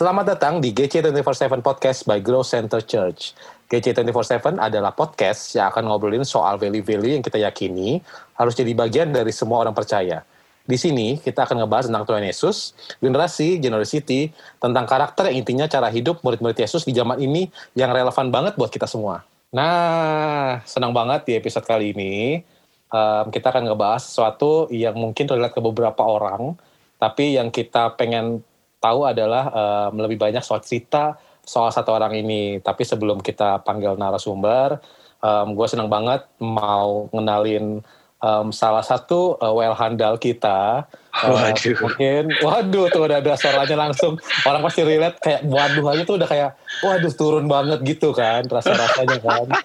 Selamat 0.00 0.32
datang 0.32 0.64
di 0.64 0.72
GC247 0.72 1.60
Podcast 1.60 2.08
by 2.08 2.24
Grow 2.24 2.40
Center 2.40 2.80
Church. 2.80 3.36
GC247 3.68 4.56
adalah 4.56 4.96
podcast 4.96 5.52
yang 5.52 5.68
akan 5.68 5.92
ngobrolin 5.92 6.24
soal 6.24 6.56
value-value 6.56 7.20
yang 7.20 7.20
kita 7.20 7.36
yakini 7.36 8.00
harus 8.32 8.56
jadi 8.56 8.72
bagian 8.72 9.12
dari 9.12 9.28
semua 9.28 9.60
orang 9.60 9.76
percaya. 9.76 10.24
Di 10.64 10.80
sini 10.80 11.20
kita 11.20 11.44
akan 11.44 11.60
ngebahas 11.60 11.92
tentang 11.92 12.08
Tuhan 12.08 12.24
Yesus, 12.24 12.72
generasi, 12.96 13.60
generosity, 13.60 14.32
tentang 14.56 14.88
karakter 14.88 15.28
yang 15.28 15.44
intinya 15.44 15.68
cara 15.68 15.92
hidup 15.92 16.24
murid-murid 16.24 16.56
Yesus 16.56 16.88
di 16.88 16.96
zaman 16.96 17.20
ini 17.20 17.52
yang 17.76 17.92
relevan 17.92 18.32
banget 18.32 18.56
buat 18.56 18.72
kita 18.72 18.88
semua. 18.88 19.20
Nah, 19.52 20.64
senang 20.64 20.96
banget 20.96 21.28
di 21.28 21.36
episode 21.36 21.68
kali 21.68 21.92
ini 21.92 22.40
um, 22.88 23.28
kita 23.28 23.52
akan 23.52 23.68
ngebahas 23.68 24.00
sesuatu 24.00 24.64
yang 24.72 24.96
mungkin 24.96 25.28
relate 25.28 25.52
ke 25.52 25.60
beberapa 25.60 26.00
orang, 26.00 26.56
tapi 26.96 27.36
yang 27.36 27.52
kita 27.52 28.00
pengen 28.00 28.40
tahu 28.80 29.06
adalah 29.06 29.52
um, 29.52 30.00
lebih 30.00 30.16
banyak 30.16 30.40
soal 30.40 30.64
cerita 30.64 31.20
soal 31.44 31.70
satu 31.74 31.90
orang 31.94 32.14
ini. 32.16 32.58
Tapi 32.62 32.82
sebelum 32.86 33.20
kita 33.20 33.60
panggil 33.66 33.96
narasumber, 33.96 34.80
um, 35.24 35.52
gue 35.58 35.66
senang 35.68 35.90
banget 35.90 36.24
mau 36.40 37.10
ngenalin 37.12 37.82
um, 38.22 38.48
salah 38.54 38.84
satu 38.84 39.36
uh, 39.40 39.52
well 39.52 39.76
handal 39.76 40.16
kita. 40.16 40.86
Uh, 41.10 41.34
waduh. 41.34 41.76
Mungkin, 41.82 42.24
waduh 42.38 42.86
tuh 42.94 43.02
udah 43.10 43.18
ada 43.18 43.34
suaranya 43.34 43.76
langsung. 43.88 44.14
Orang 44.46 44.62
pasti 44.62 44.86
relate 44.86 45.18
kayak 45.18 45.42
waduh 45.42 45.86
aja 45.90 46.02
tuh 46.06 46.16
udah 46.16 46.28
kayak 46.30 46.50
waduh 46.86 47.12
turun 47.12 47.50
banget 47.50 47.82
gitu 47.82 48.14
kan 48.14 48.46
rasa-rasanya 48.46 49.18
kan. 49.18 49.46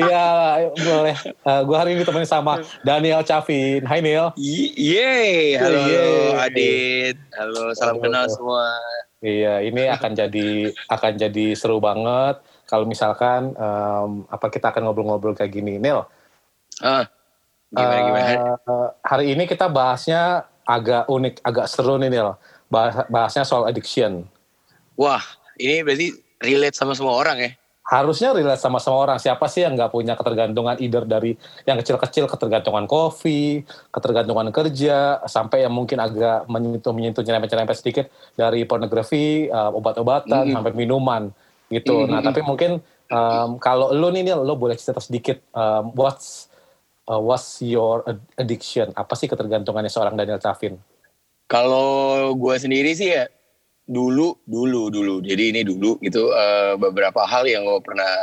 Iya 0.00 0.26
boleh. 0.74 1.16
Uh, 1.46 1.60
gue 1.62 1.76
hari 1.78 1.90
ini 1.94 2.02
temenin 2.02 2.26
sama 2.26 2.58
Daniel 2.82 3.22
Chavin. 3.22 3.86
Hai 3.86 4.02
Neil. 4.02 4.34
Yeay, 4.34 5.56
halo, 5.56 5.80
Yeay. 5.86 6.26
Adit. 6.36 7.16
Halo, 7.38 7.70
salam 7.78 7.98
halo. 7.98 8.04
kenal 8.04 8.24
semua. 8.26 8.66
Iya, 9.20 9.60
ini 9.62 9.84
akan 9.86 10.16
jadi 10.16 10.72
akan 10.88 11.12
jadi 11.20 11.46
seru 11.52 11.76
banget 11.78 12.40
kalau 12.64 12.88
misalkan 12.88 13.52
um, 13.58 14.24
apa 14.32 14.48
kita 14.48 14.72
akan 14.72 14.88
ngobrol-ngobrol 14.88 15.36
kayak 15.36 15.54
gini, 15.54 15.78
Neil 15.78 16.06
Uh, 16.80 17.04
gimana 17.70 18.00
gimana? 18.02 18.30
Uh, 18.66 18.88
hari 19.06 19.32
ini 19.34 19.46
kita 19.46 19.70
bahasnya 19.70 20.44
agak 20.66 21.06
unik, 21.10 21.34
agak 21.42 21.66
seru 21.70 21.98
nih 21.98 22.10
Nil. 22.10 22.34
Bahas, 22.70 23.06
bahasnya 23.10 23.42
soal 23.42 23.66
addiction. 23.66 24.26
Wah, 24.94 25.22
ini 25.58 25.82
berarti 25.82 26.14
relate 26.38 26.76
sama 26.78 26.94
semua 26.94 27.18
orang 27.18 27.38
ya? 27.38 27.50
Harusnya 27.90 28.30
relate 28.30 28.62
sama 28.62 28.78
semua 28.78 29.02
orang. 29.02 29.18
Siapa 29.18 29.50
sih 29.50 29.66
yang 29.66 29.74
nggak 29.74 29.90
punya 29.90 30.14
ketergantungan 30.14 30.78
either 30.78 31.02
dari 31.02 31.34
yang 31.66 31.74
kecil-kecil 31.82 32.30
ketergantungan 32.30 32.86
kopi, 32.86 33.66
ketergantungan 33.90 34.54
kerja, 34.54 35.18
sampai 35.26 35.66
yang 35.66 35.74
mungkin 35.74 35.98
agak 35.98 36.46
menyentuh 36.46 36.94
menyentuh 36.94 37.26
nyerempet-nyerempet 37.26 37.76
sedikit 37.78 38.06
dari 38.38 38.62
pornografi, 38.62 39.50
uh, 39.50 39.74
obat-obatan, 39.74 40.50
mm. 40.50 40.54
sampai 40.54 40.70
minuman 40.78 41.34
gitu. 41.66 42.06
Mm. 42.06 42.14
Nah, 42.14 42.20
tapi 42.22 42.46
mungkin 42.46 42.78
um, 43.10 43.58
kalau 43.58 43.90
lo 43.90 44.14
nih, 44.14 44.22
Nil, 44.22 44.46
lo 44.46 44.54
boleh 44.54 44.78
cerita 44.78 45.02
sedikit 45.02 45.42
um, 45.50 45.90
what's 45.98 46.49
uh, 47.10 47.18
what's 47.18 47.58
your 47.58 48.06
addiction? 48.38 48.94
Apa 48.94 49.18
sih 49.18 49.26
ketergantungannya 49.26 49.90
seorang 49.90 50.14
Daniel 50.14 50.38
Chavin? 50.38 50.78
Kalau 51.50 52.30
gue 52.38 52.54
sendiri 52.54 52.94
sih 52.94 53.10
ya 53.10 53.26
dulu, 53.90 54.38
dulu, 54.46 54.86
dulu. 54.94 55.18
Jadi 55.18 55.50
ini 55.50 55.60
dulu 55.66 55.98
gitu 55.98 56.30
uh, 56.30 56.78
beberapa 56.78 57.26
hal 57.26 57.50
yang 57.50 57.66
gue 57.66 57.82
pernah 57.82 58.14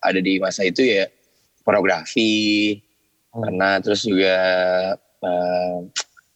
ada 0.00 0.20
di 0.24 0.40
masa 0.40 0.64
itu 0.64 0.80
ya 0.80 1.04
pornografi, 1.60 2.76
hmm. 3.32 3.40
karena 3.44 3.68
terus 3.84 4.08
juga 4.08 4.36
uh, 5.20 5.78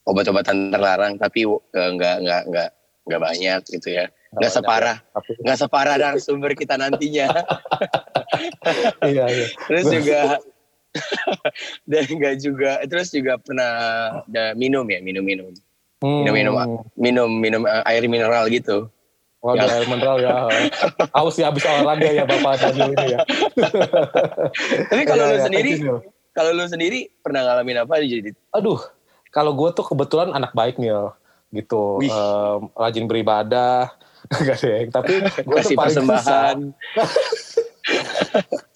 obat-obatan 0.05 0.69
terlarang, 0.69 1.17
tapi 1.17 1.49
uh, 1.49 1.57
nggak 1.73 2.15
nggak 2.21 2.41
nggak 2.49 2.69
nggak 3.09 3.21
banyak 3.25 3.61
gitu 3.65 3.89
ya 3.89 4.05
nggak 4.29 4.53
separah 4.53 4.97
nggak 5.41 5.57
separah 5.57 5.97
sumber 6.21 6.53
kita 6.53 6.77
nantinya 6.77 7.33
iya, 9.01 9.25
iya. 9.25 9.47
terus 9.65 9.89
juga 9.89 10.37
dan 11.89 12.03
enggak 12.09 12.35
juga 12.41 12.81
terus 12.89 13.13
juga 13.13 13.37
pernah 13.37 13.71
ada 14.25 14.57
minum 14.57 14.85
ya 14.89 14.99
minum 15.01 15.21
minum 15.21 15.53
hmm. 16.01 16.21
minum 16.25 16.33
minum 16.33 16.53
minum 16.97 17.29
minum 17.29 17.61
uh, 17.65 17.85
air 17.85 18.05
mineral 18.09 18.49
gitu 18.49 18.89
Waduh, 19.39 19.71
ya. 19.71 19.71
air 19.71 19.87
mineral 19.87 20.17
ya. 20.19 20.51
Haus 21.15 21.39
ya 21.39 21.47
habis 21.47 21.63
olahraga 21.63 22.11
ya 22.11 22.27
Bapak 22.27 22.59
tadi 22.59 22.83
ini 22.83 23.05
ya. 23.15 23.23
Tapi 24.91 25.03
kalau 25.07 25.23
ya, 25.23 25.31
lu 25.31 25.37
ya, 25.39 25.43
sendiri, 25.47 25.71
kalau 26.35 26.51
lu 26.51 26.67
sendiri 26.67 27.07
pernah 27.23 27.47
ngalamin 27.47 27.87
apa 27.87 28.03
jadi? 28.03 28.35
Aduh, 28.51 28.83
kalau 29.31 29.55
gue 29.55 29.71
tuh 29.71 29.87
kebetulan 29.87 30.35
anak 30.35 30.51
baik 30.51 30.75
nih 30.75 30.91
gitu. 31.55 32.03
Um, 32.03 32.67
rajin 32.75 33.07
beribadah, 33.07 33.95
gak 34.43 34.59
yang. 34.59 34.91
Tapi 34.91 35.23
gue 35.23 35.59
tuh 35.63 35.71
paling 35.71 35.87
persembahan. 35.87 36.57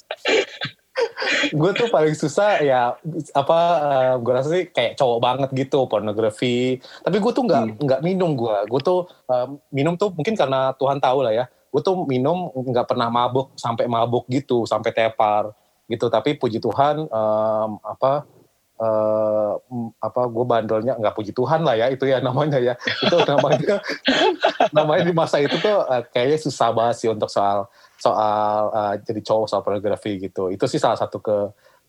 gue 1.50 1.72
tuh 1.74 1.90
paling 1.90 2.14
susah 2.14 2.62
ya 2.62 2.94
apa 3.34 3.59
uh, 3.59 3.94
eh, 3.94 4.14
gue 4.22 4.31
rasa 4.34 4.50
sih 4.54 4.66
kayak 4.70 4.94
cowok 4.94 5.20
banget 5.20 5.50
gitu 5.58 5.90
pornografi 5.90 6.78
tapi 7.02 7.18
gue 7.18 7.31
tuh 7.34 7.44
nggak 7.50 7.64
hmm. 7.66 7.78
nggak 7.81 8.00
hmm. 8.02 8.08
minum 8.08 8.31
gue 8.38 8.58
gue 8.70 8.81
tuh 8.86 9.09
uh, 9.30 9.48
minum 9.74 9.98
tuh 9.98 10.14
mungkin 10.14 10.38
karena 10.38 10.74
Tuhan 10.78 11.02
tahu 11.02 11.26
lah 11.26 11.34
ya 11.34 11.46
gue 11.50 11.82
tuh 11.82 12.06
minum 12.06 12.53
nggak 12.53 12.86
pernah 12.86 13.09
mabuk 13.09 13.58
sampai 13.58 13.90
mabuk 13.90 14.30
gitu 14.30 14.70
sampai 14.70 14.94
tepar 14.94 15.50
gitu 15.90 16.08
tapi 16.14 16.38
puji 16.38 16.62
Tuhan 16.62 17.09
um, 17.09 17.72
apa 17.82 18.30
uh, 18.78 19.53
apa 19.98 20.22
gue 20.30 20.46
bandelnya 20.46 20.94
nggak 20.98 21.16
puji 21.16 21.32
Tuhan 21.34 21.66
lah 21.66 21.76
ya 21.78 21.90
itu 21.90 22.06
ya 22.06 22.22
namanya 22.22 22.62
ya 22.62 22.74
itu 22.78 23.18
namanya 23.26 23.82
namanya 24.78 25.03
di 25.06 25.14
masa 25.14 25.42
itu 25.42 25.58
tuh 25.59 25.84
uh, 25.84 26.02
kayaknya 26.14 26.40
susah 26.40 26.70
banget 26.72 26.96
sih 27.02 27.09
untuk 27.09 27.30
soal 27.30 27.68
soal 28.03 28.68
uh, 28.75 28.94
jadi 29.00 29.22
cowok 29.24 29.47
soal 29.47 29.64
pornografi 29.64 30.19
gitu. 30.19 30.52
Itu 30.52 30.68
sih 30.68 30.80
salah 30.84 31.00
satu 31.00 31.24
ke 31.24 31.38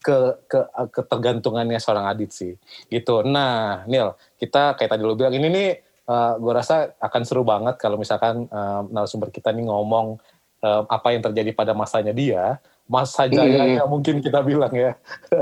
ke 0.04 0.16
ke 0.46 0.60
ketergantungannya 0.94 1.80
seorang 1.82 2.06
Adit 2.06 2.30
sih. 2.30 2.54
Gitu. 2.86 3.14
Nah, 3.26 3.82
Nil, 3.90 4.14
kita 4.38 4.78
kayak 4.78 4.94
tadi 4.94 5.02
lo 5.02 5.18
bilang 5.18 5.34
ini 5.34 5.48
nih 5.50 5.68
uh, 6.06 6.38
gue 6.38 6.52
rasa 6.52 6.94
akan 7.00 7.22
seru 7.26 7.42
banget 7.42 7.80
kalau 7.80 7.98
misalkan 7.98 8.46
uh, 8.52 8.86
narasumber 8.92 9.32
kita 9.34 9.50
nih 9.50 9.66
ngomong 9.66 10.20
uh, 10.62 10.82
apa 10.86 11.16
yang 11.16 11.24
terjadi 11.24 11.50
pada 11.56 11.72
masanya 11.72 12.12
dia, 12.14 12.62
masa 12.84 13.24
jayanya 13.26 13.82
hmm. 13.82 13.90
mungkin 13.90 14.20
kita 14.20 14.44
bilang 14.44 14.72
ya. 14.76 14.92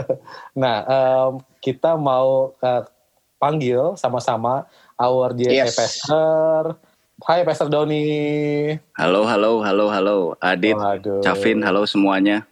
nah, 0.62 0.77
um, 0.87 1.43
kita 1.59 1.99
mau 1.99 2.54
uh, 2.62 2.83
panggil 3.43 3.99
sama-sama 3.99 4.71
our 4.94 5.34
dear 5.34 5.66
yes. 5.66 5.75
Pastor 7.22 7.38
Hai 7.38 7.47
Pastor 7.47 7.69
Doni. 7.71 8.03
Halo, 8.99 9.22
halo, 9.31 9.62
halo, 9.62 9.87
halo. 9.94 10.34
Adit, 10.43 10.75
oh, 10.75 11.22
Cavin, 11.22 11.62
halo 11.62 11.87
semuanya. 11.87 12.43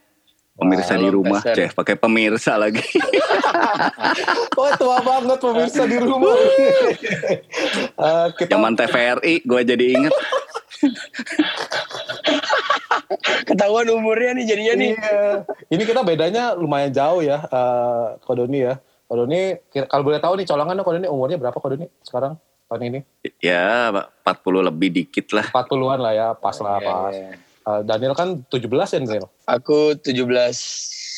Pemirsa 0.54 0.94
halo, 0.94 1.02
di 1.02 1.08
rumah, 1.10 1.40
Ceh, 1.42 1.72
pakai 1.74 1.96
pemirsa 1.98 2.54
lagi. 2.54 2.84
oh, 4.60 4.70
tua 4.78 5.00
banget 5.02 5.40
pemirsa 5.40 5.88
di 5.88 5.98
rumah. 5.98 6.36
uh, 7.96 8.28
kita... 8.38 8.54
Zaman 8.54 8.76
TVRI, 8.76 9.42
gue 9.42 9.60
jadi 9.64 9.84
inget. 9.90 10.14
Ketahuan 13.50 13.88
umurnya 13.90 14.36
nih 14.36 14.44
jadinya 14.46 14.74
nih. 14.76 14.92
Iya. 14.94 15.48
Ini 15.72 15.82
kita 15.82 16.04
bedanya 16.04 16.54
lumayan 16.54 16.92
jauh 16.92 17.24
ya, 17.24 17.42
uh, 17.48 18.20
Kodoni 18.22 18.68
ya. 18.68 18.78
Kodoni, 19.08 19.58
kalau 19.90 20.06
boleh 20.06 20.20
tahu 20.22 20.38
nih 20.38 20.46
colongan 20.46 20.84
Kodoni 20.84 21.08
umurnya 21.08 21.40
berapa 21.40 21.56
Kodoni 21.56 21.88
sekarang? 22.04 22.36
Tahun 22.70 22.82
ini? 22.86 23.00
Ya, 23.42 23.90
40 23.90 24.70
lebih 24.70 24.94
dikit 24.94 25.34
lah. 25.34 25.50
40-an 25.50 25.98
lah 25.98 26.12
ya, 26.14 26.28
pas 26.38 26.54
lah, 26.62 26.78
yeah, 26.78 26.86
pas. 26.86 27.10
Yeah. 27.10 27.34
Uh, 27.66 27.80
Daniel 27.82 28.14
kan 28.14 28.28
17 28.46 28.70
ya, 28.70 28.98
Daniel? 29.02 29.26
Aku 29.50 29.98
17 29.98 30.06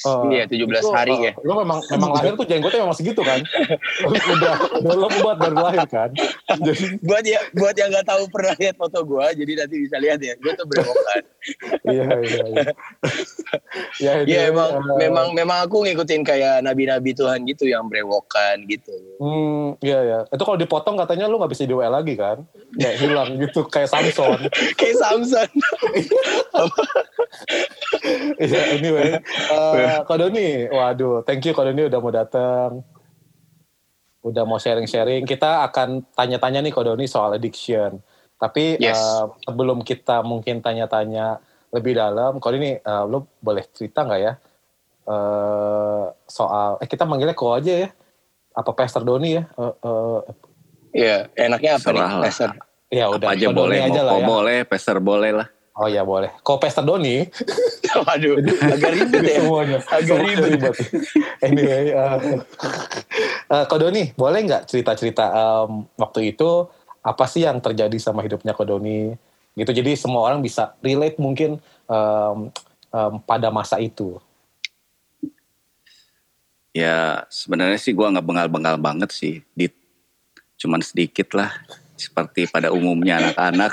Uh, 0.02 0.30
iya 0.34 0.44
17 0.50 0.66
itu, 0.66 0.90
hari 0.90 1.14
uh, 1.14 1.20
ya. 1.30 1.32
Lo 1.46 1.62
memang 1.62 1.78
memang 1.90 2.10
lahir 2.14 2.32
tuh 2.34 2.46
jenggotnya 2.46 2.82
memang 2.82 2.96
segitu 2.98 3.22
kan. 3.22 3.38
udah 4.10 4.54
udah 4.82 4.96
lo 4.98 5.08
buat 5.22 5.36
dari 5.38 5.56
lahir 5.56 5.86
kan. 5.86 6.10
Jadi 6.58 6.98
buat 7.02 7.24
ya 7.26 7.40
buat 7.54 7.74
yang 7.78 7.90
nggak 7.94 8.06
tahu 8.06 8.22
pernah 8.30 8.54
lihat 8.58 8.74
foto 8.78 8.98
gue, 9.06 9.26
jadi 9.38 9.52
nanti 9.64 9.74
bisa 9.78 9.96
lihat 10.02 10.18
ya. 10.18 10.34
Gue 10.42 10.52
tuh 10.58 10.66
berewokan. 10.66 11.22
iya 11.90 12.06
iya 12.22 12.42
iya. 12.46 12.70
ya, 14.04 14.12
ya 14.22 14.40
emang 14.50 14.70
uh, 14.78 14.98
memang 14.98 15.26
memang 15.34 15.58
aku 15.66 15.82
ngikutin 15.82 16.22
kayak 16.22 16.62
nabi-nabi 16.62 17.14
Tuhan 17.14 17.42
gitu 17.46 17.66
yang 17.66 17.86
berewokan 17.90 18.62
gitu. 18.66 18.94
Hmm 19.18 19.74
iya 19.82 19.98
iya. 20.02 20.18
Itu 20.30 20.42
kalau 20.42 20.58
dipotong 20.58 20.98
katanya 20.98 21.26
lo 21.30 21.38
nggak 21.42 21.52
bisa 21.52 21.66
di 21.66 21.74
lagi 21.74 22.14
kan? 22.14 22.46
Kayak 22.78 22.96
hilang 23.02 23.28
gitu 23.38 23.66
kayak 23.66 23.90
Samson. 23.90 24.38
kayak 24.78 24.96
Samson. 24.98 25.48
Iya 28.38 28.60
anyway. 28.76 29.10
Uh, 29.50 29.74
Kak 30.08 30.16
Doni, 30.18 30.68
waduh, 30.68 31.24
thank 31.26 31.44
you 31.44 31.52
Kak 31.52 31.68
Doni 31.68 31.88
udah 31.88 32.00
mau 32.00 32.12
datang. 32.12 32.70
Udah 34.22 34.46
mau 34.46 34.56
sharing-sharing. 34.62 35.26
Kita 35.26 35.66
akan 35.66 36.14
tanya-tanya 36.14 36.62
nih 36.62 36.72
Kak 36.72 36.86
Doni 36.86 37.10
soal 37.10 37.36
addiction. 37.36 37.98
Tapi 38.38 38.78
yes. 38.78 38.98
uh, 38.98 39.30
sebelum 39.42 39.82
kita 39.86 40.22
mungkin 40.22 40.62
tanya-tanya 40.62 41.42
lebih 41.74 41.98
dalam, 41.98 42.38
Kak 42.38 42.50
Doni, 42.54 42.78
uh, 42.78 43.04
lo 43.06 43.26
boleh 43.42 43.66
cerita 43.74 44.06
nggak 44.06 44.20
ya 44.22 44.34
uh, 45.06 46.06
soal? 46.26 46.78
Eh 46.82 46.88
kita 46.88 47.08
manggilnya 47.08 47.34
kok 47.34 47.54
aja 47.54 47.72
ya? 47.86 47.88
Apa 48.52 48.70
Pastor 48.76 49.02
Doni 49.02 49.40
ya? 49.40 49.44
Iya, 50.92 51.16
uh, 51.24 51.30
uh, 51.32 51.40
enaknya 51.40 51.80
apa 51.80 51.86
Salah 51.88 52.10
nih, 52.10 52.22
Pastor? 52.28 52.50
Ya 52.92 53.04
udah. 53.08 53.28
Apa 53.32 53.34
aja 53.34 53.46
boleh, 53.48 53.78
aja 53.80 54.00
lah 54.04 54.16
ya. 54.20 54.26
boleh, 54.28 54.58
peser 54.68 54.98
boleh 55.00 55.30
lah. 55.32 55.48
Oh 55.72 55.88
ya 55.88 56.04
boleh. 56.04 56.28
Kok 56.44 56.60
pesta 56.60 56.84
Doni? 56.84 57.24
Waduh, 58.04 58.36
agak 58.44 58.92
ribet 58.92 59.22
ya. 59.24 59.40
Semuanya. 59.40 59.78
Agak 59.88 60.18
ribet. 60.20 60.74
anyway, 61.40 61.96
uh, 61.96 62.20
uh, 63.48 63.64
Kak 63.64 63.78
Doni, 63.80 64.12
boleh 64.12 64.40
nggak 64.44 64.68
cerita-cerita 64.68 65.32
um, 65.32 65.88
waktu 65.96 66.36
itu 66.36 66.68
apa 67.00 67.24
sih 67.24 67.48
yang 67.48 67.56
terjadi 67.64 67.96
sama 67.96 68.20
hidupnya 68.20 68.52
Kak 68.52 68.68
Doni? 68.68 69.16
Gitu. 69.56 69.70
Jadi 69.72 69.96
semua 69.96 70.28
orang 70.28 70.44
bisa 70.44 70.76
relate 70.84 71.16
mungkin 71.16 71.56
um, 71.88 72.52
um, 72.92 73.14
pada 73.24 73.48
masa 73.48 73.80
itu. 73.80 74.20
Ya 76.76 77.24
sebenarnya 77.32 77.80
sih 77.80 77.96
gue 77.96 78.12
nggak 78.12 78.28
bengal-bengal 78.28 78.76
banget 78.76 79.08
sih. 79.08 79.40
Di, 79.56 79.72
cuman 80.60 80.84
sedikit 80.84 81.32
lah 81.32 81.48
seperti 82.08 82.50
pada 82.50 82.74
umumnya 82.74 83.22
anak-anak. 83.22 83.72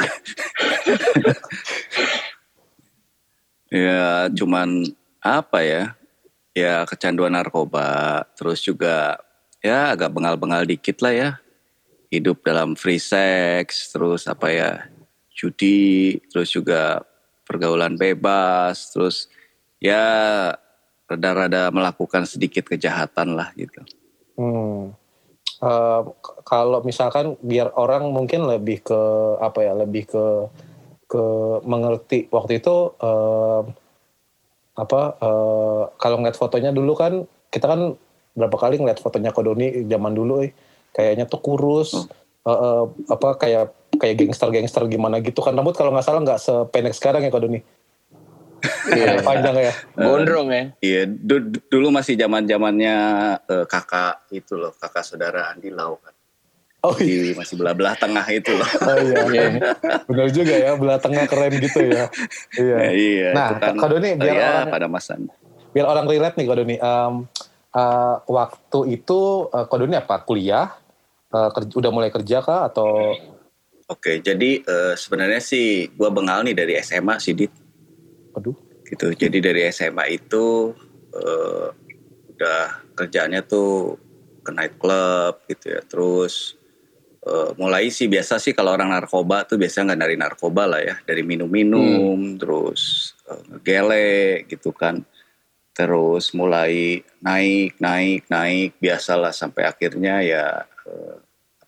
ya 3.86 4.30
cuman 4.34 4.86
apa 5.18 5.60
ya? 5.66 5.84
Ya 6.54 6.84
kecanduan 6.86 7.34
narkoba, 7.34 8.26
terus 8.36 8.60
juga 8.62 9.22
ya 9.64 9.94
agak 9.96 10.12
bengal-bengal 10.12 10.68
dikit 10.68 11.00
lah 11.02 11.14
ya. 11.14 11.30
Hidup 12.10 12.42
dalam 12.42 12.74
free 12.74 13.02
sex, 13.02 13.94
terus 13.94 14.26
apa 14.26 14.50
ya? 14.50 14.72
Judi, 15.34 16.20
terus 16.28 16.52
juga 16.52 17.06
pergaulan 17.48 17.96
bebas, 17.96 18.92
terus 18.92 19.32
ya 19.80 20.04
rada-rada 21.08 21.72
melakukan 21.72 22.28
sedikit 22.28 22.68
kejahatan 22.68 23.34
lah 23.34 23.50
gitu. 23.56 23.82
Hmm 24.36 24.99
uh, 25.64 26.02
kalau 26.44 26.80
misalkan 26.84 27.36
biar 27.44 27.76
orang 27.76 28.10
mungkin 28.12 28.48
lebih 28.48 28.84
ke 28.84 29.02
apa 29.40 29.60
ya 29.64 29.74
lebih 29.76 30.10
ke 30.10 30.26
ke 31.10 31.24
mengerti. 31.66 32.30
Waktu 32.30 32.62
itu 32.62 32.96
uh, 33.00 33.62
apa 34.80 35.02
uh, 35.20 35.84
kalau 36.00 36.22
ngeliat 36.22 36.40
fotonya 36.40 36.72
dulu 36.72 36.96
kan 36.96 37.26
kita 37.52 37.66
kan 37.68 37.98
berapa 38.38 38.56
kali 38.56 38.80
ngeliat 38.80 39.02
fotonya 39.02 39.36
Kodoni 39.36 39.88
zaman 39.90 40.14
dulu 40.16 40.46
eh. 40.46 40.52
Kayaknya 40.90 41.30
tuh 41.30 41.42
kurus 41.44 41.94
hmm. 41.94 42.10
uh, 42.46 42.52
uh, 42.52 42.84
apa 43.12 43.38
kayak 43.38 43.76
kayak 44.00 44.16
gangster-gangster 44.26 44.86
gimana 44.88 45.20
gitu 45.20 45.42
kan. 45.44 45.54
Rambut 45.54 45.76
kalau 45.76 45.92
nggak 45.92 46.06
salah 46.06 46.22
nggak 46.24 46.40
sependek 46.40 46.96
sekarang 46.96 47.26
ya 47.26 47.32
Kodoni 47.34 47.79
Iya, 48.90 49.22
panjang 49.22 49.56
ya. 49.58 49.74
Gondrong 49.94 50.48
ya. 50.50 50.64
Iya, 50.82 51.02
dulu 51.70 51.88
masih 51.94 52.18
zaman 52.18 52.46
zamannya 52.50 52.96
uh, 53.46 53.66
kakak 53.70 54.26
itu 54.34 54.58
loh, 54.58 54.74
kakak 54.78 55.06
saudara 55.06 55.54
Andi 55.54 55.70
Lau 55.70 55.98
kan. 56.02 56.14
Oh 56.80 56.96
iya. 56.96 57.36
masih 57.36 57.60
belah-belah 57.60 57.92
tengah 58.00 58.24
itu 58.32 58.56
loh. 58.56 58.70
Oh 58.88 58.98
iya, 59.04 59.16
iya. 59.36 59.48
benar 60.08 60.28
juga 60.32 60.56
ya, 60.56 60.72
belah 60.80 60.96
tengah 60.96 61.28
keren 61.28 61.54
gitu 61.60 61.80
ya. 61.84 62.08
Iya. 62.56 62.76
Nah, 62.80 62.92
iya. 62.96 63.30
Nah, 63.36 63.50
kan, 63.60 63.76
Kak 63.76 63.90
Doni 63.92 64.10
biar 64.16 64.36
ya, 64.36 64.48
orang 64.48 64.72
pada 64.72 64.88
masanya. 64.88 65.34
Biar 65.76 65.86
orang 65.92 66.06
relate 66.08 66.36
nih 66.40 66.46
Kak 66.48 66.58
Doni. 66.64 66.76
Um, 66.80 67.14
uh, 67.76 68.16
waktu 68.32 68.80
itu 68.96 69.20
uh, 69.52 69.66
Kak 69.68 69.76
Doni 69.76 69.96
apa? 70.00 70.24
Kuliah? 70.24 70.72
Uh, 71.30 71.52
kerja, 71.52 71.74
udah 71.76 71.92
mulai 71.92 72.10
kerja 72.16 72.40
kah 72.40 72.72
atau? 72.72 73.12
Oke, 73.92 74.24
jadi 74.24 74.64
uh, 74.64 74.96
sebenarnya 74.96 75.44
sih 75.44 75.92
gue 75.92 76.10
bengal 76.16 76.48
nih 76.48 76.56
dari 76.56 76.74
SMA 76.80 77.20
sih 77.20 77.36
Dit. 77.36 77.52
Aduh. 78.40 78.69
Gitu. 78.90 79.14
Jadi 79.14 79.38
dari 79.38 79.62
SMA 79.70 80.18
itu 80.18 80.74
uh, 81.14 81.68
udah 82.34 82.62
kerjanya 82.98 83.46
tuh 83.46 84.02
ke 84.42 84.50
night 84.50 84.76
club 84.82 85.46
gitu 85.46 85.78
ya. 85.78 85.82
Terus 85.86 86.58
uh, 87.30 87.54
mulai 87.62 87.94
sih 87.94 88.10
biasa 88.10 88.42
sih 88.42 88.58
kalau 88.58 88.74
orang 88.74 88.90
narkoba 88.90 89.46
tuh 89.46 89.62
biasanya 89.62 89.94
nggak 89.94 90.02
dari 90.02 90.16
narkoba 90.18 90.64
lah 90.66 90.82
ya, 90.82 90.96
dari 91.06 91.22
minum-minum, 91.22 92.18
hmm. 92.18 92.42
terus 92.42 93.14
uh, 93.30 93.62
gele 93.62 94.44
gitu 94.50 94.74
kan. 94.74 95.06
Terus 95.78 96.36
mulai 96.36 97.00
naik, 97.24 97.80
naik, 97.80 98.28
naik, 98.28 98.76
biasalah 98.82 99.32
sampai 99.32 99.70
akhirnya 99.70 100.20
ya 100.26 100.46
uh, 100.66 101.16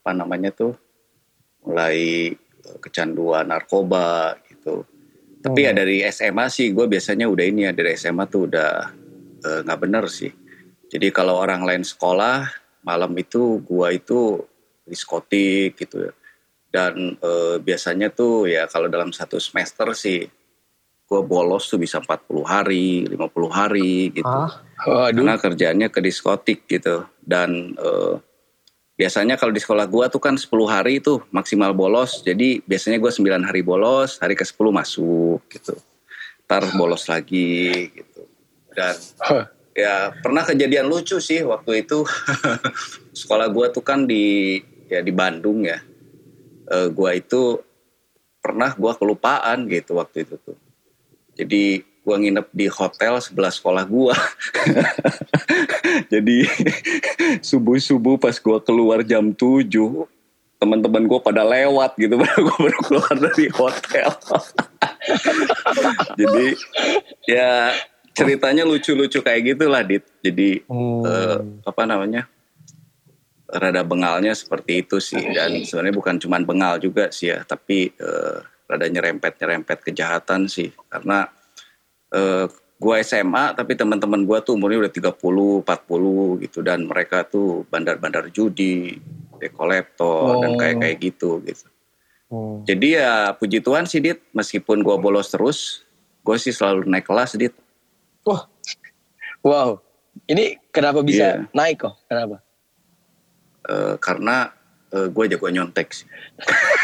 apa 0.01 0.11
namanya 0.17 0.49
tuh 0.51 0.73
mulai 1.61 2.33
kecanduan 2.81 3.45
narkoba 3.45 4.41
gitu. 4.49 4.89
Tapi 5.41 5.59
ya 5.65 5.73
hmm. 5.73 5.79
dari 5.81 5.97
SMA 6.05 6.45
sih 6.53 6.69
gue 6.69 6.85
biasanya 6.85 7.25
udah 7.25 7.45
ini 7.45 7.65
ya 7.65 7.71
dari 7.73 7.97
SMA 7.97 8.29
tuh 8.29 8.45
udah 8.45 8.71
eh, 9.41 9.59
nggak 9.65 9.79
uh, 9.79 9.81
bener 9.81 10.05
sih. 10.05 10.29
Jadi 10.91 11.07
kalau 11.09 11.41
orang 11.41 11.65
lain 11.65 11.81
sekolah 11.81 12.45
malam 12.85 13.11
itu 13.17 13.61
gue 13.65 13.87
itu 13.97 14.37
diskotik 14.85 15.81
gitu 15.81 16.09
ya. 16.09 16.13
Dan 16.71 17.19
uh, 17.19 17.59
biasanya 17.59 18.13
tuh 18.13 18.47
ya 18.47 18.69
kalau 18.69 18.87
dalam 18.87 19.11
satu 19.11 19.41
semester 19.41 19.91
sih 19.97 20.23
gue 21.11 21.21
bolos 21.27 21.67
tuh 21.67 21.75
bisa 21.75 21.99
40 21.99 22.47
hari, 22.47 23.03
50 23.03 23.19
hari 23.51 24.15
gitu. 24.15 24.23
Ah? 24.23 24.63
Karena 24.79 25.35
kerjanya 25.35 25.91
ke 25.91 25.99
diskotik 25.99 26.63
gitu. 26.69 27.03
Dan 27.19 27.75
uh, 27.75 28.15
biasanya 29.01 29.33
kalau 29.33 29.49
di 29.49 29.57
sekolah 29.57 29.89
gua 29.89 30.13
tuh 30.13 30.21
kan 30.21 30.37
10 30.37 30.45
hari 30.69 31.01
itu 31.01 31.17
maksimal 31.33 31.73
bolos. 31.73 32.21
Jadi 32.21 32.61
biasanya 32.61 33.01
gua 33.01 33.09
9 33.09 33.41
hari 33.41 33.65
bolos, 33.65 34.21
hari 34.21 34.37
ke-10 34.37 34.69
masuk 34.69 35.41
gitu. 35.49 35.73
Ntar 36.45 36.69
bolos 36.77 37.09
lagi 37.09 37.89
gitu. 37.89 38.29
Dan 38.69 38.93
ya 39.73 40.13
pernah 40.21 40.45
kejadian 40.45 40.85
lucu 40.85 41.17
sih 41.17 41.41
waktu 41.41 41.81
itu. 41.81 42.05
sekolah 43.25 43.49
gua 43.49 43.73
tuh 43.73 43.81
kan 43.81 44.05
di 44.05 44.61
ya 44.85 45.01
di 45.01 45.09
Bandung 45.09 45.65
ya. 45.65 45.81
E, 46.69 46.93
gua 46.93 47.17
itu 47.17 47.57
pernah 48.37 48.77
gua 48.77 48.93
kelupaan 48.93 49.65
gitu 49.65 49.97
waktu 49.97 50.29
itu 50.29 50.37
tuh. 50.45 50.57
Jadi 51.33 51.81
gue 52.01 52.15
nginep 52.17 52.47
di 52.49 52.65
hotel 52.65 53.21
sebelah 53.21 53.53
sekolah 53.53 53.85
gue. 53.85 54.15
Jadi 56.13 56.37
subuh-subuh 57.49 58.17
pas 58.17 58.33
gue 58.33 58.57
keluar 58.65 59.05
jam 59.05 59.29
7, 59.29 59.69
teman-teman 60.57 61.05
gue 61.05 61.19
pada 61.21 61.45
lewat 61.45 61.93
gitu 62.01 62.17
baru 62.21 62.39
gue 62.41 62.57
baru 62.57 62.79
keluar 62.81 63.13
dari 63.13 63.45
hotel. 63.53 64.09
Jadi 66.17 66.47
ya 67.29 67.73
ceritanya 68.17 68.65
lucu-lucu 68.65 69.21
kayak 69.21 69.53
gitulah 69.53 69.85
dit. 69.85 70.01
Jadi 70.25 70.65
hmm. 70.65 71.01
uh, 71.05 71.39
apa 71.65 71.85
namanya? 71.85 72.25
rada 73.51 73.83
bengalnya 73.83 74.31
seperti 74.31 74.79
itu 74.79 75.03
sih 75.03 75.19
dan 75.35 75.67
sebenarnya 75.67 75.91
bukan 75.91 76.15
cuma 76.23 76.39
bengal 76.39 76.79
juga 76.79 77.11
sih 77.11 77.35
ya, 77.35 77.43
tapi 77.43 77.91
uh, 77.99 78.39
rada 78.63 78.87
nyerempet-nyerempet 78.87 79.91
kejahatan 79.91 80.47
sih 80.47 80.71
karena 80.87 81.27
uh, 82.15 82.45
gue 82.81 82.95
SMA 83.05 83.53
tapi 83.53 83.77
teman-teman 83.77 84.25
gue 84.25 84.37
tuh 84.41 84.57
umurnya 84.57 84.89
udah 84.89 84.93
30, 84.93 85.61
40 85.69 86.43
gitu 86.49 86.59
dan 86.65 86.89
mereka 86.89 87.21
tuh 87.21 87.61
bandar-bandar 87.69 88.33
judi, 88.33 88.97
dekolektor 89.37 90.37
oh. 90.37 90.41
dan 90.41 90.57
kayak 90.57 90.75
kayak 90.81 90.97
gitu 90.97 91.37
gitu. 91.45 91.69
Oh. 92.31 92.63
Jadi 92.65 92.97
ya 92.97 93.35
puji 93.35 93.61
Tuhan 93.61 93.85
sih 93.85 94.01
Dit, 94.01 94.23
meskipun 94.31 94.81
gue 94.81 94.95
bolos 94.97 95.29
terus, 95.29 95.85
gue 96.25 96.37
sih 96.41 96.55
selalu 96.55 96.87
naik 96.89 97.05
kelas 97.05 97.37
Dit. 97.37 97.53
Wah, 98.25 98.47
wow, 99.45 99.77
ini 100.25 100.57
kenapa 100.71 101.05
bisa 101.05 101.43
yeah. 101.43 101.51
naik 101.53 101.83
kok? 101.85 101.99
Kenapa? 102.07 102.39
Uh, 103.61 103.93
karena 104.01 104.55
uh, 104.95 105.07
gue 105.11 105.23
jago 105.29 105.47
nyontek 105.51 105.91
sih. 105.93 106.07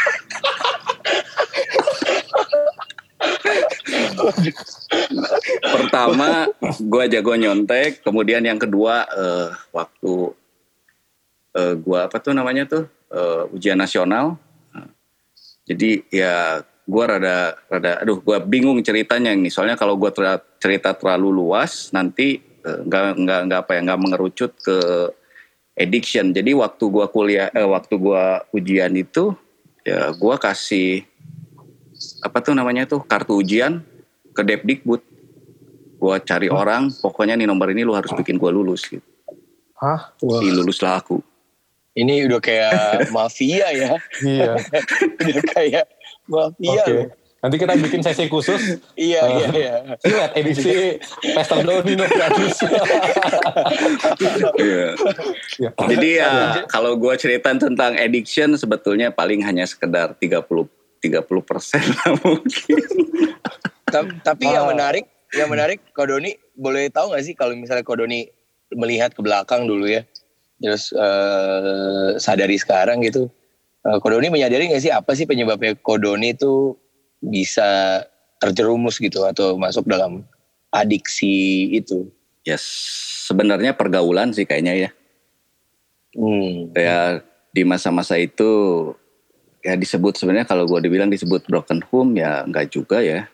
Pertama, 5.62 6.50
gue 6.62 7.04
jago 7.10 7.32
nyontek. 7.34 8.02
Kemudian 8.02 8.42
yang 8.44 8.58
kedua, 8.58 9.06
uh, 9.08 9.48
waktu 9.72 10.12
uh, 11.54 11.58
eh, 11.58 11.74
gue 11.74 11.98
apa 11.98 12.16
tuh 12.22 12.32
namanya 12.34 12.64
tuh 12.68 12.84
uh, 13.12 13.48
ujian 13.54 13.78
nasional. 13.78 14.36
Jadi 15.68 16.00
ya 16.08 16.64
gue 16.88 17.04
rada 17.04 17.60
rada, 17.68 18.00
aduh 18.00 18.24
gue 18.24 18.36
bingung 18.48 18.80
ceritanya 18.80 19.36
ini. 19.36 19.52
Soalnya 19.52 19.76
kalau 19.76 20.00
gue 20.00 20.08
cerita 20.56 20.96
terlalu 20.96 21.28
luas, 21.28 21.92
nanti 21.92 22.40
nggak 22.64 23.02
uh, 23.04 23.12
nggak 23.20 23.40
nggak 23.48 23.60
apa 23.68 23.72
ya 23.76 23.80
nggak 23.84 24.00
mengerucut 24.00 24.52
ke 24.56 24.78
addiction. 25.78 26.32
Jadi 26.34 26.56
waktu 26.56 26.84
gue 26.88 27.06
kuliah, 27.12 27.48
eh, 27.52 27.68
waktu 27.68 27.94
gue 28.00 28.24
ujian 28.56 28.92
itu, 28.96 29.36
ya 29.84 30.10
gue 30.16 30.34
kasih 30.40 31.06
apa 32.22 32.38
tuh 32.42 32.54
namanya 32.54 32.86
tuh 32.86 33.02
kartu 33.02 33.38
ujian 33.42 33.82
ke 34.38 34.42
Depdikbud. 34.46 35.02
Gua 35.98 36.22
cari 36.22 36.46
Hah? 36.46 36.62
orang, 36.62 36.94
pokoknya 37.02 37.34
nih 37.34 37.50
nomor 37.50 37.74
ini 37.74 37.82
lu 37.82 37.90
harus 37.90 38.14
bikin 38.14 38.38
gua 38.38 38.54
lulus 38.54 38.86
gitu. 38.86 39.02
Hah? 39.82 40.14
Wah. 40.22 40.42
lah 40.42 40.94
aku. 41.02 41.18
Ini 41.98 42.30
udah 42.30 42.38
kayak 42.38 42.72
mafia 43.16 43.66
ya. 43.74 43.90
iya. 44.22 44.54
udah 45.26 45.44
kayak 45.50 45.84
mafia. 46.30 46.82
Okay. 46.86 47.02
Nanti 47.38 47.54
kita 47.54 47.78
bikin 47.78 48.02
sesi 48.02 48.26
khusus. 48.26 48.82
iya, 48.98 49.22
Eh, 49.22 49.34
iya, 49.38 49.46
iya. 49.54 49.74
Silat 50.02 50.34
edisi 50.34 50.98
Pesta 51.34 51.62
Doni 51.62 51.94
Noviadis. 51.94 52.56
Iya. 54.58 54.98
Ya. 55.62 55.70
Jadi 55.70 56.08
ya 56.18 56.66
kalau 56.66 56.98
gue 56.98 57.14
cerita 57.14 57.54
tentang 57.54 57.94
addiction 57.94 58.58
sebetulnya 58.58 59.14
paling 59.14 59.42
hanya 59.46 59.62
sekedar 59.70 60.18
30 60.18 60.66
30 60.98 61.22
persen 61.46 61.82
lah 61.94 62.18
mungkin. 62.26 62.82
Ta- 63.88 64.34
Tapi 64.34 64.44
yang 64.48 64.68
Ah. 64.68 64.72
menarik, 64.72 65.04
yang 65.32 65.48
menarik, 65.48 65.80
Kodoni 65.92 66.36
boleh 66.54 66.88
tahu 66.88 67.12
nggak 67.12 67.24
sih 67.24 67.34
kalau 67.36 67.52
misalnya 67.56 67.84
Kodoni 67.84 68.28
melihat 68.72 69.12
ke 69.16 69.20
belakang 69.24 69.64
dulu 69.64 69.88
ya, 69.88 70.04
terus 70.60 70.92
eh, 70.92 72.20
sadari 72.20 72.56
sekarang 72.60 73.00
gitu, 73.04 73.32
eh, 73.84 73.98
Kodoni 74.00 74.28
menyadari 74.28 74.68
nggak 74.68 74.82
sih 74.82 74.92
apa 74.92 75.16
sih 75.16 75.24
penyebabnya 75.24 75.76
Kodoni 75.80 76.36
itu 76.36 76.76
bisa 77.18 78.02
terjerumus 78.38 79.02
gitu 79.02 79.26
atau 79.26 79.58
masuk 79.58 79.88
dalam 79.88 80.22
adiksi 80.70 81.66
itu? 81.74 82.06
Ya 82.46 82.56
sebenarnya 83.26 83.74
pergaulan 83.74 84.32
sih 84.32 84.46
kayaknya 84.46 84.88
ya. 84.88 84.90
Hmm. 86.16 86.72
Ya 86.72 87.20
di 87.52 87.62
masa-masa 87.66 88.16
itu 88.16 88.48
ya 89.64 89.74
disebut 89.74 90.16
sebenarnya 90.16 90.46
kalau 90.46 90.64
gue 90.64 90.80
dibilang 90.86 91.10
disebut 91.10 91.44
broken 91.50 91.82
home 91.90 92.16
ya 92.16 92.46
enggak 92.46 92.72
juga 92.72 93.02
ya. 93.02 93.26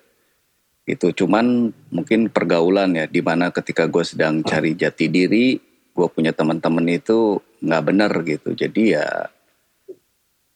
Itu 0.85 1.17
cuman 1.17 1.73
mungkin 1.89 2.29
pergaulan 2.29 2.93
ya 2.93 3.09
di 3.09 3.25
mana 3.25 3.49
ketika 3.49 3.89
gue 3.89 4.05
sedang 4.05 4.45
cari 4.45 4.77
jati 4.77 5.09
diri, 5.09 5.57
gue 5.95 6.09
punya 6.13 6.37
teman-teman 6.37 6.85
itu 6.93 7.41
nggak 7.65 7.85
benar 7.89 8.13
gitu. 8.29 8.53
Jadi 8.53 8.93
ya 8.93 9.33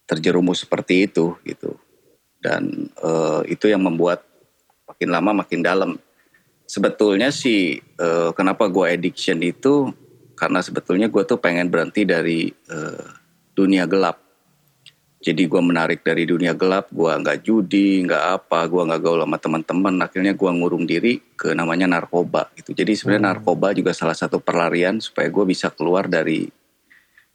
terjerumus 0.04 0.68
seperti 0.68 1.08
itu 1.08 1.32
gitu. 1.48 1.80
Dan 2.38 2.92
eh, 2.92 3.42
itu 3.48 3.72
yang 3.72 3.80
membuat 3.80 4.24
makin 4.84 5.08
lama 5.08 5.44
makin 5.44 5.64
dalam. 5.64 5.90
Sebetulnya 6.68 7.32
sih 7.32 7.80
eh, 7.80 8.30
kenapa 8.36 8.68
gue 8.68 8.84
addiction 8.84 9.40
itu 9.40 9.88
karena 10.36 10.60
sebetulnya 10.60 11.08
gue 11.08 11.24
tuh 11.24 11.40
pengen 11.40 11.72
berhenti 11.72 12.04
dari 12.04 12.52
eh, 12.52 13.06
dunia 13.56 13.88
gelap. 13.88 14.27
Jadi 15.18 15.50
gue 15.50 15.58
menarik 15.58 16.06
dari 16.06 16.30
dunia 16.30 16.54
gelap, 16.54 16.94
gue 16.94 17.10
nggak 17.10 17.42
judi, 17.42 18.06
nggak 18.06 18.24
apa, 18.38 18.70
gue 18.70 18.82
nggak 18.86 19.00
gaul 19.02 19.18
sama 19.18 19.38
teman-teman. 19.42 19.94
Akhirnya 19.98 20.30
gue 20.30 20.50
ngurung 20.50 20.86
diri 20.86 21.18
ke 21.34 21.58
namanya 21.58 21.90
narkoba 21.90 22.54
gitu. 22.54 22.70
Jadi 22.70 22.94
sebenarnya 22.94 23.34
narkoba 23.34 23.74
juga 23.74 23.90
salah 23.90 24.14
satu 24.14 24.38
perlarian 24.38 25.02
supaya 25.02 25.26
gue 25.26 25.42
bisa 25.42 25.74
keluar 25.74 26.06
dari 26.06 26.46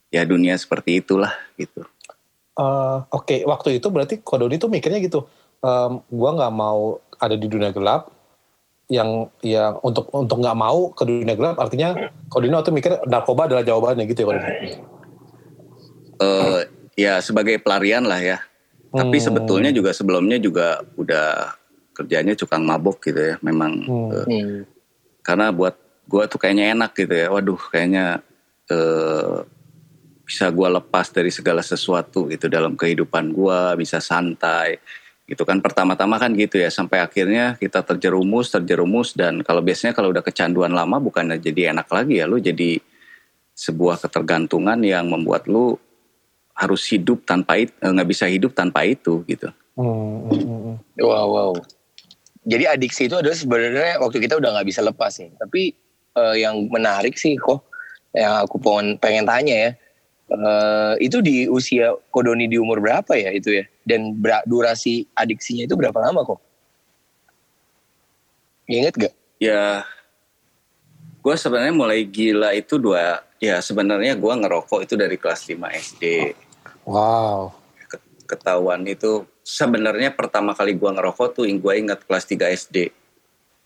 ya 0.08 0.24
dunia 0.24 0.56
seperti 0.56 1.04
itulah 1.04 1.34
gitu. 1.60 1.84
Eh, 2.54 2.98
Oke, 3.10 3.42
waktu 3.42 3.82
itu 3.82 3.90
berarti 3.90 4.22
Kodoni 4.22 4.62
tuh 4.62 4.70
mikirnya 4.70 5.02
gitu. 5.02 5.26
em, 5.64 5.96
gua 6.12 6.30
nggak 6.36 6.52
mau 6.52 7.00
ada 7.16 7.34
di 7.40 7.48
dunia 7.48 7.72
gelap. 7.72 8.12
Yang 8.86 9.32
yang 9.40 9.80
untuk 9.80 10.12
untuk 10.12 10.44
nggak 10.44 10.58
mau 10.60 10.92
ke 10.92 11.08
dunia 11.08 11.34
gelap 11.34 11.56
artinya 11.56 11.96
Kodoni 12.28 12.52
waktu 12.52 12.70
mikir 12.70 12.92
narkoba 13.08 13.48
adalah 13.48 13.64
jawabannya 13.64 14.04
gitu 14.06 14.22
ya 14.22 14.26
Kodoni. 14.28 14.48
eh 16.14 16.62
ya 16.94 17.18
sebagai 17.20 17.58
pelarian 17.60 18.06
lah 18.06 18.18
ya. 18.22 18.38
Tapi 18.94 19.18
Hmm. 19.18 19.26
sebetulnya 19.26 19.70
juga 19.74 19.90
sebelumnya 19.90 20.38
juga 20.38 20.82
udah 20.94 21.58
kerjanya 21.94 22.34
cukang 22.38 22.62
mabok 22.62 23.02
gitu 23.10 23.20
ya. 23.20 23.34
Memang 23.42 23.72
Hmm. 23.82 24.10
eh, 24.14 24.26
Hmm. 24.26 24.58
karena 25.22 25.50
buat 25.50 25.74
gua 26.06 26.30
tuh 26.30 26.38
kayaknya 26.38 26.74
enak 26.74 26.94
gitu 26.94 27.14
ya. 27.14 27.28
Waduh, 27.30 27.58
kayaknya 27.70 28.22
eh, 28.64 29.44
bisa 30.24 30.48
gua 30.48 30.72
lepas 30.80 31.12
dari 31.12 31.28
segala 31.28 31.60
sesuatu 31.60 32.24
gitu 32.32 32.48
dalam 32.48 32.80
kehidupan 32.80 33.34
gua, 33.36 33.76
bisa 33.76 34.00
santai. 34.00 34.80
Gitu 35.24 35.40
kan 35.44 35.60
pertama-tama 35.60 36.20
kan 36.20 36.32
gitu 36.36 36.60
ya 36.60 36.68
sampai 36.68 37.00
akhirnya 37.00 37.56
kita 37.56 37.80
terjerumus, 37.80 38.52
terjerumus 38.52 39.16
dan 39.16 39.40
kalau 39.40 39.60
biasanya 39.64 39.96
kalau 39.96 40.12
udah 40.12 40.20
kecanduan 40.20 40.72
lama 40.72 41.00
bukannya 41.00 41.40
jadi 41.40 41.72
enak 41.72 41.88
lagi 41.88 42.20
ya 42.20 42.28
lu 42.28 42.40
jadi 42.40 42.76
sebuah 43.56 44.04
ketergantungan 44.04 44.76
yang 44.84 45.08
membuat 45.08 45.48
lu 45.48 45.80
harus 46.54 46.86
hidup 46.86 47.26
tanpa 47.26 47.58
itu 47.58 47.74
nggak 47.74 48.08
bisa 48.08 48.30
hidup 48.30 48.54
tanpa 48.54 48.86
itu 48.86 49.26
gitu. 49.26 49.50
Hmm, 49.74 50.30
hmm, 50.30 50.38
hmm, 50.38 50.60
hmm. 50.70 50.76
Wow, 51.02 51.26
wow. 51.34 51.52
Jadi 52.46 52.64
adiksi 52.70 53.10
itu 53.10 53.18
adalah 53.18 53.34
sebenarnya 53.34 53.98
waktu 53.98 54.22
kita 54.22 54.38
udah 54.38 54.54
nggak 54.54 54.68
bisa 54.70 54.80
lepas 54.86 55.18
nih. 55.18 55.34
Tapi 55.34 55.62
eh, 56.14 56.34
yang 56.38 56.70
menarik 56.70 57.18
sih 57.18 57.34
kok, 57.34 57.66
yang 58.14 58.46
aku 58.46 58.62
pengen, 58.62 58.94
pengen 59.02 59.26
tanya 59.26 59.54
ya, 59.54 59.70
eh, 60.30 60.94
itu 61.02 61.18
di 61.18 61.50
usia 61.50 61.98
Kodoni 62.14 62.46
di 62.46 62.54
umur 62.60 62.78
berapa 62.78 63.18
ya 63.18 63.34
itu 63.34 63.50
ya? 63.50 63.64
Dan 63.82 64.14
bera- 64.14 64.46
durasi 64.46 65.10
adiksinya 65.18 65.66
itu 65.66 65.74
berapa 65.74 65.98
lama 65.98 66.22
kok? 66.22 66.40
Ingat 68.70 68.94
gak? 68.96 69.14
Ya, 69.42 69.84
gue 71.20 71.34
sebenarnya 71.34 71.74
mulai 71.74 72.06
gila 72.06 72.54
itu 72.54 72.78
dua. 72.78 73.24
Ya 73.42 73.60
sebenarnya 73.60 74.16
gue 74.16 74.32
ngerokok 74.32 74.86
itu 74.86 74.94
dari 74.96 75.16
kelas 75.20 75.48
5 75.48 75.68
SD. 75.72 76.32
Wow. 76.84 77.56
Ketahuan 78.24 78.84
itu 78.88 79.28
sebenarnya 79.44 80.12
pertama 80.12 80.56
kali 80.56 80.76
gue 80.76 80.90
ngerokok 80.90 81.28
tuh 81.36 81.44
gue 81.44 81.72
ingat 81.76 82.04
kelas 82.08 82.24
3 82.24 82.48
SD. 82.56 82.92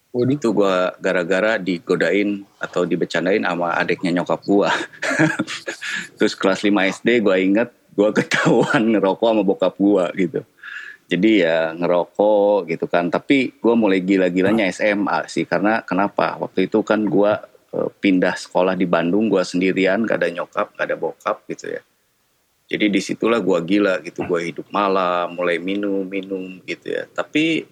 Waduh. 0.08 0.34
Itu 0.34 0.56
gue 0.56 0.76
gara-gara 0.98 1.60
digodain 1.60 2.42
atau 2.58 2.82
dibecandain 2.82 3.44
sama 3.44 3.76
adiknya 3.78 4.22
nyokap 4.22 4.40
gue. 4.42 4.70
Terus 6.18 6.34
kelas 6.34 6.66
5 6.66 6.74
SD 6.74 7.22
gue 7.22 7.36
ingat 7.38 7.70
gue 7.94 8.10
ketahuan 8.18 8.82
ngerokok 8.94 9.28
sama 9.30 9.42
bokap 9.46 9.74
gue 9.78 10.04
gitu. 10.26 10.40
Jadi 11.08 11.40
ya 11.40 11.72
ngerokok 11.72 12.68
gitu 12.68 12.84
kan. 12.90 13.08
Tapi 13.08 13.56
gue 13.56 13.74
mulai 13.74 14.00
gila-gilanya 14.04 14.68
SMA 14.74 15.28
sih. 15.30 15.48
Karena 15.48 15.80
kenapa? 15.84 16.36
Waktu 16.36 16.68
itu 16.68 16.84
kan 16.84 17.04
gue 17.04 17.32
eh, 17.74 17.88
pindah 18.00 18.36
sekolah 18.36 18.76
di 18.76 18.84
Bandung. 18.84 19.32
Gue 19.32 19.40
sendirian, 19.44 20.04
gak 20.04 20.20
ada 20.20 20.28
nyokap, 20.28 20.76
gak 20.76 20.84
ada 20.84 20.96
bokap 20.96 21.44
gitu 21.48 21.72
ya. 21.72 21.82
Jadi 22.68 22.92
di 22.92 23.00
situlah 23.00 23.40
gue 23.40 23.58
gila 23.64 24.04
gitu. 24.04 24.28
Gue 24.28 24.52
hidup 24.52 24.68
malam, 24.68 25.32
mulai 25.32 25.56
minum-minum 25.56 26.60
gitu 26.68 26.92
ya. 26.92 27.08
Tapi 27.08 27.64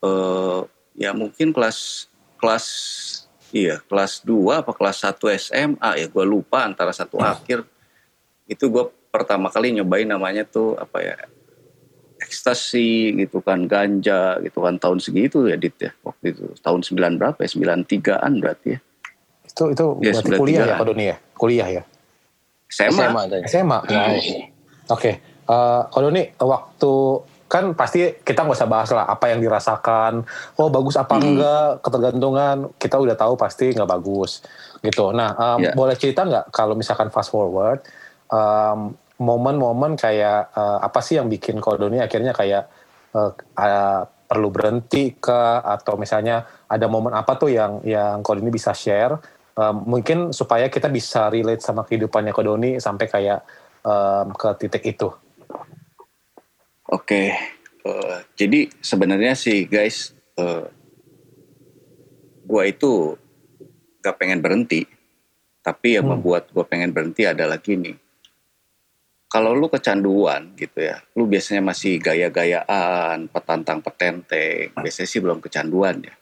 eh, 0.00 0.60
ya 0.96 1.10
mungkin 1.12 1.52
kelas 1.52 2.08
kelas 2.40 2.66
iya 3.52 3.82
kelas 3.84 4.24
2 4.24 4.64
apa 4.64 4.72
kelas 4.72 5.04
1 5.04 5.20
SMA 5.36 5.90
ya 6.00 6.06
gue 6.08 6.24
lupa 6.24 6.64
antara 6.64 6.90
satu 6.94 7.20
akhir 7.20 7.66
itu 8.48 8.64
gue 8.66 8.84
pertama 9.10 9.52
kali 9.52 9.74
nyobain 9.76 10.08
namanya 10.08 10.46
tuh 10.46 10.78
apa 10.78 10.98
ya 11.02 11.16
ekstasi 12.20 13.16
gitu 13.16 13.40
kan 13.40 13.64
ganja 13.64 14.38
gitu 14.44 14.60
kan 14.60 14.76
tahun 14.76 15.00
segitu 15.02 15.48
ya 15.48 15.56
dit 15.56 15.74
ya 15.80 15.90
waktu 16.04 16.36
itu 16.36 16.44
tahun 16.60 16.80
9 16.84 17.20
berapa 17.20 17.38
ya 17.40 17.48
93an 17.48 18.32
berarti 18.38 18.68
ya 18.76 18.80
Itu 19.50 19.64
itu 19.74 19.86
Ya, 20.04 20.12
berarti 20.14 20.38
kuliah 20.38 20.64
ya 20.68 20.76
Kodoni 20.78 21.04
ya? 21.10 21.16
Kuliah 21.34 21.68
ya? 21.68 21.82
SMA, 22.70 22.94
SMA. 22.94 23.38
SMA. 23.50 23.78
Wow. 23.84 24.14
Oke. 24.94 25.10
Eh, 25.50 25.82
Kodoni 25.90 26.22
waktu 26.38 26.92
kan 27.50 27.74
pasti 27.74 28.06
kita 28.22 28.46
nggak 28.46 28.54
usah 28.62 28.70
bahas 28.70 28.90
lah 28.94 29.10
apa 29.10 29.34
yang 29.34 29.42
dirasakan. 29.42 30.22
Oh 30.62 30.70
bagus 30.70 30.94
apa 30.94 31.18
enggak 31.18 31.82
ketergantungan 31.82 32.70
kita 32.78 32.94
udah 32.94 33.18
tahu 33.18 33.34
pasti 33.34 33.74
nggak 33.74 33.90
bagus 33.90 34.46
gitu. 34.86 35.10
Nah 35.10 35.34
em, 35.34 35.66
Ya. 35.66 35.72
boleh 35.74 35.98
cerita 35.98 36.22
nggak 36.22 36.54
kalau 36.54 36.78
misalkan 36.78 37.10
fast 37.10 37.34
forward 37.34 37.82
em, 38.30 38.94
momen-momen 39.18 39.98
kayak 39.98 40.54
eh, 40.54 40.78
apa 40.78 41.02
sih 41.02 41.18
yang 41.18 41.26
bikin 41.26 41.58
Kodoni 41.58 41.98
akhirnya 41.98 42.30
kayak 42.30 42.70
eh, 43.18 43.30
eh, 43.58 44.02
perlu 44.30 44.48
berhenti 44.54 45.18
ke 45.18 45.42
atau 45.66 45.98
misalnya 45.98 46.46
ada 46.70 46.86
momen 46.86 47.10
apa 47.10 47.34
tuh 47.34 47.50
yang 47.50 47.82
yang 47.82 48.22
Kodoni 48.22 48.54
bisa 48.54 48.70
share 48.70 49.18
mungkin 49.74 50.32
supaya 50.32 50.72
kita 50.72 50.88
bisa 50.88 51.28
relate 51.28 51.60
sama 51.60 51.84
kehidupannya 51.84 52.32
Kodoni 52.32 52.80
sampai 52.80 53.06
kayak 53.06 53.40
em, 53.84 54.28
ke 54.32 54.48
titik 54.56 54.84
itu. 54.96 55.08
Oke, 56.90 57.30
eh, 57.86 58.18
jadi 58.34 58.66
sebenarnya 58.82 59.38
sih 59.38 59.68
guys, 59.70 60.10
eh, 60.34 60.66
gua 62.42 62.66
itu 62.66 63.14
gak 64.02 64.18
pengen 64.18 64.42
berhenti, 64.42 64.82
tapi 65.62 65.94
yang 65.94 66.10
Hmm. 66.10 66.18
membuat 66.18 66.50
gua 66.50 66.66
pengen 66.66 66.90
berhenti 66.90 67.28
adalah 67.30 67.62
gini. 67.62 67.94
Kalau 69.30 69.54
lu 69.54 69.70
kecanduan 69.70 70.58
gitu 70.58 70.82
ya, 70.90 70.98
lu 71.14 71.30
biasanya 71.30 71.62
masih 71.62 72.02
gaya-gayaan, 72.02 73.30
petantang 73.30 73.78
petenteng, 73.78 74.74
biasanya 74.74 75.06
sih 75.06 75.22
belum 75.22 75.38
kecanduan 75.38 76.02
ya. 76.02 76.14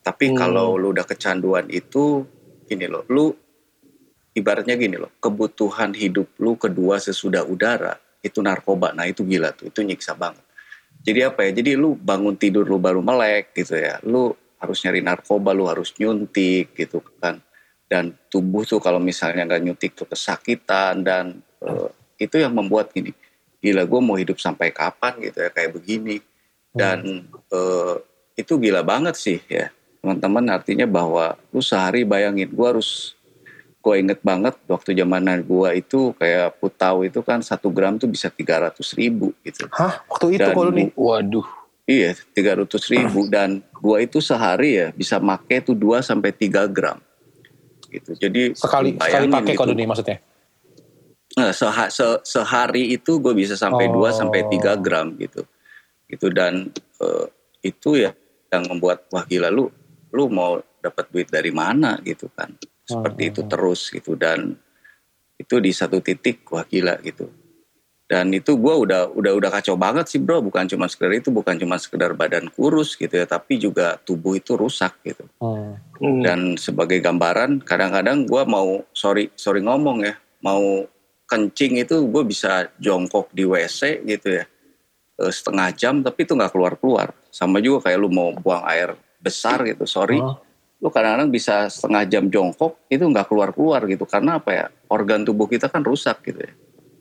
Tapi 0.00 0.32
Hmm. 0.32 0.38
kalau 0.40 0.80
lu 0.80 0.96
udah 0.96 1.04
kecanduan 1.04 1.68
itu, 1.68 2.24
gini 2.72 2.88
loh, 2.88 3.04
lu 3.12 3.28
ibaratnya 4.32 4.74
gini 4.80 4.96
loh, 4.96 5.12
kebutuhan 5.20 5.92
hidup 5.92 6.32
lu 6.40 6.56
kedua 6.56 6.96
sesudah 6.96 7.44
udara 7.44 8.00
itu 8.24 8.40
narkoba. 8.40 8.96
Nah 8.96 9.04
itu 9.04 9.22
gila 9.28 9.52
tuh, 9.52 9.68
itu 9.68 9.84
nyiksa 9.84 10.16
banget. 10.16 10.40
Jadi 11.02 11.20
apa 11.26 11.44
ya? 11.44 11.50
Jadi 11.52 11.76
lu 11.76 11.98
bangun 11.98 12.38
tidur 12.40 12.64
lu 12.64 12.80
baru 12.80 13.04
melek 13.04 13.52
gitu 13.52 13.76
ya. 13.76 14.00
Lu 14.06 14.32
harus 14.56 14.78
nyari 14.86 15.04
narkoba, 15.04 15.50
lu 15.52 15.68
harus 15.68 15.92
nyuntik 15.98 16.72
gitu 16.72 17.04
kan. 17.20 17.42
Dan 17.90 18.16
tubuh 18.32 18.64
tuh 18.64 18.80
kalau 18.80 19.02
misalnya 19.02 19.44
nggak 19.44 19.62
nyuntik 19.68 19.92
tuh 19.92 20.08
kesakitan 20.08 21.04
dan 21.04 21.44
eh, 21.60 21.90
itu 22.22 22.40
yang 22.40 22.54
membuat 22.56 22.94
gini. 22.94 23.12
Gila 23.60 23.84
gue 23.84 24.00
mau 24.00 24.16
hidup 24.16 24.38
sampai 24.40 24.72
kapan 24.72 25.18
gitu 25.20 25.38
ya 25.44 25.50
kayak 25.52 25.76
begini. 25.76 26.18
dan 26.72 27.28
uh, 27.52 28.00
itu 28.32 28.56
gila 28.56 28.80
banget 28.80 29.12
sih 29.12 29.38
ya 29.44 29.68
teman-teman 30.02 30.50
artinya 30.50 30.82
bahwa 30.90 31.38
lu 31.54 31.62
sehari 31.62 32.02
bayangin 32.02 32.50
gue 32.50 32.66
harus 32.66 33.14
gue 33.78 33.94
inget 34.02 34.18
banget 34.18 34.58
waktu 34.66 34.98
zamanan 34.98 35.46
gue 35.46 35.70
itu 35.78 36.10
kayak 36.18 36.58
putau 36.58 37.06
itu 37.06 37.22
kan 37.22 37.38
satu 37.38 37.70
gram 37.70 38.02
tuh 38.02 38.10
bisa 38.10 38.26
tiga 38.26 38.58
ratus 38.66 38.98
ribu 38.98 39.30
gitu. 39.46 39.70
Hah? 39.70 40.02
Waktu 40.10 40.42
itu 40.42 40.50
kalau 40.50 40.74
nih? 40.74 40.90
Waduh. 40.98 41.46
Iya, 41.86 42.18
tiga 42.34 42.58
ratus 42.58 42.86
ribu 42.90 43.26
dan 43.26 43.58
gua 43.82 43.98
itu 43.98 44.22
sehari 44.22 44.78
ya 44.78 44.88
bisa 44.94 45.18
make 45.18 45.66
tuh 45.66 45.74
2 45.74 45.98
sampai 45.98 46.30
tiga 46.30 46.66
gram. 46.70 47.02
Gitu. 47.90 48.14
Jadi 48.18 48.54
sekali 48.54 48.94
sekali 48.98 49.26
pakai 49.26 49.54
gitu. 49.58 49.74
nih 49.74 49.86
maksudnya. 49.86 50.18
Nah, 51.32 51.50
seha, 51.50 51.90
se, 51.90 52.06
sehari 52.22 52.94
itu 52.94 53.18
gue 53.18 53.34
bisa 53.34 53.58
sampai 53.58 53.90
oh. 53.90 54.06
2 54.06 54.14
sampai 54.14 54.46
tiga 54.46 54.78
gram 54.78 55.14
gitu. 55.18 55.42
Gitu 56.06 56.26
dan 56.30 56.70
uh, 57.02 57.26
itu 57.66 57.98
ya 57.98 58.14
yang 58.54 58.62
membuat 58.70 59.06
wah 59.10 59.26
gila 59.26 59.50
lu 59.50 59.70
lu 60.12 60.28
mau 60.28 60.60
dapat 60.78 61.08
duit 61.08 61.28
dari 61.32 61.50
mana 61.50 61.98
gitu 62.04 62.28
kan. 62.32 62.52
Seperti 62.84 63.22
oh. 63.26 63.30
itu 63.32 63.42
terus 63.48 63.80
gitu 63.88 64.12
dan 64.14 64.54
itu 65.40 65.58
di 65.58 65.72
satu 65.74 65.98
titik 65.98 66.46
wah 66.52 66.62
gila 66.62 67.00
gitu 67.02 67.42
dan 68.12 68.28
itu 68.28 68.60
gue 68.60 68.74
udah 68.76 69.08
udah 69.16 69.32
udah 69.40 69.48
kacau 69.48 69.72
banget 69.72 70.04
sih 70.04 70.20
bro 70.20 70.44
bukan 70.44 70.68
cuma 70.68 70.84
sekedar 70.84 71.16
itu 71.16 71.32
bukan 71.32 71.56
cuma 71.56 71.80
sekedar 71.80 72.12
badan 72.12 72.52
kurus 72.52 72.92
gitu 73.00 73.16
ya 73.16 73.24
tapi 73.24 73.56
juga 73.56 73.96
tubuh 74.04 74.36
itu 74.36 74.52
rusak 74.52 75.00
gitu 75.00 75.24
hmm. 75.40 76.20
dan 76.20 76.60
sebagai 76.60 77.00
gambaran 77.00 77.64
kadang-kadang 77.64 78.28
gue 78.28 78.42
mau 78.44 78.84
sorry 78.92 79.32
sorry 79.32 79.64
ngomong 79.64 80.04
ya 80.04 80.14
mau 80.44 80.84
kencing 81.24 81.80
itu 81.80 82.04
gue 82.04 82.22
bisa 82.28 82.68
jongkok 82.76 83.32
di 83.32 83.48
wc 83.48 84.04
gitu 84.04 84.28
ya 84.28 84.44
eh, 85.24 85.32
setengah 85.32 85.72
jam 85.72 86.04
tapi 86.04 86.28
itu 86.28 86.36
nggak 86.36 86.52
keluar 86.52 86.76
keluar 86.76 87.08
sama 87.32 87.64
juga 87.64 87.88
kayak 87.88 87.96
lu 87.96 88.12
mau 88.12 88.28
buang 88.36 88.60
air 88.68 88.92
besar 89.22 89.62
gitu 89.64 89.86
sorry 89.86 90.18
oh. 90.18 90.42
lu 90.82 90.90
kadang-kadang 90.90 91.30
bisa 91.30 91.70
setengah 91.70 92.02
jam 92.10 92.26
jongkok 92.26 92.82
itu 92.90 93.06
nggak 93.06 93.30
keluar 93.30 93.54
keluar 93.54 93.86
gitu 93.86 94.02
karena 94.02 94.42
apa 94.42 94.50
ya 94.50 94.66
organ 94.90 95.22
tubuh 95.22 95.46
kita 95.46 95.70
kan 95.70 95.86
rusak 95.86 96.26
gitu 96.26 96.42
ya 96.42 96.52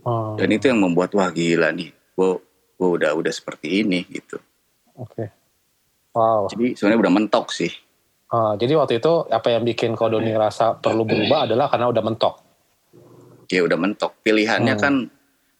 Oh. 0.01 0.33
Dan 0.33 0.49
itu 0.49 0.65
yang 0.69 0.81
membuat 0.81 1.13
wah 1.13 1.29
gila 1.29 1.69
nih, 1.69 1.93
gue 1.93 2.29
gue 2.77 2.89
udah 2.89 3.13
udah 3.13 3.33
seperti 3.33 3.85
ini 3.85 4.01
gitu. 4.09 4.41
Oke. 4.97 5.13
Okay. 5.13 5.27
Wow. 6.17 6.49
Jadi 6.49 6.73
sebenarnya 6.75 6.99
udah 7.07 7.13
mentok 7.13 7.53
sih. 7.53 7.71
Uh, 8.31 8.55
jadi 8.57 8.79
waktu 8.79 9.03
itu 9.03 9.27
apa 9.27 9.47
yang 9.53 9.63
bikin 9.67 9.93
kau 9.93 10.07
Doni 10.07 10.33
rasa 10.33 10.73
perlu 10.75 11.05
berubah 11.05 11.43
adalah 11.47 11.69
karena 11.69 11.87
udah 11.93 12.03
mentok. 12.03 12.35
Ya 13.51 13.61
udah 13.61 13.77
mentok. 13.77 14.17
Pilihannya 14.25 14.75
hmm. 14.75 14.81
kan 14.81 14.93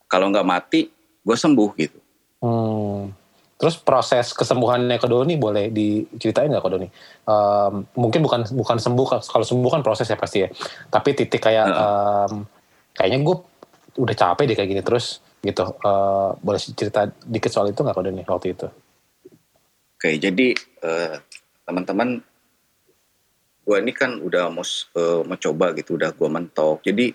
kalau 0.09 0.33
nggak 0.33 0.47
mati, 0.47 0.89
gue 1.21 1.37
sembuh 1.37 1.69
gitu. 1.77 1.99
Hmm. 2.41 3.13
Terus 3.61 3.77
proses 3.77 4.33
kesembuhannya 4.33 4.97
ke 4.97 5.05
Doni 5.05 5.37
boleh 5.37 5.69
diceritain 5.69 6.49
nggak 6.49 6.65
ke 6.65 6.71
Doni? 6.73 6.87
Um, 7.29 7.85
mungkin 7.93 8.25
bukan 8.25 8.49
bukan 8.57 8.77
sembuh 8.81 9.21
kalau 9.21 9.45
sembuh 9.45 9.69
kan 9.69 9.85
proses 9.85 10.09
ya 10.09 10.17
pasti 10.17 10.41
ya. 10.41 10.49
Tapi 10.89 11.13
titik 11.13 11.37
kayak 11.37 11.69
um, 11.69 12.41
kayaknya 12.97 13.21
gue 13.21 13.37
udah 14.01 14.15
capek 14.17 14.49
deh 14.49 14.57
kayak 14.57 14.69
gini 14.73 14.81
terus 14.81 15.21
gitu. 15.45 15.77
Uh, 15.85 16.33
boleh 16.41 16.57
cerita 16.57 17.05
dikit 17.21 17.53
soal 17.53 17.69
itu 17.69 17.85
nggak 17.85 17.93
kode 17.93 18.09
nih 18.09 18.25
waktu 18.25 18.57
itu? 18.57 18.65
Oke, 20.01 20.17
jadi 20.17 20.57
uh, 20.81 21.21
teman-teman, 21.61 22.17
gue 23.61 23.77
ini 23.77 23.93
kan 23.93 24.17
udah 24.17 24.49
mau 24.49 24.65
uh, 24.65 25.21
mencoba 25.21 25.77
gitu, 25.77 26.01
udah 26.01 26.17
gue 26.17 26.29
mentok. 26.33 26.81
Jadi 26.81 27.13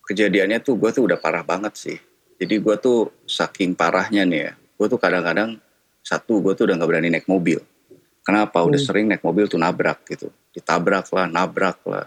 kejadiannya 0.00 0.64
tuh 0.64 0.80
gue 0.80 0.88
tuh 0.88 1.04
udah 1.04 1.20
parah 1.20 1.44
banget 1.44 1.76
sih. 1.76 1.98
Jadi 2.40 2.64
gue 2.64 2.74
tuh 2.80 3.12
saking 3.28 3.76
parahnya 3.76 4.24
nih 4.24 4.40
ya, 4.48 4.52
gue 4.56 4.86
tuh 4.88 4.96
kadang-kadang 4.96 5.60
satu 6.06 6.38
gue 6.38 6.54
tuh 6.54 6.70
udah 6.70 6.78
nggak 6.78 6.90
berani 6.94 7.10
naik 7.10 7.26
mobil. 7.26 7.58
Kenapa? 8.22 8.62
Udah 8.62 8.78
hmm. 8.78 8.86
sering 8.86 9.06
naik 9.10 9.26
mobil 9.26 9.50
tuh 9.50 9.58
nabrak 9.58 10.06
gitu, 10.06 10.30
ditabrak 10.54 11.10
lah, 11.10 11.26
nabrak 11.26 11.82
lah. 11.82 12.06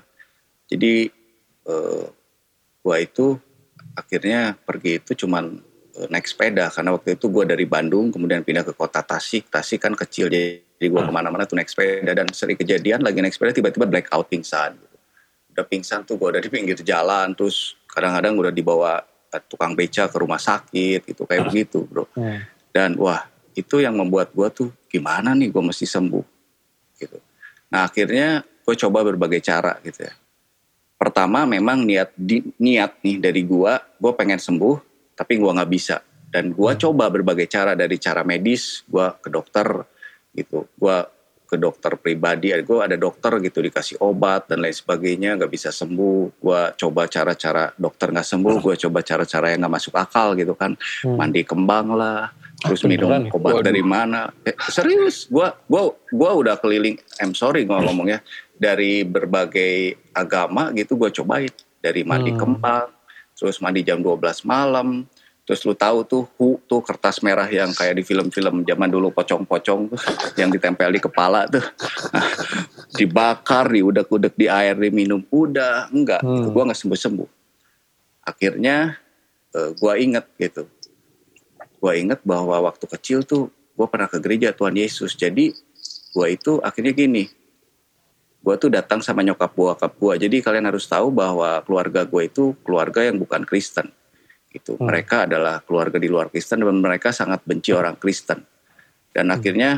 Jadi 0.72 1.12
uh, 1.68 2.08
gue 2.80 2.96
itu 3.04 3.36
akhirnya 4.00 4.56
pergi 4.56 5.04
itu 5.04 5.12
cuman 5.26 5.60
eh, 6.00 6.08
naik 6.08 6.24
sepeda 6.24 6.72
karena 6.72 6.96
waktu 6.96 7.20
itu 7.20 7.28
gue 7.28 7.44
dari 7.44 7.66
Bandung 7.68 8.08
kemudian 8.16 8.48
pindah 8.48 8.64
ke 8.64 8.72
kota 8.72 9.04
Tasik 9.04 9.52
Tasik 9.52 9.84
kan 9.84 9.92
kecil 9.92 10.32
jadi 10.32 10.64
gue 10.80 10.88
hmm. 10.88 11.10
ke 11.10 11.12
mana-mana 11.12 11.44
tuh 11.44 11.60
naik 11.60 11.68
sepeda 11.68 12.16
dan 12.16 12.28
sering 12.32 12.56
kejadian 12.56 13.04
lagi 13.04 13.20
naik 13.20 13.36
sepeda 13.36 13.52
tiba-tiba 13.52 13.84
blackout 13.84 14.32
pingsan 14.32 14.80
udah 15.52 15.66
pingsan 15.68 16.08
tuh 16.08 16.16
gue 16.16 16.32
udah 16.32 16.42
di 16.42 16.48
pinggir 16.48 16.80
jalan 16.80 17.36
terus 17.36 17.76
kadang-kadang 17.92 18.40
udah 18.40 18.54
dibawa 18.56 19.04
eh, 19.36 19.44
tukang 19.52 19.76
beca 19.76 20.08
ke 20.08 20.18
rumah 20.18 20.40
sakit 20.40 21.04
gitu 21.04 21.28
kayak 21.28 21.44
hmm. 21.44 21.48
begitu 21.52 21.80
bro 21.84 22.08
dan 22.72 22.96
wah 22.96 23.28
itu 23.56 23.82
yang 23.82 23.98
membuat 23.98 24.34
gue 24.34 24.48
tuh 24.52 24.70
gimana 24.90 25.34
nih 25.34 25.50
gue 25.50 25.64
mesti 25.64 25.86
sembuh? 25.86 26.26
Gitu. 27.00 27.18
Nah 27.70 27.86
akhirnya 27.88 28.42
gue 28.42 28.76
coba 28.78 29.02
berbagai 29.06 29.42
cara 29.42 29.78
gitu 29.82 30.06
ya. 30.06 30.14
Pertama 31.00 31.48
memang 31.48 31.88
niat 31.88 32.12
di, 32.12 32.44
niat 32.60 33.00
nih 33.00 33.24
dari 33.24 33.48
gua 33.48 33.80
gua 33.96 34.12
pengen 34.20 34.36
sembuh 34.36 34.76
tapi 35.16 35.40
gua 35.40 35.56
nggak 35.56 35.72
bisa. 35.72 36.04
Dan 36.28 36.52
gua 36.52 36.76
hmm. 36.76 36.82
coba 36.84 37.08
berbagai 37.08 37.48
cara 37.48 37.72
dari 37.72 37.96
cara 37.96 38.28
medis 38.28 38.84
gua 38.84 39.16
ke 39.16 39.32
dokter 39.32 39.88
gitu. 40.36 40.68
Gua 40.76 41.08
ke 41.50 41.58
dokter 41.58 41.98
pribadi 41.98 42.54
gue 42.54 42.78
ada 42.78 42.94
dokter 42.94 43.42
gitu 43.42 43.58
dikasih 43.58 43.98
obat 44.06 44.46
dan 44.46 44.62
lain 44.62 44.76
sebagainya 44.76 45.34
nggak 45.34 45.50
bisa 45.50 45.74
sembuh. 45.74 46.38
Gue 46.38 46.62
coba 46.78 47.10
cara-cara 47.10 47.74
dokter 47.74 48.14
nggak 48.14 48.28
sembuh 48.28 48.56
gue 48.62 48.76
coba 48.86 49.00
cara-cara 49.02 49.50
yang 49.50 49.66
nggak 49.66 49.74
masuk 49.82 49.98
akal 49.98 50.38
gitu 50.38 50.54
kan. 50.54 50.78
Hmm. 51.02 51.18
mandi 51.18 51.42
kembang 51.42 51.98
lah 51.98 52.30
terus 52.60 52.84
ah, 52.84 52.88
minum 52.92 53.10
obat 53.32 53.60
Waduh. 53.60 53.66
dari 53.66 53.84
mana? 53.84 54.30
Eh, 54.44 54.56
serius? 54.68 55.32
Gue 55.32 55.48
gua 55.66 55.96
gua 56.12 56.32
udah 56.36 56.56
keliling 56.60 57.00
I'm 57.24 57.32
sorry 57.32 57.64
gue 57.64 57.76
ngomongnya 57.76 58.20
dari 58.60 59.08
berbagai 59.08 59.96
agama 60.12 60.76
gitu 60.76 61.00
gue 61.00 61.10
cobain. 61.16 61.52
Dari 61.80 62.04
mandi 62.04 62.36
hmm. 62.36 62.40
kembang 62.40 62.88
terus 63.40 63.64
mandi 63.64 63.88
jam 63.88 64.04
12 64.04 64.44
malam 64.44 65.08
terus 65.48 65.66
lu 65.66 65.74
tahu 65.74 66.06
tuh 66.06 66.28
hu 66.38 66.62
tuh 66.70 66.84
kertas 66.84 67.26
merah 67.26 67.48
yang 67.50 67.74
kayak 67.74 67.98
di 67.98 68.04
film-film 68.06 68.62
zaman 68.62 68.86
dulu 68.86 69.10
pocong-pocong 69.10 69.96
tuh 69.96 70.02
yang 70.40 70.54
ditempel 70.54 70.94
di 70.94 71.02
kepala 71.02 71.50
tuh. 71.50 71.66
Nah, 72.14 72.30
dibakar 73.00 73.66
diudek-udek 73.74 74.38
di 74.38 74.46
air 74.46 74.78
diminum. 74.78 75.26
Udah 75.34 75.90
enggak. 75.90 76.22
Hmm. 76.22 76.46
itu 76.46 76.54
gue 76.54 76.64
nggak 76.70 76.80
sembuh-sembuh. 76.86 77.30
Akhirnya 78.30 78.94
uh, 79.58 79.70
gue 79.74 79.94
inget 79.98 80.26
gitu 80.38 80.70
gue 81.80 81.92
inget 81.96 82.20
bahwa 82.28 82.60
waktu 82.68 82.86
kecil 82.86 83.24
tuh 83.24 83.48
gue 83.50 83.88
pernah 83.88 84.12
ke 84.12 84.20
gereja 84.20 84.52
Tuhan 84.52 84.76
Yesus 84.76 85.16
jadi 85.16 85.56
gue 86.10 86.28
itu 86.28 86.60
akhirnya 86.60 86.92
gini 86.92 87.32
gue 88.40 88.56
tuh 88.56 88.72
datang 88.72 89.04
sama 89.04 89.20
nyokap 89.20 89.52
bokap 89.52 89.94
gue. 90.00 90.28
Jadi 90.28 90.40
kalian 90.40 90.72
harus 90.72 90.88
tahu 90.88 91.12
bahwa 91.12 91.60
keluarga 91.68 92.08
gue 92.08 92.24
itu 92.26 92.56
keluarga 92.64 93.04
yang 93.04 93.20
bukan 93.20 93.44
Kristen. 93.44 93.92
Gitu. 94.50 94.80
Hmm. 94.80 94.90
Mereka 94.90 95.30
adalah 95.30 95.62
keluarga 95.62 96.00
di 96.00 96.08
luar 96.08 96.32
Kristen 96.32 96.64
dan 96.64 96.80
mereka 96.80 97.12
sangat 97.12 97.44
benci 97.44 97.76
orang 97.76 98.00
Kristen. 98.00 98.42
Dan 99.12 99.30
hmm. 99.30 99.36
akhirnya 99.36 99.72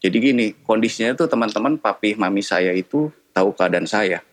jadi 0.00 0.16
gini, 0.16 0.46
kondisinya 0.64 1.14
tuh 1.14 1.28
teman-teman 1.30 1.76
papi 1.78 2.16
mami 2.18 2.42
saya 2.42 2.74
itu 2.74 3.12
tahu 3.30 3.54
keadaan 3.54 3.86
saya. 3.86 4.24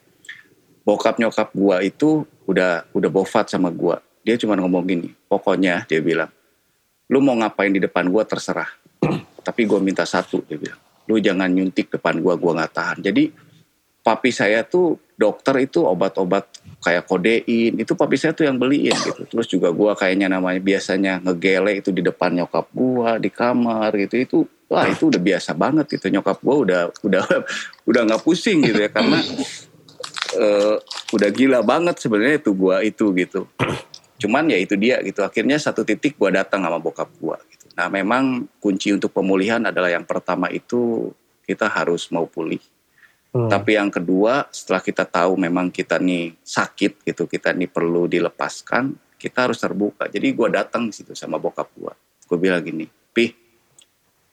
Bokap 0.88 1.20
nyokap 1.20 1.52
gue 1.52 1.78
itu 1.84 2.24
udah 2.48 2.88
udah 2.96 3.10
bofat 3.12 3.52
sama 3.52 3.68
gue. 3.70 4.00
Dia 4.24 4.40
cuma 4.40 4.60
ngomong 4.60 4.84
gini, 4.84 5.10
pokoknya 5.32 5.88
dia 5.88 6.00
bilang, 6.04 6.32
lu 7.08 7.20
mau 7.24 7.36
ngapain 7.40 7.72
di 7.72 7.80
depan 7.80 8.08
gue 8.12 8.24
terserah. 8.28 8.68
Tapi 9.48 9.62
gue 9.64 9.80
minta 9.80 10.04
satu, 10.04 10.44
dia 10.44 10.60
bilang, 10.60 10.80
lu 11.08 11.20
jangan 11.24 11.48
nyuntik 11.48 11.88
depan 11.88 12.20
gue, 12.20 12.34
gue 12.36 12.52
nggak 12.52 12.74
tahan. 12.76 12.98
Jadi 13.00 13.24
papi 14.04 14.32
saya 14.32 14.64
tuh 14.64 15.00
dokter 15.20 15.68
itu 15.68 15.84
obat-obat 15.84 16.48
kayak 16.80 17.10
kodein 17.10 17.76
itu 17.76 17.92
papi 17.98 18.16
saya 18.16 18.32
tuh 18.32 18.48
yang 18.48 18.56
beliin 18.56 18.96
gitu. 18.96 19.28
Terus 19.28 19.48
juga 19.52 19.74
gue 19.76 19.92
kayaknya 20.00 20.32
namanya 20.32 20.64
biasanya 20.64 21.20
ngegele 21.20 21.84
itu 21.84 21.92
di 21.92 22.00
depan 22.00 22.32
nyokap 22.38 22.72
gue 22.72 23.10
di 23.24 23.30
kamar 23.32 23.92
gitu. 24.00 24.16
Itu 24.16 24.38
wah 24.72 24.88
itu 24.88 25.12
udah 25.12 25.20
biasa 25.20 25.52
banget 25.58 25.92
gitu. 26.00 26.08
Nyokap 26.08 26.40
gue 26.40 26.56
udah 26.56 26.82
udah 27.04 27.24
udah 27.90 28.02
nggak 28.08 28.24
pusing 28.24 28.64
gitu 28.64 28.80
ya 28.80 28.88
karena 28.88 29.20
uh, 30.36 30.76
udah 31.12 31.30
gila 31.32 31.60
banget 31.64 31.96
sebenarnya 32.00 32.40
itu 32.40 32.52
gue 32.52 32.76
itu 32.88 33.06
gitu 33.16 33.42
cuman 34.18 34.50
ya 34.50 34.58
itu 34.58 34.74
dia 34.78 35.02
gitu 35.06 35.22
akhirnya 35.22 35.62
satu 35.62 35.86
titik 35.86 36.18
gue 36.18 36.30
datang 36.34 36.66
sama 36.66 36.82
bokap 36.82 37.10
gue 37.18 37.38
gitu 37.54 37.66
nah 37.78 37.90
memang 37.90 38.50
kunci 38.58 38.94
untuk 38.94 39.14
pemulihan 39.14 39.62
adalah 39.62 39.94
yang 39.94 40.06
pertama 40.06 40.50
itu 40.50 41.14
kita 41.46 41.70
harus 41.70 42.10
mau 42.10 42.26
pulih 42.26 42.60
Hmm. 43.38 43.52
Tapi 43.52 43.76
yang 43.78 43.94
kedua, 43.94 44.48
setelah 44.50 44.82
kita 44.82 45.04
tahu 45.06 45.38
memang 45.38 45.70
kita 45.70 46.00
nih 46.02 46.34
sakit 46.42 47.06
gitu, 47.06 47.28
kita 47.28 47.52
nih 47.52 47.70
perlu 47.70 48.08
dilepaskan, 48.08 48.96
kita 49.20 49.46
harus 49.46 49.62
terbuka. 49.62 50.08
Jadi 50.08 50.32
gue 50.32 50.48
datang 50.50 50.90
situ 50.90 51.14
sama 51.14 51.38
bokap 51.38 51.70
gue. 51.76 51.94
Gue 52.26 52.38
bilang 52.42 52.66
gini, 52.66 52.88
Pih, 52.88 53.30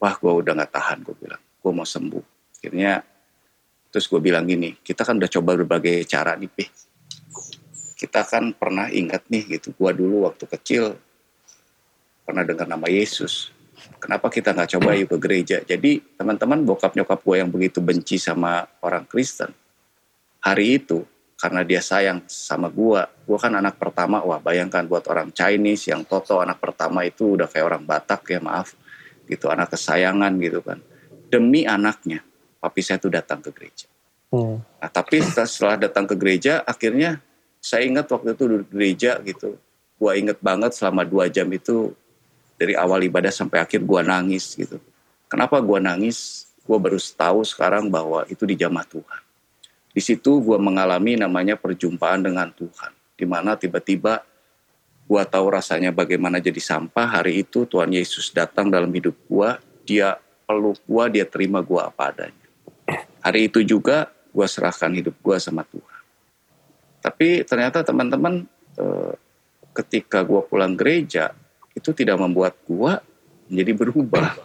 wah 0.01 0.15
gue 0.17 0.33
udah 0.33 0.57
gak 0.57 0.73
tahan, 0.73 0.99
gue 1.05 1.17
bilang. 1.21 1.43
Gue 1.61 1.73
mau 1.77 1.85
sembuh. 1.85 2.25
Akhirnya, 2.57 3.05
terus 3.93 4.09
gue 4.09 4.21
bilang 4.25 4.49
gini, 4.49 4.73
kita 4.79 5.05
kan 5.05 5.21
udah 5.21 5.31
coba 5.31 5.51
berbagai 5.59 6.07
cara 6.09 6.33
nih, 6.39 6.49
Pih. 6.49 6.69
Kita 8.05 8.21
kan 8.29 8.53
pernah 8.53 8.93
ingat 8.93 9.25
nih 9.33 9.57
gitu, 9.57 9.73
gue 9.73 9.91
dulu 9.97 10.29
waktu 10.29 10.45
kecil 10.45 10.93
pernah 12.29 12.45
dengar 12.45 12.69
nama 12.69 12.85
Yesus. 12.89 13.53
kenapa 14.01 14.33
kita 14.33 14.53
nggak 14.53 14.71
coba 14.79 14.91
yuk 14.97 15.09
ke 15.13 15.19
gereja 15.21 15.59
jadi 15.61 16.01
teman-teman 16.17 16.65
bokap 16.65 16.97
nyokap 16.97 17.21
gue 17.21 17.37
yang 17.37 17.51
begitu 17.51 17.85
benci 17.85 18.17
sama 18.17 18.65
orang 18.81 19.05
Kristen 19.05 19.53
hari 20.41 20.81
itu 20.81 21.05
karena 21.41 21.61
dia 21.67 21.83
sayang 21.83 22.25
sama 22.25 22.73
gue 22.73 23.05
gue 23.05 23.39
kan 23.41 23.53
anak 23.53 23.77
pertama 23.77 24.23
wah 24.25 24.41
bayangkan 24.41 24.87
buat 24.87 25.05
orang 25.11 25.35
Chinese 25.35 25.93
yang 25.93 26.07
Toto 26.07 26.41
anak 26.41 26.63
pertama 26.63 27.05
itu 27.05 27.37
udah 27.37 27.49
kayak 27.51 27.67
orang 27.67 27.83
Batak 27.85 28.25
ya 28.31 28.41
maaf 28.41 28.73
gitu 29.29 29.49
anak 29.53 29.73
kesayangan 29.73 30.33
gitu 30.41 30.61
kan 30.65 30.79
demi 31.29 31.67
anaknya 31.67 32.23
papi 32.61 32.81
saya 32.81 33.01
tuh 33.01 33.13
datang 33.13 33.43
ke 33.43 33.51
gereja 33.53 33.89
hmm. 34.33 34.57
nah 34.81 34.91
tapi 34.93 35.21
setelah 35.21 35.77
datang 35.77 36.09
ke 36.09 36.15
gereja 36.17 36.63
akhirnya 36.65 37.21
saya 37.65 37.89
ingat 37.89 38.05
waktu 38.13 38.37
itu 38.37 38.45
di 38.45 38.57
gereja 38.69 39.17
gitu 39.25 39.57
gue 39.97 40.13
inget 40.21 40.39
banget 40.45 40.77
selama 40.77 41.07
dua 41.07 41.33
jam 41.33 41.49
itu 41.49 41.97
dari 42.61 42.77
awal 42.77 43.03
ibadah 43.03 43.33
sampai 43.33 43.63
akhir 43.63 43.83
gue 43.83 44.01
nangis 44.05 44.55
gitu. 44.55 44.79
Kenapa 45.27 45.59
gue 45.59 45.79
nangis? 45.81 46.47
Gue 46.65 46.79
baru 46.81 46.97
tahu 46.97 47.45
sekarang 47.45 47.91
bahwa 47.91 48.25
itu 48.31 48.47
di 48.47 48.57
jamah 48.57 48.87
Tuhan. 48.87 49.23
Di 49.95 50.03
situ 50.03 50.43
gue 50.43 50.59
mengalami 50.59 51.19
namanya 51.19 51.59
perjumpaan 51.59 52.25
dengan 52.25 52.51
Tuhan. 52.51 52.93
Di 53.15 53.27
mana 53.27 53.55
tiba-tiba 53.55 54.23
gue 55.05 55.23
tahu 55.29 55.47
rasanya 55.49 55.89
bagaimana 55.93 56.41
jadi 56.41 56.59
sampah. 56.59 57.21
Hari 57.21 57.45
itu 57.47 57.67
Tuhan 57.69 57.93
Yesus 57.93 58.33
datang 58.33 58.71
dalam 58.73 58.91
hidup 58.91 59.15
gue. 59.29 59.51
Dia 59.85 60.17
peluk 60.49 60.81
gue, 60.85 61.05
dia 61.21 61.25
terima 61.29 61.61
gue 61.61 61.81
apa 61.81 62.11
adanya. 62.11 62.47
Hari 63.25 63.49
itu 63.53 63.61
juga 63.65 64.09
gue 64.33 64.47
serahkan 64.49 64.93
hidup 64.93 65.15
gue 65.21 65.37
sama 65.39 65.63
Tuhan. 65.69 65.94
Tapi 67.05 67.45
ternyata 67.45 67.85
teman-teman 67.85 68.49
eh, 68.81 69.13
ketika 69.77 70.25
gue 70.25 70.41
pulang 70.49 70.73
gereja, 70.73 71.37
itu 71.75 71.91
tidak 71.91 72.17
membuat 72.17 72.55
gua 72.65 73.03
menjadi 73.51 73.73
berubah. 73.75 74.39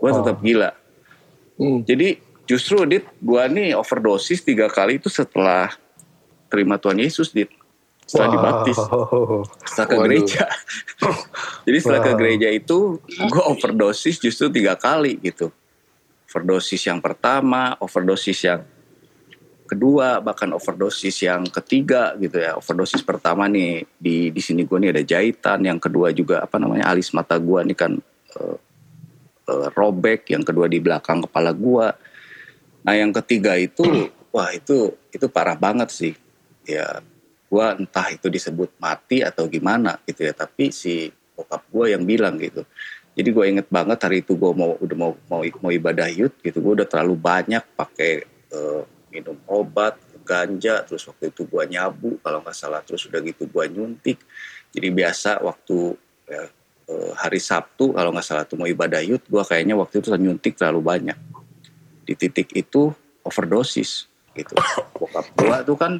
Gua 0.00 0.10
oh. 0.10 0.16
tetap 0.18 0.40
gila. 0.40 0.72
Hmm. 1.60 1.84
Jadi 1.84 2.18
justru 2.48 2.82
dit 2.88 3.04
gua 3.20 3.46
nih 3.46 3.76
overdosis 3.76 4.42
tiga 4.42 4.66
kali 4.66 4.98
itu 4.98 5.12
setelah 5.12 5.70
terima 6.50 6.80
Tuhan 6.80 6.98
Yesus 6.98 7.30
dit 7.30 7.48
setelah 8.02 8.28
wow. 8.28 8.34
dibaptis 8.34 8.76
setelah 9.64 9.86
ke 9.88 9.94
Waduh. 9.96 10.04
gereja 10.04 10.44
jadi 11.70 11.78
setelah 11.80 12.00
wow. 12.02 12.08
ke 12.10 12.12
gereja 12.18 12.48
itu 12.50 12.78
gue 13.08 13.44
overdosis 13.46 14.20
justru 14.20 14.52
tiga 14.52 14.74
kali 14.76 15.16
gitu 15.22 15.48
overdosis 16.28 16.82
yang 16.82 17.00
pertama 17.00 17.78
overdosis 17.80 18.36
yang 18.44 18.66
kedua 19.72 20.20
bahkan 20.20 20.52
overdosis 20.52 21.24
yang 21.24 21.48
ketiga 21.48 22.12
gitu 22.20 22.36
ya. 22.36 22.60
Overdosis 22.60 23.00
pertama 23.00 23.48
nih 23.48 23.88
di 23.96 24.28
di 24.28 24.40
sini 24.44 24.68
gue 24.68 24.76
nih 24.76 24.90
ada 24.92 25.02
jahitan 25.02 25.64
yang 25.64 25.80
kedua 25.80 26.12
juga 26.12 26.44
apa 26.44 26.60
namanya 26.60 26.92
alis 26.92 27.16
mata 27.16 27.40
gue 27.40 27.60
nih 27.64 27.76
kan 27.76 27.92
uh, 28.36 28.56
uh, 29.48 29.68
robek 29.72 30.28
yang 30.28 30.44
kedua 30.44 30.68
di 30.68 30.78
belakang 30.78 31.24
kepala 31.24 31.56
gue 31.56 31.86
nah 32.82 32.98
yang 32.98 33.14
ketiga 33.14 33.54
itu 33.54 34.10
wah 34.34 34.50
itu 34.50 34.92
itu 35.08 35.26
parah 35.32 35.56
banget 35.56 35.88
sih. 35.88 36.14
Ya 36.68 37.00
gue 37.52 37.66
entah 37.80 38.08
itu 38.12 38.28
disebut 38.28 38.76
mati 38.76 39.24
atau 39.24 39.48
gimana 39.48 40.00
gitu 40.04 40.24
ya 40.24 40.32
tapi 40.32 40.72
si 40.72 41.08
bokap 41.32 41.64
gue 41.72 41.96
yang 41.96 42.04
bilang 42.04 42.36
gitu. 42.36 42.68
Jadi 43.12 43.28
gue 43.28 43.44
inget 43.44 43.68
banget 43.68 43.98
hari 44.04 44.24
itu 44.24 44.36
gue 44.36 44.52
mau 44.56 44.76
udah 44.76 44.96
mau 44.96 45.12
mau 45.28 45.40
mau 45.44 45.70
ibadah 45.72 46.08
yud 46.08 46.32
gitu 46.40 46.60
gue 46.60 46.72
udah 46.80 46.88
terlalu 46.88 47.14
banyak 47.16 47.60
pakai 47.76 48.24
uh, 48.52 48.82
minum 49.12 49.36
obat 49.44 50.00
ganja 50.24 50.80
terus 50.88 51.04
waktu 51.04 51.28
itu 51.28 51.44
gua 51.44 51.68
nyabu 51.68 52.16
kalau 52.24 52.40
nggak 52.40 52.56
salah 52.56 52.80
terus 52.80 53.04
udah 53.04 53.20
gitu 53.20 53.44
gua 53.52 53.68
nyuntik. 53.68 54.16
Jadi 54.72 54.88
biasa 54.88 55.44
waktu 55.44 55.92
ya, 56.24 56.48
eh, 56.88 57.10
hari 57.20 57.36
Sabtu 57.42 57.92
kalau 57.92 58.10
nggak 58.16 58.24
salah 58.24 58.48
tuh 58.48 58.56
mau 58.56 58.64
ibadah 58.64 59.04
yud 59.04 59.20
gua 59.28 59.44
kayaknya 59.44 59.76
waktu 59.76 60.00
itu 60.00 60.08
nyuntik 60.16 60.56
terlalu 60.56 60.80
banyak. 60.80 61.18
Di 62.08 62.16
titik 62.16 62.48
itu 62.56 62.88
overdosis 63.20 64.08
gitu. 64.32 64.56
Bokap 64.96 65.26
gua 65.36 65.60
tuh 65.60 65.76
kan 65.76 65.92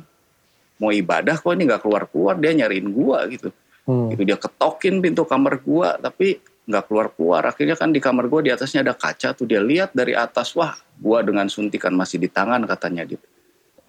mau 0.80 0.90
ibadah 0.90 1.36
kok 1.36 1.52
ini 1.52 1.68
nggak 1.68 1.84
keluar 1.84 2.08
keluar 2.08 2.34
dia 2.40 2.56
nyariin 2.56 2.88
gua 2.88 3.28
gitu. 3.28 3.52
Hmm. 3.82 4.14
itu 4.14 4.22
dia 4.22 4.38
ketokin 4.38 5.02
pintu 5.02 5.26
kamar 5.26 5.58
gua 5.58 5.98
tapi 5.98 6.38
nggak 6.66 6.84
keluar 6.86 7.08
keluar. 7.14 7.42
Akhirnya 7.50 7.74
kan 7.74 7.90
di 7.90 7.98
kamar 7.98 8.30
gue 8.30 8.48
di 8.48 8.50
atasnya 8.54 8.86
ada 8.86 8.94
kaca 8.94 9.34
tuh. 9.34 9.46
Dia 9.46 9.62
lihat 9.62 9.94
dari 9.94 10.14
atas 10.14 10.54
wah 10.54 10.74
gue 10.74 11.18
dengan 11.26 11.46
suntikan 11.50 11.94
masih 11.94 12.22
di 12.22 12.30
tangan 12.30 12.62
katanya 12.66 13.02
gitu 13.06 13.26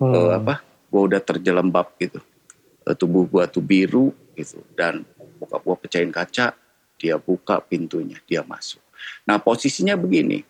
hmm. 0.01 0.13
uh, 0.13 0.29
apa? 0.41 0.55
Gue 0.89 1.01
udah 1.13 1.21
terjelembab 1.21 1.93
gitu. 2.01 2.19
Uh, 2.83 2.95
tubuh 2.97 3.29
gue 3.29 3.43
tuh 3.49 3.63
biru 3.63 4.13
gitu. 4.33 4.61
Dan 4.73 5.05
buka 5.37 5.61
gue 5.61 5.75
pecahin 5.85 6.09
kaca 6.09 6.57
dia 6.97 7.15
buka 7.19 7.61
pintunya 7.61 8.17
dia 8.25 8.41
masuk. 8.41 8.81
Nah 9.27 9.37
posisinya 9.37 9.93
begini. 9.99 10.41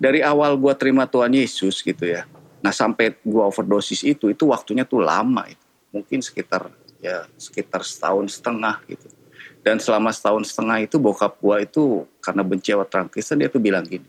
Dari 0.00 0.24
awal 0.24 0.56
gue 0.56 0.72
terima 0.78 1.04
Tuhan 1.04 1.36
Yesus 1.36 1.84
gitu 1.84 2.04
ya. 2.08 2.24
Nah 2.60 2.72
sampai 2.72 3.16
gue 3.20 3.42
overdosis 3.42 4.04
itu 4.06 4.30
itu 4.32 4.44
waktunya 4.48 4.86
tuh 4.86 5.02
lama 5.02 5.44
itu. 5.48 5.66
Mungkin 5.90 6.22
sekitar 6.22 6.70
ya 7.00 7.26
sekitar 7.40 7.82
setahun 7.82 8.38
setengah 8.38 8.76
gitu 8.86 9.19
dan 9.60 9.76
selama 9.76 10.08
setahun 10.08 10.48
setengah 10.48 10.88
itu 10.88 10.96
bokap 10.96 11.36
gua 11.36 11.60
itu 11.60 12.08
karena 12.24 12.40
benci 12.40 12.72
orang 12.72 13.12
Kristen 13.12 13.44
dia 13.44 13.52
tuh 13.52 13.60
bilang 13.60 13.84
gini, 13.84 14.08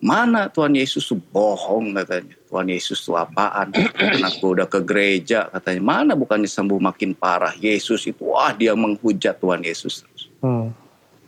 mana 0.00 0.48
Tuhan 0.48 0.72
Yesus 0.72 1.04
tuh 1.04 1.20
bohong 1.20 1.92
katanya. 1.92 2.34
Tuhan 2.48 2.68
Yesus 2.72 3.04
tuh 3.04 3.20
apaan? 3.20 3.68
Anak 3.96 4.40
gua 4.40 4.50
udah 4.60 4.68
ke 4.68 4.80
gereja 4.80 5.52
katanya. 5.52 5.82
Mana 5.84 6.12
bukannya 6.16 6.48
sembuh 6.48 6.80
makin 6.80 7.12
parah. 7.12 7.52
Yesus 7.52 8.08
itu 8.08 8.32
wah 8.32 8.56
dia 8.56 8.72
menghujat 8.72 9.36
Tuhan 9.36 9.60
Yesus. 9.60 10.08
Hmm. 10.40 10.72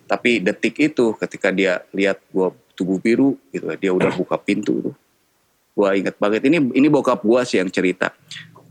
Tapi 0.09 0.41
detik 0.41 0.81
itu 0.81 1.13
ketika 1.21 1.53
dia 1.53 1.85
lihat 1.93 2.25
gua 2.33 2.49
tubuh 2.75 2.99
biru 2.99 3.37
gitu 3.55 3.71
dia 3.77 3.93
udah 3.93 4.09
buka 4.17 4.41
pintu 4.41 4.91
tuh. 4.91 4.97
Gua 5.77 5.93
inget 5.93 6.17
banget 6.17 6.49
ini 6.49 6.65
ini 6.73 6.89
bokap 6.89 7.21
gua 7.21 7.45
sih 7.45 7.61
yang 7.61 7.69
cerita. 7.69 8.09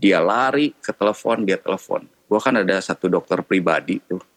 Dia 0.02 0.18
lari 0.18 0.74
ke 0.82 0.90
telepon, 0.90 1.46
dia 1.46 1.62
telepon. 1.62 2.10
Gua 2.26 2.42
kan 2.42 2.58
ada 2.58 2.82
satu 2.82 3.06
dokter 3.06 3.38
pribadi 3.46 4.02
tuh 4.02 4.33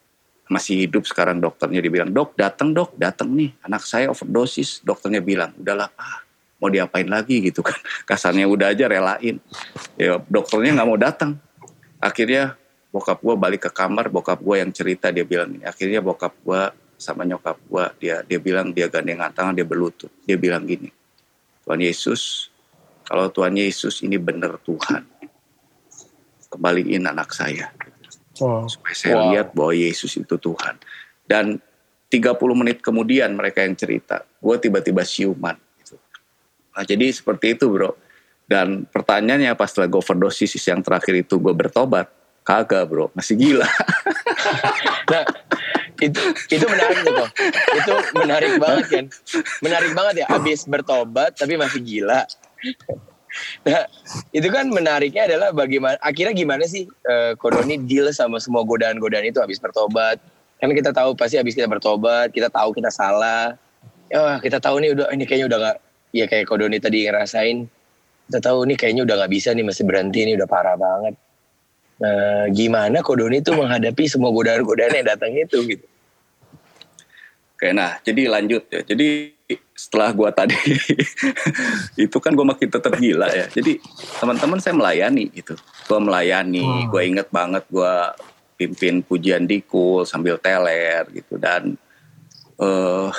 masih 0.48 0.88
hidup 0.88 1.04
sekarang 1.04 1.38
dokternya 1.38 1.84
dibilang 1.84 2.08
dok 2.08 2.32
datang 2.34 2.72
dok 2.72 2.96
datang 2.96 3.32
nih 3.32 3.52
anak 3.64 3.84
saya 3.84 4.08
overdosis. 4.08 4.80
Dokternya 4.80 5.20
bilang 5.20 5.52
udahlah 5.60 5.92
pak 5.92 6.24
mau 6.58 6.72
diapain 6.72 7.06
lagi? 7.06 7.38
Gitu 7.44 7.60
kan. 7.60 7.78
Kasarnya 8.08 8.48
udah 8.48 8.72
aja 8.72 8.88
relain. 8.88 9.38
Ya 10.00 10.18
dokternya 10.26 10.80
nggak 10.80 10.88
mau 10.88 10.98
datang 10.98 11.36
akhirnya 12.00 12.56
bokap 12.88 13.20
gue 13.20 13.34
balik 13.36 13.68
ke 13.68 13.70
kamar 13.70 14.08
bokap 14.08 14.40
gue 14.40 14.56
yang 14.56 14.70
cerita 14.72 15.12
dia 15.12 15.26
bilang 15.26 15.60
akhirnya 15.60 16.00
bokap 16.00 16.32
gue 16.40 16.62
sama 16.98 17.22
nyokap 17.22 17.60
gue 17.60 17.84
dia 18.02 18.16
dia 18.26 18.38
bilang 18.40 18.72
dia 18.74 18.88
gandengan 18.90 19.30
tangan 19.30 19.54
dia 19.54 19.66
berlutut. 19.68 20.10
Dia 20.24 20.40
bilang 20.40 20.64
gini 20.64 20.88
Tuhan 21.68 21.84
Yesus 21.84 22.48
kalau 23.04 23.28
Tuhan 23.28 23.52
Yesus 23.56 24.00
ini 24.00 24.16
benar 24.16 24.56
Tuhan 24.64 25.04
kembaliin 26.48 27.04
anak 27.04 27.36
saya 27.36 27.68
Wow. 28.40 28.70
Supaya 28.70 28.94
saya 28.94 29.16
wow. 29.18 29.28
lihat 29.34 29.48
bahwa 29.54 29.72
Yesus 29.74 30.14
itu 30.18 30.34
Tuhan. 30.38 30.74
Dan 31.28 31.60
30 32.08 32.34
menit 32.56 32.80
kemudian 32.80 33.36
mereka 33.36 33.60
yang 33.60 33.76
cerita, 33.76 34.24
gue 34.24 34.56
tiba-tiba 34.56 35.04
siuman. 35.04 35.56
Gitu. 35.76 36.00
Nah, 36.72 36.84
jadi 36.86 37.06
seperti 37.12 37.58
itu 37.58 37.68
bro. 37.68 37.92
Dan 38.48 38.88
pertanyaannya 38.88 39.52
pas 39.52 39.68
setelah 39.68 39.92
gue 39.92 40.00
overdosis 40.00 40.56
yang 40.64 40.80
terakhir 40.80 41.20
itu 41.20 41.36
gue 41.36 41.52
bertobat, 41.52 42.08
kagak 42.40 42.88
bro, 42.88 43.12
masih 43.12 43.36
gila. 43.36 43.68
nah, 45.12 45.24
itu 45.98 46.20
itu 46.54 46.66
menarik 46.66 46.98
tuh 47.02 47.28
itu 47.74 47.92
menarik 48.14 48.52
banget 48.62 48.86
kan 48.86 49.04
menarik 49.58 49.92
banget 49.98 50.14
ya 50.22 50.26
abis 50.30 50.62
bertobat 50.70 51.34
tapi 51.34 51.58
masih 51.58 51.82
gila 51.82 52.22
Nah, 53.64 53.84
itu 54.32 54.48
kan 54.48 54.68
menariknya 54.72 55.28
adalah 55.28 55.52
bagaimana 55.52 56.00
akhirnya 56.00 56.34
gimana 56.34 56.64
sih 56.64 56.88
uh, 56.88 57.36
Kodoni 57.36 57.78
deal 57.84 58.08
sama 58.12 58.40
semua 58.40 58.64
godaan-godaan 58.64 59.28
itu 59.28 59.38
habis 59.38 59.60
bertobat. 59.60 60.18
Kan 60.58 60.74
kita 60.74 60.90
tahu 60.90 61.14
pasti 61.14 61.38
habis 61.38 61.54
kita 61.54 61.70
bertobat, 61.70 62.34
kita 62.34 62.50
tahu 62.50 62.74
kita 62.74 62.90
salah. 62.90 63.54
Ya, 64.08 64.40
kita 64.40 64.58
tahu 64.58 64.80
nih 64.82 64.96
udah 64.96 65.06
ini 65.12 65.24
kayaknya 65.28 65.46
udah 65.52 65.58
gak 65.60 65.76
ya 66.16 66.24
kayak 66.26 66.48
Kodoni 66.48 66.80
tadi 66.80 67.06
ngerasain. 67.06 67.68
Kita 68.28 68.38
tahu 68.42 68.68
nih 68.68 68.76
kayaknya 68.76 69.02
udah 69.06 69.14
gak 69.24 69.32
bisa 69.32 69.52
nih 69.54 69.64
masih 69.64 69.84
berhenti 69.84 70.24
nih 70.24 70.34
udah 70.40 70.48
parah 70.48 70.76
banget. 70.76 71.14
Nah, 71.98 72.46
gimana 72.50 73.04
Kodoni 73.04 73.44
tuh 73.44 73.58
menghadapi 73.58 74.04
semua 74.08 74.32
godaan-godaan 74.32 75.02
yang 75.02 75.08
datang 75.08 75.34
itu 75.34 75.58
gitu. 75.66 75.86
Oke, 77.58 77.74
nah 77.74 77.98
jadi 78.06 78.30
lanjut 78.30 78.70
ya. 78.70 78.86
Jadi 78.86 79.37
setelah 79.78 80.10
gue 80.10 80.30
tadi. 80.34 80.58
Itu 82.10 82.18
kan 82.18 82.34
gue 82.34 82.42
makin 82.42 82.66
tetap 82.66 82.98
gila 82.98 83.30
ya. 83.30 83.46
Jadi 83.46 83.78
teman-teman 84.18 84.58
saya 84.58 84.74
melayani 84.74 85.30
gitu. 85.30 85.54
Gue 85.86 85.98
melayani 86.02 86.66
hmm. 86.66 86.90
gue 86.90 87.02
inget 87.06 87.28
banget 87.30 87.62
gue 87.70 87.94
pimpin 88.58 89.06
pujian 89.06 89.46
di 89.46 89.62
cool 89.62 90.02
sambil 90.02 90.34
teler 90.42 91.06
gitu. 91.14 91.38
Dan 91.38 91.78
uh, 92.58 93.14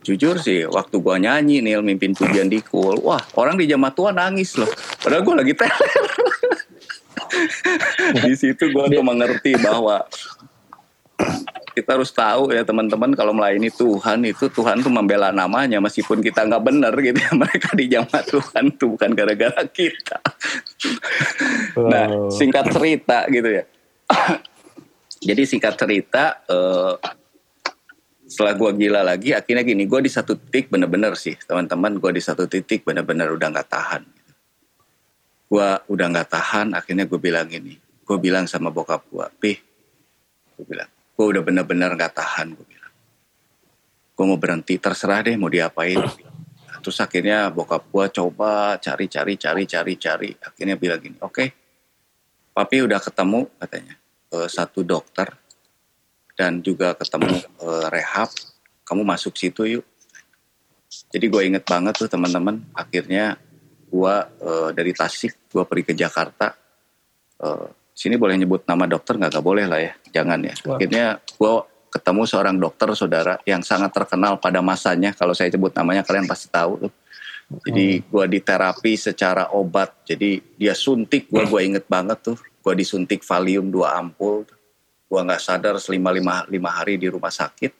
jujur 0.00 0.40
sih 0.40 0.64
waktu 0.64 0.96
gue 0.96 1.16
nyanyi 1.20 1.60
nih 1.60 1.84
mimpin 1.84 2.16
pujian 2.16 2.48
di 2.48 2.62
cool 2.62 3.02
wah 3.02 3.20
orang 3.36 3.60
di 3.60 3.68
jamaah 3.68 3.92
tua 3.92 4.16
nangis 4.16 4.56
loh. 4.56 4.70
Padahal 5.04 5.20
gue 5.20 5.34
lagi 5.44 5.52
teler. 5.52 6.04
Di 8.22 8.32
situ 8.38 8.70
gue 8.70 8.84
tuh 8.86 9.04
mengerti 9.04 9.58
bahwa 9.60 10.04
kita 11.76 11.92
harus 11.92 12.08
tahu 12.08 12.56
ya 12.56 12.64
teman-teman 12.64 13.12
kalau 13.12 13.36
melayani 13.36 13.68
Tuhan 13.68 14.24
itu 14.24 14.48
Tuhan 14.48 14.80
tuh 14.80 14.88
membela 14.88 15.28
namanya 15.28 15.76
meskipun 15.76 16.24
kita 16.24 16.48
nggak 16.48 16.64
benar 16.64 16.96
gitu 16.96 17.20
ya 17.20 17.32
mereka 17.44 17.68
dijamah 17.76 18.22
Tuhan 18.24 18.64
tuh 18.80 18.96
bukan 18.96 19.12
gara-gara 19.12 19.60
kita. 19.68 20.16
Nah 21.76 22.32
singkat 22.32 22.72
cerita 22.72 23.28
gitu 23.28 23.60
ya. 23.60 23.64
Jadi 25.28 25.42
singkat 25.44 25.76
cerita 25.76 26.40
uh, 26.48 26.96
setelah 28.24 28.56
gue 28.56 28.70
gila 28.80 29.04
lagi 29.04 29.36
akhirnya 29.36 29.62
gini 29.62 29.84
gue 29.84 30.00
di 30.00 30.10
satu 30.10 30.32
titik 30.34 30.72
bener-bener 30.72 31.12
sih 31.14 31.36
teman-teman 31.44 32.00
gue 32.00 32.10
di 32.10 32.22
satu 32.24 32.48
titik 32.48 32.82
bener-bener 32.82 33.30
udah 33.30 33.48
nggak 33.54 33.68
tahan 33.70 34.02
gue 35.46 35.68
udah 35.86 36.06
nggak 36.10 36.28
tahan 36.34 36.74
akhirnya 36.74 37.06
gue 37.06 37.20
bilang 37.22 37.46
gini 37.46 37.78
gue 37.78 38.18
bilang 38.18 38.50
sama 38.50 38.74
bokap 38.74 39.06
gue 39.06 39.26
pih 39.38 39.58
gue 40.58 40.64
bilang 40.66 40.90
gue 41.16 41.24
udah 41.24 41.40
bener-bener 41.40 41.96
nggak 41.96 42.12
tahan 42.12 42.52
gue 42.52 42.66
bilang. 42.68 42.92
Gue 44.12 44.24
mau 44.28 44.36
berhenti 44.36 44.76
terserah 44.76 45.24
deh 45.24 45.36
mau 45.40 45.48
diapain 45.48 46.04
terus 46.84 47.02
akhirnya 47.02 47.50
bokap 47.50 47.90
gue 47.90 48.04
coba 48.14 48.78
cari 48.78 49.08
cari 49.08 49.34
cari 49.40 49.62
cari 49.64 49.92
cari. 49.96 50.30
Akhirnya 50.36 50.76
bilang 50.76 51.00
gini 51.00 51.18
oke 51.18 51.32
okay, 51.32 51.48
papi 52.52 52.84
udah 52.84 53.00
ketemu 53.00 53.48
katanya 53.58 53.94
satu 54.46 54.84
dokter 54.84 55.32
dan 56.36 56.60
juga 56.60 56.92
ketemu 56.92 57.40
uh, 57.64 57.88
rehab. 57.88 58.28
Kamu 58.84 59.02
masuk 59.02 59.34
situ 59.34 59.80
yuk. 59.80 59.84
Jadi 61.10 61.26
gue 61.26 61.42
inget 61.42 61.64
banget 61.64 61.96
tuh 61.96 62.06
teman-teman 62.06 62.60
akhirnya 62.76 63.40
gue 63.86 64.14
dari 64.76 64.92
Tasik 64.92 65.48
gue 65.50 65.64
pergi 65.64 65.84
ke 65.90 65.94
Jakarta 65.96 66.54
uh, 67.40 67.68
sini 67.96 68.20
boleh 68.20 68.36
nyebut 68.36 68.68
nama 68.68 68.84
dokter 68.84 69.16
nggak? 69.16 69.40
Gak 69.40 69.46
boleh 69.46 69.64
lah 69.64 69.80
ya. 69.80 69.92
Jangan 70.12 70.38
ya. 70.44 70.52
Akhirnya 70.52 71.06
gue 71.16 71.52
ketemu 71.88 72.22
seorang 72.28 72.56
dokter 72.60 72.92
saudara 72.92 73.40
yang 73.48 73.64
sangat 73.64 73.96
terkenal 73.96 74.36
pada 74.36 74.60
masanya. 74.60 75.16
Kalau 75.16 75.32
saya 75.32 75.48
sebut 75.48 75.72
namanya 75.72 76.04
kalian 76.04 76.28
pasti 76.28 76.52
tahu 76.52 76.86
tuh. 76.86 76.92
Jadi 77.64 78.04
gue 78.04 78.24
di 78.28 78.38
terapi 78.44 79.00
secara 79.00 79.48
obat. 79.56 80.04
Jadi 80.04 80.60
dia 80.60 80.76
suntik 80.76 81.32
gue 81.32 81.48
gue 81.48 81.60
inget 81.64 81.88
banget 81.88 82.20
tuh. 82.20 82.36
Gue 82.60 82.76
disuntik 82.76 83.24
valium 83.24 83.72
dua 83.72 83.96
ampul 83.96 84.44
gue 85.06 85.20
nggak 85.22 85.38
sadar 85.38 85.78
selima 85.78 86.10
lima, 86.10 86.42
lima 86.50 86.70
hari 86.74 86.98
di 86.98 87.06
rumah 87.06 87.30
sakit. 87.30 87.72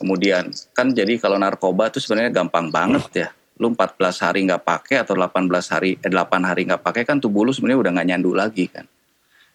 Kemudian 0.00 0.50
kan 0.74 0.90
jadi 0.90 1.20
kalau 1.20 1.38
narkoba 1.38 1.92
itu 1.92 2.02
sebenarnya 2.02 2.32
gampang 2.32 2.72
banget 2.74 3.06
ya. 3.14 3.28
Lu 3.54 3.70
14 3.70 3.94
hari 4.18 4.50
nggak 4.50 4.66
pakai 4.66 5.06
atau 5.06 5.14
18 5.14 5.46
hari 5.70 5.94
eh 5.94 6.10
8 6.10 6.42
hari 6.42 6.66
nggak 6.66 6.82
pakai 6.82 7.06
kan 7.06 7.22
tubuh 7.22 7.46
lu 7.46 7.54
sebenarnya 7.54 7.86
udah 7.86 7.92
nggak 7.94 8.08
nyandu 8.10 8.34
lagi 8.34 8.66
kan 8.66 8.82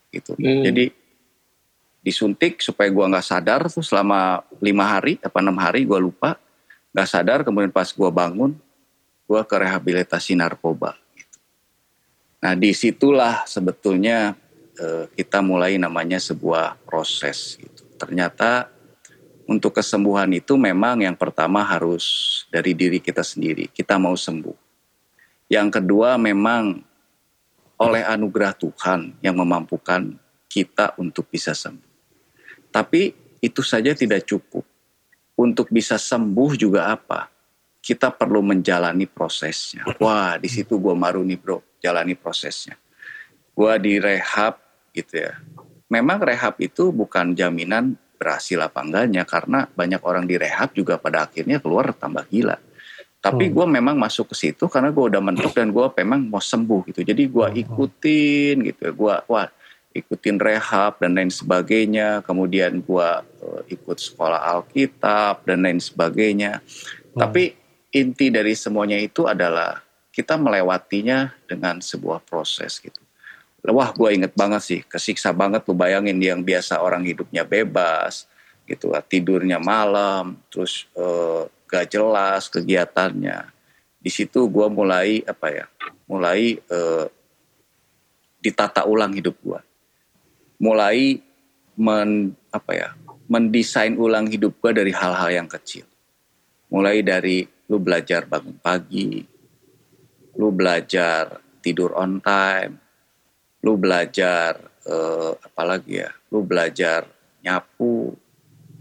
gitu 0.10 0.34
hmm. 0.36 0.63
jadi 0.65 0.86
disuntik 2.00 2.63
supaya 2.63 2.88
gua 2.89 3.12
nggak 3.12 3.28
sadar 3.28 3.62
tuh 3.69 3.84
selama 3.84 4.41
lima 4.63 4.86
hari 4.88 5.22
apa 5.22 5.38
enam 5.41 5.58
hari 5.58 5.86
gua 5.86 6.02
lupa 6.02 6.39
nggak 6.91 7.10
sadar 7.10 7.39
kemudian 7.45 7.69
pas 7.69 7.89
gua 7.93 8.10
bangun 8.10 8.58
gua 9.30 9.45
ke 9.45 9.56
rehabilitasi 9.56 10.34
narkoba 10.34 10.98
gitu. 11.13 11.38
nah 12.41 12.54
di 12.58 12.74
situlah 12.74 13.45
sebetulnya 13.45 14.34
Eh, 14.80 15.06
kita 15.12 15.43
mulai 15.43 15.76
namanya 15.76 16.15
sebuah 16.15 16.80
proses 16.88 17.60
gitu. 17.60 17.84
Ternyata 18.00 18.72
untuk 19.43 19.76
kesembuhan 19.76 20.32
itu 20.32 20.56
memang 20.56 21.04
yang 21.04 21.19
pertama 21.19 21.67
harus 21.67 22.48
dari 22.48 22.72
diri 22.72 23.04
kita 23.04 23.19
sendiri. 23.19 23.67
Kita 23.67 24.00
mau 24.00 24.15
sembuh. 24.15 24.56
Yang 25.52 25.84
kedua 25.84 26.15
memang 26.15 26.80
oleh 27.80 28.04
anugerah 28.04 28.54
Tuhan 28.60 29.15
yang 29.24 29.39
memampukan 29.39 30.20
kita 30.52 31.00
untuk 31.00 31.32
bisa 31.32 31.56
sembuh. 31.56 31.88
Tapi 32.70 33.15
itu 33.39 33.62
saja 33.63 33.96
tidak 33.96 34.28
cukup. 34.28 34.68
Untuk 35.39 35.72
bisa 35.72 35.96
sembuh 35.96 36.52
juga 36.60 36.92
apa? 36.92 37.32
Kita 37.80 38.12
perlu 38.12 38.44
menjalani 38.44 39.08
prosesnya. 39.08 39.88
Wah, 40.04 40.36
di 40.36 40.52
situ 40.52 40.76
gue 40.76 40.92
maru 40.92 41.24
nih 41.24 41.39
bro, 41.39 41.63
jalani 41.80 42.12
prosesnya. 42.20 42.76
Gue 43.56 43.72
direhab 43.80 44.60
gitu 44.92 45.24
ya. 45.24 45.39
Memang 45.88 46.20
rehab 46.20 46.60
itu 46.60 46.92
bukan 46.92 47.32
jaminan 47.34 47.96
berhasil 48.20 48.60
apa 48.60 48.84
enggaknya 48.84 49.24
karena 49.24 49.63
banyak 49.72 50.04
orang 50.04 50.28
di 50.28 50.36
rehab 50.36 50.76
juga 50.76 51.00
pada 51.00 51.24
akhirnya 51.24 51.63
keluar 51.63 51.96
tambah 51.96 52.28
gila. 52.28 52.60
Tapi 53.19 53.51
hmm. 53.51 53.53
gue 53.53 53.65
memang 53.67 53.95
masuk 53.99 54.32
ke 54.32 54.36
situ 54.47 54.65
karena 54.71 54.95
gue 54.95 55.03
udah 55.12 55.19
mentok 55.19 55.51
dan 55.51 55.75
gue 55.75 55.86
memang 55.99 56.32
mau 56.32 56.39
sembuh 56.39 56.88
gitu. 56.88 57.03
Jadi 57.03 57.27
gue 57.27 57.45
hmm. 57.51 57.62
ikutin 57.67 58.55
gitu 58.63 58.82
ya. 58.88 58.91
Gue 58.95 59.13
wah 59.27 59.47
ikutin 59.91 60.39
rehab 60.39 61.03
dan 61.03 61.19
lain 61.19 61.27
sebagainya. 61.27 62.23
Kemudian 62.23 62.79
gue 62.79 63.10
uh, 63.19 63.62
ikut 63.67 63.97
sekolah 63.99 64.39
Alkitab 64.55 65.43
dan 65.43 65.67
lain 65.67 65.84
sebagainya. 65.84 66.63
Hmm. 66.63 67.27
Tapi 67.27 67.51
inti 67.91 68.32
dari 68.32 68.55
semuanya 68.55 68.95
itu 68.95 69.27
adalah 69.27 69.84
kita 70.15 70.39
melewatinya 70.39 71.36
dengan 71.43 71.84
sebuah 71.84 72.23
proses 72.23 72.79
gitu 72.79 72.99
wah 73.67 73.91
gue 73.91 74.10
inget 74.15 74.32
banget 74.32 74.62
sih 74.63 74.79
kesiksa 74.88 75.36
banget 75.36 75.67
tuh 75.67 75.75
bayangin 75.75 76.15
yang 76.23 76.39
biasa 76.39 76.79
orang 76.79 77.03
hidupnya 77.03 77.43
bebas 77.43 78.23
gitu 78.63 78.95
tidurnya 79.03 79.60
malam 79.60 80.39
terus 80.47 80.88
uh, 80.95 81.43
gak 81.69 81.93
jelas 81.93 82.49
kegiatannya. 82.49 83.53
Di 84.01 84.10
situ 84.10 84.49
gue 84.49 84.67
mulai 84.67 85.21
apa 85.23 85.47
ya 85.53 85.65
mulai 86.10 86.58
uh, 86.73 87.05
ditata 88.41 88.88
ulang 88.89 89.13
hidup 89.13 89.36
gue 89.43 89.60
mulai 90.58 91.19
men 91.77 92.34
apa 92.49 92.71
ya 92.73 92.89
mendesain 93.29 93.93
ulang 93.93 94.25
hidup 94.25 94.58
gue 94.58 94.71
dari 94.73 94.91
hal-hal 94.91 95.29
yang 95.29 95.47
kecil. 95.47 95.86
Mulai 96.73 97.05
dari 97.05 97.45
lu 97.69 97.77
belajar 97.77 98.25
bangun 98.25 98.58
pagi 98.58 99.21
lu 100.39 100.49
belajar 100.49 101.38
tidur 101.62 101.93
on 101.93 102.17
time 102.17 102.82
lu 103.62 103.77
belajar 103.77 104.58
uh, 104.89 105.38
apa 105.38 105.62
lagi 105.67 106.01
ya 106.01 106.10
lu 106.34 106.41
belajar 106.41 107.05
nyapu 107.45 108.17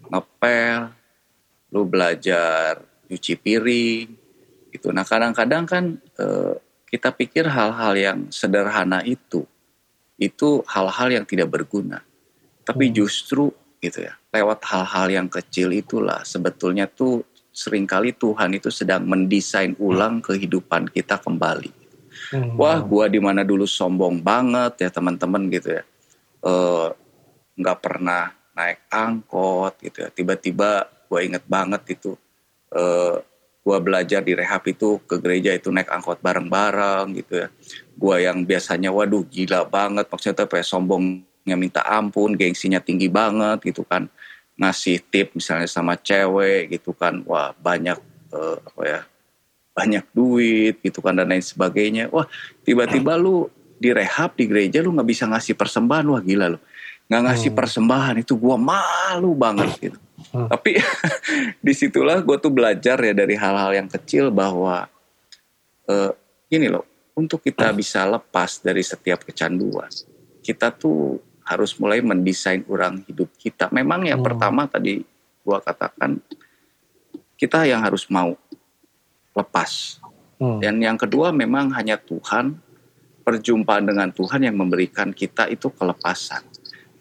ngepel 0.08 0.97
lu 1.72 1.84
belajar 1.84 2.80
cuci 3.08 3.34
piring 3.36 4.06
gitu 4.72 4.92
nah 4.92 5.04
kadang-kadang 5.04 5.64
kan 5.64 5.84
uh, 6.20 6.54
kita 6.88 7.12
pikir 7.12 7.48
hal-hal 7.48 7.94
yang 7.96 8.18
sederhana 8.32 9.04
itu 9.04 9.44
itu 10.18 10.64
hal-hal 10.66 11.08
yang 11.12 11.24
tidak 11.28 11.48
berguna 11.52 12.04
tapi 12.64 12.90
hmm. 12.90 12.94
justru 12.94 13.52
gitu 13.78 14.04
ya 14.04 14.16
lewat 14.34 14.64
hal-hal 14.68 15.06
yang 15.08 15.28
kecil 15.30 15.72
itulah 15.72 16.24
sebetulnya 16.26 16.88
tuh 16.90 17.24
sering 17.52 17.88
kali 17.88 18.14
Tuhan 18.14 18.54
itu 18.54 18.70
sedang 18.70 19.02
mendesain 19.08 19.74
ulang 19.80 20.22
kehidupan 20.22 20.92
kita 20.92 21.18
kembali 21.18 21.78
Hmm. 22.28 22.60
Wah, 22.60 22.82
gua 22.84 23.08
di 23.08 23.20
mana 23.22 23.46
dulu 23.46 23.64
sombong 23.64 24.20
banget 24.20 24.84
ya 24.84 24.90
teman-teman 24.92 25.48
gitu 25.48 25.80
ya. 25.80 25.82
Eh, 26.44 26.88
nggak 27.58 27.78
uh, 27.78 27.82
pernah 27.82 28.22
naik 28.52 28.84
angkot 28.92 29.80
gitu 29.80 30.04
ya. 30.04 30.08
Tiba-tiba 30.12 30.84
gua 31.08 31.24
inget 31.24 31.44
banget 31.48 31.98
itu 31.98 32.14
uh, 32.76 33.18
gua 33.64 33.78
belajar 33.80 34.24
di 34.24 34.32
rehab 34.32 34.64
itu 34.68 35.00
ke 35.04 35.20
gereja 35.20 35.52
itu 35.52 35.68
naik 35.68 35.88
angkot 35.92 36.20
bareng-bareng 36.22 37.16
gitu 37.18 37.44
ya. 37.44 37.48
Gua 37.98 38.22
yang 38.22 38.46
biasanya 38.46 38.94
waduh 38.94 39.24
gila 39.26 39.66
banget 39.66 40.06
maksudnya 40.06 40.46
ya 40.46 40.64
sombongnya 40.64 41.56
minta 41.58 41.82
ampun, 41.84 42.36
gengsinya 42.38 42.78
tinggi 42.78 43.10
banget 43.10 43.60
gitu 43.64 43.82
kan. 43.84 44.06
Ngasih 44.58 45.02
tip 45.10 45.34
misalnya 45.34 45.66
sama 45.66 45.96
cewek 45.98 46.78
gitu 46.78 46.94
kan. 46.94 47.24
Wah, 47.26 47.52
banyak 47.58 47.98
uh, 48.32 48.56
apa 48.62 48.82
ya 48.84 49.00
banyak 49.78 50.04
duit 50.10 50.82
gitu 50.82 50.98
kan 50.98 51.14
dan 51.14 51.30
lain 51.30 51.44
sebagainya. 51.44 52.10
Wah 52.10 52.26
tiba-tiba 52.66 53.14
lu 53.14 53.46
direhab 53.78 54.34
di 54.34 54.50
gereja 54.50 54.82
lu 54.82 54.90
nggak 54.90 55.06
bisa 55.06 55.24
ngasih 55.30 55.54
persembahan 55.54 56.06
wah 56.10 56.18
gila 56.18 56.46
lu 56.50 56.58
nggak 57.08 57.22
ngasih 57.30 57.50
hmm. 57.54 57.58
persembahan 57.62 58.16
itu 58.20 58.34
gua 58.34 58.58
malu 58.58 59.38
banget 59.38 59.70
gitu. 59.78 59.98
Hmm. 60.32 60.48
Tapi 60.48 60.76
di 61.66 61.72
situlah 61.72 62.20
gue 62.20 62.36
tuh 62.36 62.52
belajar 62.52 63.00
ya 63.00 63.14
dari 63.16 63.34
hal-hal 63.36 63.72
yang 63.72 63.88
kecil 63.88 64.28
bahwa 64.28 64.88
uh, 65.88 66.12
gini 66.48 66.68
loh 66.68 66.84
untuk 67.16 67.42
kita 67.42 67.72
bisa 67.74 68.06
lepas 68.06 68.60
dari 68.62 68.84
setiap 68.84 69.24
kecanduan 69.26 69.90
kita 70.48 70.72
tuh 70.72 71.20
harus 71.44 71.76
mulai 71.76 72.00
mendesain 72.00 72.64
orang 72.68 73.04
hidup 73.04 73.28
kita. 73.36 73.68
Memang 73.68 74.08
yang 74.08 74.24
hmm. 74.24 74.28
pertama 74.32 74.64
tadi 74.64 75.04
gua 75.44 75.60
katakan 75.60 76.16
kita 77.36 77.68
yang 77.68 77.84
harus 77.84 78.08
mau 78.08 78.32
lepas. 79.36 80.00
Hmm. 80.40 80.56
Dan 80.64 80.80
yang 80.80 80.96
kedua 80.96 81.36
memang 81.36 81.68
hanya 81.76 82.00
Tuhan, 82.00 82.56
perjumpaan 83.28 83.84
dengan 83.84 84.08
Tuhan 84.08 84.48
yang 84.48 84.56
memberikan 84.56 85.12
kita 85.12 85.52
itu 85.52 85.68
kelepasan. 85.68 86.47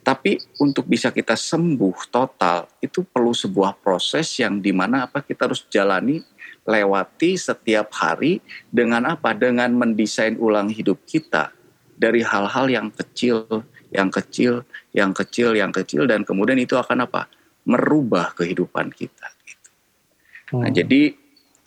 Tapi 0.07 0.39
untuk 0.63 0.87
bisa 0.87 1.11
kita 1.11 1.35
sembuh 1.35 2.07
total 2.07 2.63
itu 2.79 3.03
perlu 3.03 3.35
sebuah 3.35 3.75
proses 3.75 4.31
yang 4.39 4.63
di 4.63 4.71
mana 4.71 5.03
apa 5.03 5.19
kita 5.19 5.51
harus 5.51 5.67
jalani 5.67 6.23
lewati 6.63 7.35
setiap 7.35 7.91
hari 7.91 8.39
dengan 8.71 9.03
apa? 9.03 9.35
Dengan 9.35 9.75
mendesain 9.75 10.39
ulang 10.39 10.71
hidup 10.71 11.03
kita 11.03 11.51
dari 11.91 12.23
hal-hal 12.23 12.71
yang 12.71 12.87
kecil, 12.87 13.67
yang 13.91 14.07
kecil, 14.07 14.63
yang 14.95 15.11
kecil, 15.11 15.51
yang 15.51 15.75
kecil 15.75 16.07
dan 16.07 16.23
kemudian 16.23 16.55
itu 16.55 16.79
akan 16.79 17.03
apa? 17.03 17.27
merubah 17.67 18.31
kehidupan 18.31 18.95
kita. 18.95 19.27
Gitu. 19.43 19.69
Hmm. 20.55 20.63
Nah 20.63 20.71
jadi 20.71 21.11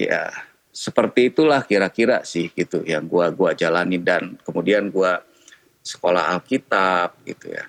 ya 0.00 0.32
seperti 0.72 1.28
itulah 1.28 1.60
kira-kira 1.68 2.24
sih 2.24 2.48
gitu 2.56 2.80
yang 2.88 3.04
gua 3.04 3.28
gua 3.28 3.52
jalani 3.52 4.00
dan 4.00 4.40
kemudian 4.40 4.88
gua 4.88 5.20
sekolah 5.84 6.32
Alkitab 6.32 7.20
gitu 7.28 7.52
ya. 7.52 7.68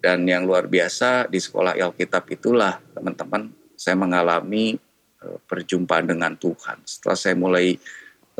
Dan 0.00 0.24
yang 0.24 0.48
luar 0.48 0.64
biasa 0.64 1.28
di 1.28 1.36
sekolah 1.36 1.76
Alkitab 1.76 2.24
itulah 2.32 2.80
teman-teman 2.96 3.52
saya 3.76 3.96
mengalami 4.00 4.80
uh, 5.20 5.36
perjumpaan 5.44 6.08
dengan 6.08 6.32
Tuhan. 6.40 6.80
Setelah 6.88 7.16
saya 7.20 7.36
mulai 7.36 7.76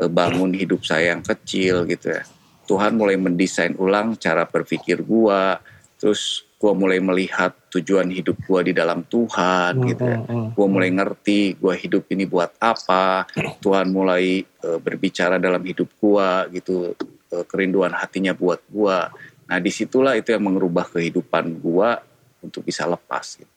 uh, 0.01 0.09
bangun 0.09 0.53
hidup 0.57 0.81
saya 0.81 1.13
yang 1.13 1.21
kecil 1.21 1.85
gitu 1.85 2.17
ya. 2.17 2.25
Tuhan 2.65 2.97
mulai 2.97 3.17
mendesain 3.17 3.77
ulang 3.77 4.17
cara 4.17 4.47
berpikir 4.49 5.05
gua, 5.05 5.61
terus 6.01 6.45
gua 6.61 6.71
mulai 6.77 7.01
melihat 7.01 7.51
tujuan 7.73 8.07
hidup 8.09 8.37
gua 8.45 8.61
di 8.61 8.71
dalam 8.71 9.01
Tuhan 9.05 9.81
Hmm, 9.81 9.87
gitu 9.89 10.03
ya. 10.05 10.17
hmm, 10.21 10.29
hmm. 10.29 10.47
Gua 10.57 10.67
mulai 10.69 10.89
ngerti 10.93 11.61
gua 11.61 11.73
hidup 11.77 12.09
ini 12.13 12.25
buat 12.25 12.53
apa. 12.61 13.27
Tuhan 13.59 13.89
mulai 13.91 14.45
uh, 14.65 14.79
berbicara 14.81 15.37
dalam 15.41 15.61
hidup 15.61 15.89
gua 15.99 16.47
gitu, 16.49 16.93
uh, 17.33 17.45
kerinduan 17.49 17.91
hatinya 17.93 18.31
buat 18.31 18.61
gua. 18.69 19.13
Nah 19.51 19.59
di 19.59 19.67
situlah 19.67 20.15
itu 20.15 20.31
yang 20.31 20.47
mengubah 20.47 20.87
kehidupan 20.87 21.59
gua 21.59 21.99
untuk 22.39 22.63
bisa 22.63 22.87
lepas. 22.87 23.35
Gitu. 23.35 23.51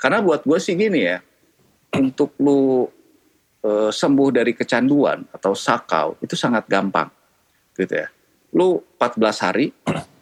Karena 0.00 0.24
buat 0.24 0.40
gua 0.48 0.56
sih 0.56 0.72
gini 0.72 1.04
ya, 1.04 1.20
untuk 2.00 2.32
lu 2.40 2.88
uh, 3.60 3.92
sembuh 3.92 4.28
dari 4.32 4.56
kecanduan 4.56 5.28
atau 5.28 5.52
sakau 5.52 6.16
itu 6.24 6.32
sangat 6.32 6.64
gampang, 6.64 7.12
gitu 7.76 7.92
ya. 7.92 8.08
Lu 8.56 8.80
14 8.96 9.44
hari 9.44 9.68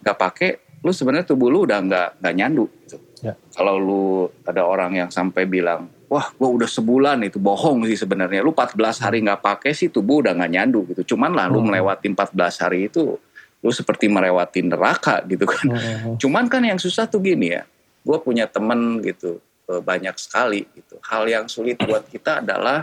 nggak 0.03 0.19
pakai, 0.19 0.51
lu 0.83 0.91
sebenarnya 0.91 1.31
tubuh 1.31 1.55
lu 1.55 1.71
udah 1.71 1.79
nggak 1.79 2.09
nggak 2.19 2.35
nyandu. 2.35 2.67
Gitu. 2.83 2.99
Ya. 3.23 3.39
Kalau 3.55 3.79
lu 3.79 4.27
ada 4.43 4.67
orang 4.67 4.99
yang 4.99 5.11
sampai 5.15 5.47
bilang, 5.47 5.87
wah 6.11 6.35
gua 6.35 6.51
udah 6.51 6.67
sebulan 6.67 7.23
itu 7.23 7.39
bohong 7.39 7.87
sih 7.87 7.95
sebenarnya. 7.95 8.43
Lu 8.43 8.51
14 8.51 8.75
hari 8.99 9.23
nggak 9.23 9.39
pakai 9.39 9.71
sih 9.71 9.87
tubuh 9.87 10.19
udah 10.27 10.35
nggak 10.35 10.51
nyandu 10.51 10.83
gitu. 10.91 11.15
Cuman 11.15 11.31
lah 11.31 11.47
lu 11.47 11.63
Hmm. 11.63 11.71
melewati 11.71 12.11
14 12.11 12.59
hari 12.59 12.91
itu, 12.91 13.15
lu 13.62 13.70
seperti 13.70 14.11
melewati 14.11 14.66
neraka 14.66 15.22
gitu 15.25 15.46
kan. 15.46 15.66
Hmm. 15.70 16.14
Cuman 16.18 16.51
kan 16.51 16.66
yang 16.66 16.83
susah 16.83 17.07
tuh 17.07 17.22
gini 17.22 17.55
ya, 17.55 17.62
gue 18.03 18.18
punya 18.18 18.51
temen 18.51 18.98
gitu 19.07 19.38
eh, 19.70 19.79
banyak 19.79 20.18
sekali 20.18 20.66
gitu. 20.75 20.98
Hal 21.07 21.31
yang 21.31 21.46
sulit 21.46 21.79
buat 21.79 22.03
kita 22.11 22.42
adalah 22.42 22.83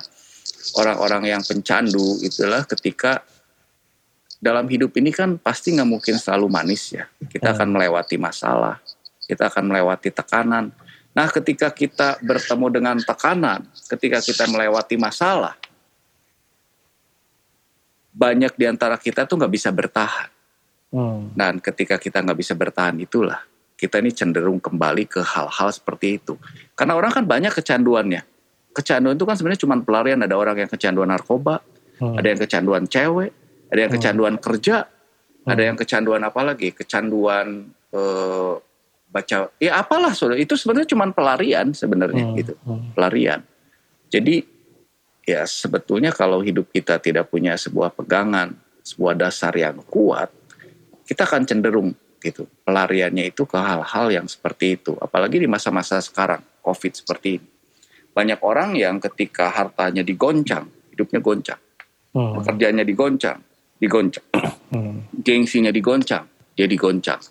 orang-orang 0.79 1.35
yang 1.35 1.43
pencandu 1.43 2.23
itulah 2.23 2.63
ketika 2.63 3.21
dalam 4.39 4.71
hidup 4.71 4.95
ini 4.95 5.11
kan 5.11 5.35
pasti 5.35 5.75
nggak 5.75 5.89
mungkin 5.99 6.15
selalu 6.15 6.47
manis 6.47 6.95
ya. 6.95 7.05
Kita 7.27 7.51
Hmm. 7.51 7.55
akan 7.59 7.67
melewati 7.75 8.15
masalah, 8.15 8.79
kita 9.27 9.51
akan 9.51 9.63
melewati 9.67 10.15
tekanan. 10.15 10.71
Nah, 11.11 11.27
ketika 11.27 11.67
kita 11.75 12.15
bertemu 12.23 12.65
dengan 12.71 12.95
tekanan, 13.03 13.67
ketika 13.91 14.23
kita 14.23 14.47
melewati 14.47 14.95
masalah, 14.95 15.59
banyak 18.15 18.55
di 18.55 18.65
antara 18.67 18.95
kita 18.95 19.27
tuh 19.27 19.35
nggak 19.35 19.53
bisa 19.53 19.69
bertahan. 19.75 20.38
Hmm. 20.89 21.33
Dan 21.37 21.61
ketika 21.61 22.01
kita 22.01 22.25
nggak 22.25 22.39
bisa 22.39 22.53
bertahan 22.57 22.97
itulah 22.97 23.45
kita 23.79 24.03
ini 24.03 24.11
cenderung 24.11 24.59
kembali 24.59 25.07
ke 25.07 25.23
hal-hal 25.23 25.69
seperti 25.71 26.19
itu. 26.19 26.35
Karena 26.75 26.99
orang 26.99 27.15
kan 27.15 27.23
banyak 27.23 27.55
kecanduannya. 27.55 28.27
Kecanduan 28.75 29.15
itu 29.15 29.23
kan 29.23 29.39
sebenarnya 29.39 29.61
cuma 29.63 29.79
pelarian. 29.79 30.19
Ada 30.19 30.35
orang 30.35 30.59
yang 30.59 30.69
kecanduan 30.69 31.07
narkoba, 31.07 31.63
Hmm. 31.99 32.19
ada 32.19 32.27
yang 32.27 32.39
kecanduan 32.43 32.83
cewek, 32.91 33.31
ada 33.71 33.79
yang 33.79 33.91
Hmm. 33.91 33.97
kecanduan 33.99 34.35
kerja, 34.35 34.77
ada 35.47 35.61
Hmm. 35.63 35.67
yang 35.71 35.77
kecanduan 35.79 36.21
apa 36.27 36.41
lagi? 36.43 36.75
Kecanduan 36.75 37.47
eh, 37.89 38.53
baca, 39.09 39.49
ya 39.57 39.71
apalah 39.81 40.13
saudara. 40.13 40.37
Itu 40.37 40.53
sebenarnya 40.53 40.93
cuma 40.93 41.09
pelarian 41.09 41.73
sebenarnya 41.73 42.21
Hmm. 42.29 42.35
gitu, 42.37 42.53
Hmm. 42.61 42.93
pelarian. 42.93 43.41
Jadi 44.13 44.45
ya 45.25 45.41
sebetulnya 45.49 46.13
kalau 46.13 46.45
hidup 46.45 46.69
kita 46.69 47.01
tidak 47.01 47.33
punya 47.33 47.57
sebuah 47.57 47.89
pegangan, 47.97 48.53
sebuah 48.85 49.17
dasar 49.17 49.57
yang 49.57 49.81
kuat, 49.89 50.29
kita 51.09 51.25
akan 51.25 51.49
cenderung 51.49 51.89
gitu 52.21 52.45
pelariannya 52.61 53.33
itu 53.33 53.49
ke 53.49 53.57
hal-hal 53.57 54.13
yang 54.13 54.29
seperti 54.29 54.77
itu 54.77 54.93
apalagi 55.01 55.41
di 55.41 55.49
masa-masa 55.49 55.97
sekarang 55.97 56.45
covid 56.61 56.93
seperti 56.93 57.41
ini 57.41 57.47
banyak 58.13 58.37
orang 58.45 58.77
yang 58.77 59.01
ketika 59.01 59.49
hartanya 59.49 60.05
digoncang 60.05 60.69
hidupnya 60.93 61.19
goncang 61.25 61.61
Hmm. 62.09 62.41
pekerjaannya 62.41 62.85
digoncang 62.89 63.37
digoncang 63.77 64.25
Hmm. 64.73 65.05
gengsinya 65.21 65.69
digoncang 65.69 66.25
dia 66.57 66.65
digoncang 66.65 67.21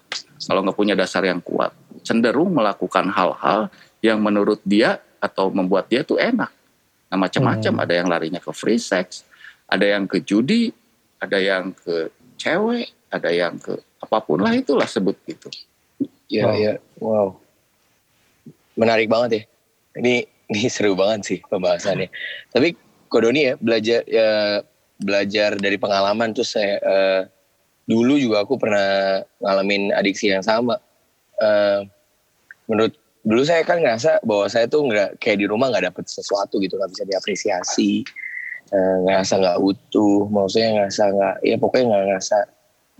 kalau 0.46 0.62
nggak 0.62 0.78
punya 0.78 0.94
dasar 0.94 1.26
yang 1.26 1.42
kuat 1.42 1.74
cenderung 2.06 2.54
melakukan 2.54 3.10
hal-hal 3.10 3.74
yang 4.06 4.22
menurut 4.22 4.62
dia 4.62 5.02
atau 5.18 5.50
membuat 5.50 5.90
dia 5.90 6.06
tuh 6.06 6.22
enak 6.22 6.54
nah 7.10 7.18
macam-macam 7.18 7.72
Hmm. 7.74 7.82
ada 7.82 7.92
yang 7.94 8.06
larinya 8.06 8.38
ke 8.38 8.54
free 8.54 8.78
sex 8.78 9.26
ada 9.66 9.82
yang 9.82 10.06
ke 10.06 10.22
judi 10.22 10.70
ada 11.18 11.42
yang 11.42 11.74
ke 11.74 12.14
cewek 12.38 12.94
ada 13.08 13.30
yang 13.32 13.56
ke 13.56 13.74
apa 13.98 14.18
pun 14.22 14.38
lah 14.40 14.52
itulah 14.54 14.86
sebut 14.86 15.16
gitu 15.26 15.48
Ya, 16.28 16.44
Wow. 16.44 16.54
ya, 16.60 16.72
wow. 17.00 17.28
Menarik 18.76 19.08
banget 19.08 19.30
ya. 19.32 19.42
Ini 19.96 20.14
ini 20.52 20.68
seru 20.68 20.92
banget 20.92 21.20
sih 21.24 21.38
pembahasannya. 21.48 22.12
Tapi 22.52 22.76
Kodoni 23.08 23.48
ya 23.48 23.54
belajar 23.56 24.04
ya 24.04 24.60
belajar 25.00 25.56
dari 25.56 25.80
pengalaman 25.80 26.36
terus 26.36 26.52
saya 26.52 26.76
eh, 26.84 27.22
dulu 27.88 28.20
juga 28.20 28.44
aku 28.44 28.60
pernah 28.60 29.24
ngalamin 29.40 29.88
adiksi 29.96 30.28
yang 30.28 30.44
sama. 30.44 30.76
Eh, 31.40 31.88
menurut 32.68 32.92
dulu 33.24 33.42
saya 33.48 33.64
kan 33.64 33.80
ngerasa 33.80 34.20
bahwa 34.20 34.46
saya 34.52 34.68
tuh 34.68 34.84
nggak 34.84 35.16
kayak 35.24 35.40
di 35.40 35.46
rumah 35.48 35.72
nggak 35.72 35.88
dapet 35.90 36.04
sesuatu 36.12 36.60
gitu 36.60 36.76
nggak 36.76 36.92
bisa 36.92 37.04
diapresiasi 37.08 38.04
eh, 38.68 38.96
ngerasa 39.08 39.40
nggak 39.40 39.58
utuh 39.64 40.28
maksudnya 40.28 40.76
ngerasa 40.76 41.02
nggak 41.08 41.34
ya 41.40 41.56
pokoknya 41.56 41.84
nggak 41.88 42.04
ngerasa 42.12 42.36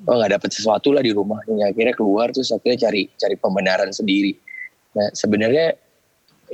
oh 0.07 0.15
nggak 0.15 0.39
dapet 0.39 0.51
sesuatu 0.55 0.95
lah 0.95 1.03
di 1.03 1.11
rumah 1.11 1.43
Hingga 1.49 1.75
akhirnya 1.75 1.95
keluar 1.97 2.31
terus 2.31 2.55
akhirnya 2.55 2.87
cari 2.87 3.11
cari 3.19 3.35
pembenaran 3.35 3.91
sendiri. 3.91 4.37
Nah 4.95 5.11
sebenarnya 5.11 5.75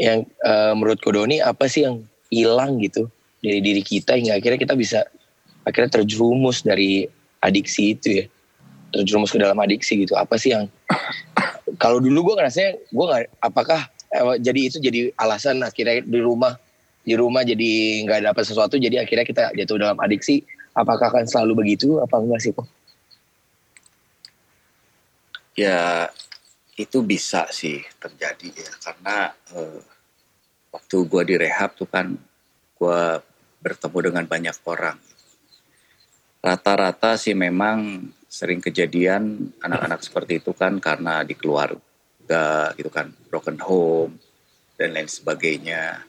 yang 0.00 0.24
eh, 0.24 0.72
menurut 0.72 1.02
Kodoni 1.04 1.44
apa 1.44 1.68
sih 1.68 1.85
yang 1.85 2.00
hilang 2.33 2.80
gitu 2.80 3.11
dari 3.44 3.61
diri 3.61 3.83
kita 3.85 4.16
hingga 4.16 4.40
akhirnya 4.40 4.59
kita 4.59 4.74
bisa 4.78 5.04
akhirnya 5.68 6.00
terjerumus 6.00 6.64
dari 6.64 7.04
adiksi 7.44 7.92
itu 7.92 8.09
ya? 8.22 8.26
Terjerumus 8.94 9.35
ke 9.35 9.38
dalam 9.42 9.59
adiksi 9.61 10.07
gitu. 10.07 10.16
Apa 10.16 10.40
sih 10.40 10.57
yang 10.57 10.70
kalau 11.83 12.00
dulu 12.00 12.33
gue 12.33 12.35
ngerasanya 12.40 12.80
gue 12.80 13.04
nggak 13.04 13.22
apakah 13.44 13.80
eh, 14.14 14.37
jadi 14.40 14.61
itu 14.72 14.76
jadi 14.80 15.00
alasan 15.20 15.61
akhirnya 15.61 16.00
di 16.00 16.20
rumah 16.22 16.57
di 17.04 17.12
rumah 17.12 17.44
jadi 17.44 18.00
nggak 18.09 18.33
dapat 18.33 18.44
sesuatu 18.48 18.80
jadi 18.80 19.04
akhirnya 19.04 19.28
kita 19.28 19.52
jatuh 19.52 19.76
dalam 19.76 19.98
adiksi? 20.00 20.40
Apakah 20.74 21.07
akan 21.07 21.28
selalu 21.30 21.62
begitu? 21.62 22.02
Apa 22.02 22.18
enggak 22.18 22.42
sih 22.42 22.50
kok 22.50 22.66
ya 25.55 26.11
itu 26.75 27.07
bisa 27.07 27.47
sih 27.55 27.79
terjadi 28.03 28.51
ya 28.51 28.73
karena 28.83 29.31
eh, 29.55 29.81
waktu 30.75 30.97
gua 31.07 31.23
di 31.23 31.35
rehab 31.38 31.79
tuh 31.79 31.87
kan 31.87 32.19
gua 32.75 33.23
bertemu 33.62 33.99
dengan 34.11 34.25
banyak 34.27 34.57
orang. 34.67 34.99
Rata-rata 36.45 37.17
sih 37.17 37.33
memang 37.33 38.11
sering 38.29 38.61
kejadian 38.61 39.55
anak-anak 39.62 40.05
seperti 40.05 40.43
itu 40.43 40.53
kan 40.53 40.77
karena 40.83 41.25
di 41.25 41.33
keluarga 41.38 42.75
gitu 42.77 42.90
kan 42.90 43.14
broken 43.31 43.57
home 43.62 44.19
dan 44.77 44.93
lain 44.93 45.09
sebagainya. 45.09 46.03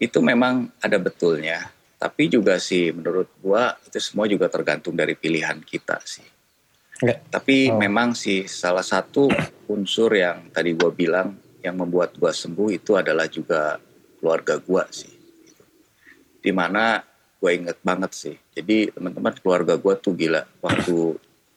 Itu 0.00 0.24
memang 0.24 0.72
ada 0.80 0.96
betulnya 0.96 1.78
tapi 1.98 2.30
juga 2.30 2.62
sih 2.62 2.94
menurut 2.94 3.26
gua 3.42 3.74
itu 3.82 3.98
semua 3.98 4.30
juga 4.30 4.46
tergantung 4.46 4.94
dari 4.94 5.18
pilihan 5.18 5.58
kita 5.66 5.98
sih 6.06 6.37
Ya. 6.98 7.14
tapi 7.30 7.70
Oh. 7.70 7.78
memang 7.78 8.10
sih 8.10 8.50
salah 8.50 8.82
satu 8.82 9.30
unsur 9.70 10.10
yang 10.18 10.50
tadi 10.50 10.74
gua 10.74 10.90
bilang 10.90 11.38
yang 11.62 11.78
membuat 11.78 12.18
gua 12.18 12.34
sembuh 12.34 12.74
itu 12.74 12.98
adalah 12.98 13.30
juga 13.30 13.78
keluarga 14.18 14.58
gua 14.58 14.82
sih 14.90 15.14
di 16.38 16.50
mana 16.50 16.98
gue 17.38 17.50
inget 17.54 17.78
banget 17.82 18.10
sih 18.14 18.34
jadi 18.50 18.90
teman-teman 18.90 19.30
keluarga 19.38 19.78
gua 19.78 19.94
tuh 19.94 20.10
gila 20.14 20.42
waktu 20.58 21.14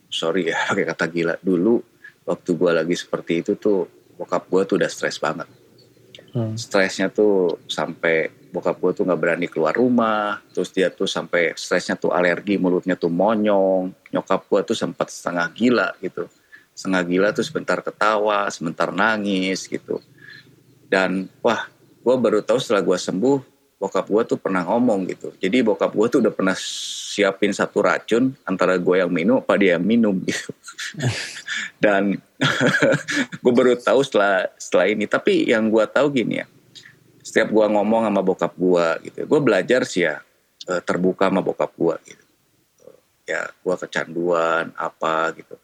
sorry 0.07 0.53
ya 0.53 0.57
pakai 0.69 0.85
kata 0.85 1.05
gila 1.09 1.33
dulu 1.41 1.81
waktu 2.21 2.49
gua 2.53 2.77
lagi 2.77 2.93
seperti 2.93 3.41
itu 3.41 3.57
tuh 3.57 3.89
bokap 4.13 4.45
gua 4.45 4.61
tuh 4.61 4.77
udah 4.77 4.89
stres 4.89 5.17
banget 5.17 5.49
Hmm. 6.31 6.55
stresnya 6.55 7.11
tuh 7.11 7.59
sampai 7.67 8.31
bokap 8.51 8.77
gue 8.83 8.91
tuh 8.91 9.03
nggak 9.07 9.19
berani 9.19 9.47
keluar 9.47 9.71
rumah 9.71 10.43
terus 10.51 10.69
dia 10.75 10.91
tuh 10.91 11.07
sampai 11.07 11.55
stresnya 11.55 11.95
tuh 11.95 12.11
alergi 12.11 12.59
mulutnya 12.59 12.99
tuh 12.99 13.07
monyong. 13.07 14.11
Nyokap 14.11 14.51
gue 14.51 14.61
tuh 14.67 14.77
sempat 14.77 15.07
setengah 15.07 15.47
gila 15.55 15.89
gitu. 16.03 16.27
Setengah 16.75 17.01
gila 17.07 17.27
tuh 17.31 17.47
sebentar 17.47 17.79
ketawa 17.79 18.51
sebentar 18.51 18.91
nangis 18.91 19.71
gitu. 19.71 20.03
Dan 20.91 21.31
wah 21.39 21.71
gue 22.03 22.15
baru 22.19 22.43
tahu 22.43 22.59
setelah 22.59 22.83
gue 22.83 22.97
sembuh 22.99 23.39
bokap 23.81 24.05
gue 24.05 24.35
tuh 24.35 24.37
pernah 24.37 24.67
ngomong 24.67 25.07
gitu. 25.09 25.33
Jadi 25.39 25.63
bokap 25.63 25.95
gue 25.95 26.07
tuh 26.11 26.19
udah 26.21 26.33
pernah 26.35 26.53
siapin 26.59 27.55
satu 27.55 27.81
racun 27.81 28.35
antara 28.45 28.77
gue 28.77 28.95
yang 28.99 29.09
minum 29.09 29.41
apa 29.41 29.57
dia 29.57 29.79
yang 29.79 29.87
minum 29.87 30.19
gitu. 30.21 30.51
Dan 31.83 32.19
gue 33.41 33.53
baru 33.55 33.79
tahu 33.79 34.03
setelah 34.03 34.51
setelah 34.59 34.85
ini. 34.91 35.07
Tapi 35.07 35.49
yang 35.49 35.71
gue 35.71 35.81
tahu 35.87 36.11
gini 36.11 36.43
ya 36.43 36.47
setiap 37.31 37.47
gue 37.47 37.65
ngomong 37.71 38.11
sama 38.11 38.19
bokap 38.19 38.51
gue 38.59 39.07
gitu. 39.07 39.23
Gue 39.23 39.39
belajar 39.39 39.87
sih 39.87 40.03
ya 40.03 40.19
eh, 40.67 40.81
terbuka 40.83 41.31
sama 41.31 41.39
bokap 41.39 41.71
gue 41.79 41.95
gitu. 42.11 42.25
Ya 43.23 43.47
gue 43.47 43.75
kecanduan 43.79 44.75
apa 44.75 45.31
gitu. 45.39 45.55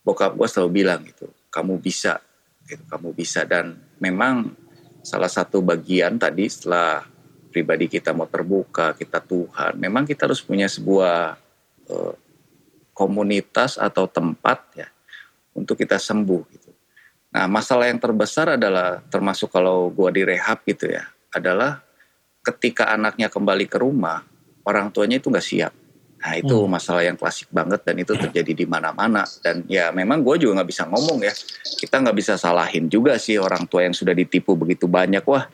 Bokap 0.00 0.32
gue 0.32 0.48
selalu 0.48 0.70
bilang 0.72 1.04
gitu 1.04 1.28
kamu 1.52 1.76
bisa 1.84 2.16
gitu 2.64 2.80
kamu 2.88 3.12
bisa. 3.12 3.44
Dan 3.44 3.76
memang 4.00 4.56
salah 5.04 5.28
satu 5.28 5.60
bagian 5.60 6.16
tadi 6.16 6.48
setelah 6.48 7.04
pribadi 7.52 7.90
kita 7.90 8.16
mau 8.16 8.24
terbuka 8.24 8.96
kita 8.96 9.20
Tuhan 9.20 9.76
memang 9.76 10.08
kita 10.08 10.24
harus 10.24 10.40
punya 10.40 10.70
sebuah 10.70 11.36
uh, 11.92 12.14
komunitas 12.94 13.76
atau 13.76 14.08
tempat 14.08 14.62
ya 14.78 14.88
untuk 15.52 15.76
kita 15.76 16.00
sembuh 16.00 16.42
gitu 16.48 16.61
nah 17.32 17.48
masalah 17.48 17.88
yang 17.88 17.96
terbesar 17.96 18.60
adalah 18.60 19.00
termasuk 19.08 19.48
kalau 19.48 19.88
gue 19.88 20.22
direhab 20.22 20.60
gitu 20.68 20.92
ya 20.92 21.08
adalah 21.32 21.80
ketika 22.44 22.92
anaknya 22.92 23.32
kembali 23.32 23.64
ke 23.70 23.80
rumah 23.80 24.20
orang 24.66 24.90
tuanya 24.90 25.18
itu 25.18 25.30
nggak 25.30 25.46
siap. 25.46 25.72
Nah 26.22 26.38
itu 26.38 26.54
hmm. 26.54 26.70
masalah 26.70 27.02
yang 27.02 27.18
klasik 27.18 27.50
banget 27.50 27.82
dan 27.82 27.98
itu 27.98 28.14
terjadi 28.14 28.52
di 28.54 28.66
mana-mana. 28.66 29.26
Dan 29.42 29.66
ya 29.66 29.90
memang 29.90 30.22
gue 30.22 30.46
juga 30.46 30.62
nggak 30.62 30.70
bisa 30.70 30.86
ngomong 30.86 31.18
ya. 31.26 31.34
Kita 31.82 31.98
nggak 31.98 32.16
bisa 32.16 32.38
salahin 32.38 32.86
juga 32.86 33.18
sih 33.18 33.42
orang 33.42 33.66
tua 33.66 33.86
yang 33.86 33.94
sudah 33.94 34.14
ditipu 34.14 34.54
begitu 34.54 34.86
banyak. 34.86 35.22
Wah 35.26 35.50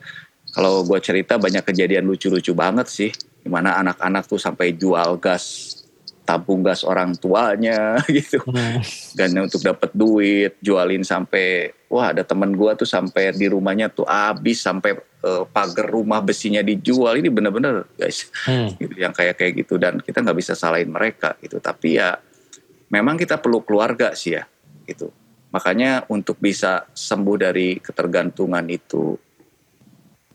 kalau 0.53 0.85
gue 0.85 0.99
cerita 1.01 1.41
banyak 1.41 1.65
kejadian 1.65 2.05
lucu-lucu 2.05 2.53
banget 2.53 2.85
sih 2.89 3.09
di 3.13 3.49
mana 3.49 3.81
anak-anak 3.81 4.29
tuh 4.29 4.37
sampai 4.37 4.77
jual 4.77 5.17
gas 5.17 5.73
tabung 6.29 6.61
gas 6.61 6.85
orang 6.85 7.17
tuanya 7.17 7.97
gitu. 8.05 8.37
Hmm. 8.45 8.85
dan 9.17 9.33
untuk 9.41 9.65
dapat 9.65 9.89
duit 9.97 10.61
jualin 10.61 11.01
sampai 11.01 11.73
wah 11.89 12.13
ada 12.13 12.21
temen 12.21 12.53
gue 12.53 12.71
tuh 12.77 12.85
sampai 12.85 13.33
di 13.33 13.49
rumahnya 13.49 13.89
tuh 13.89 14.05
habis 14.05 14.61
sampai 14.61 14.93
uh, 15.25 15.49
pagar 15.49 15.89
rumah 15.89 16.21
besinya 16.21 16.61
dijual. 16.61 17.17
Ini 17.17 17.33
bener-bener 17.33 17.89
guys 17.97 18.29
hmm. 18.45 18.77
gitu, 18.77 18.93
yang 18.93 19.09
kayak 19.09 19.41
kayak 19.41 19.65
gitu. 19.65 19.81
Dan 19.81 19.97
kita 20.05 20.21
nggak 20.21 20.37
bisa 20.37 20.53
salahin 20.53 20.93
mereka 20.93 21.33
gitu. 21.41 21.57
Tapi 21.57 21.97
ya 21.97 22.13
memang 22.93 23.17
kita 23.17 23.41
perlu 23.41 23.65
keluarga 23.65 24.13
sih 24.13 24.37
ya 24.37 24.45
gitu. 24.85 25.09
Makanya 25.49 26.05
untuk 26.13 26.37
bisa 26.37 26.85
sembuh 26.93 27.37
dari 27.41 27.81
ketergantungan 27.81 28.69
itu 28.69 29.17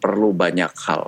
perlu 0.03 0.35
banyak 0.35 0.75
hal. 0.91 1.07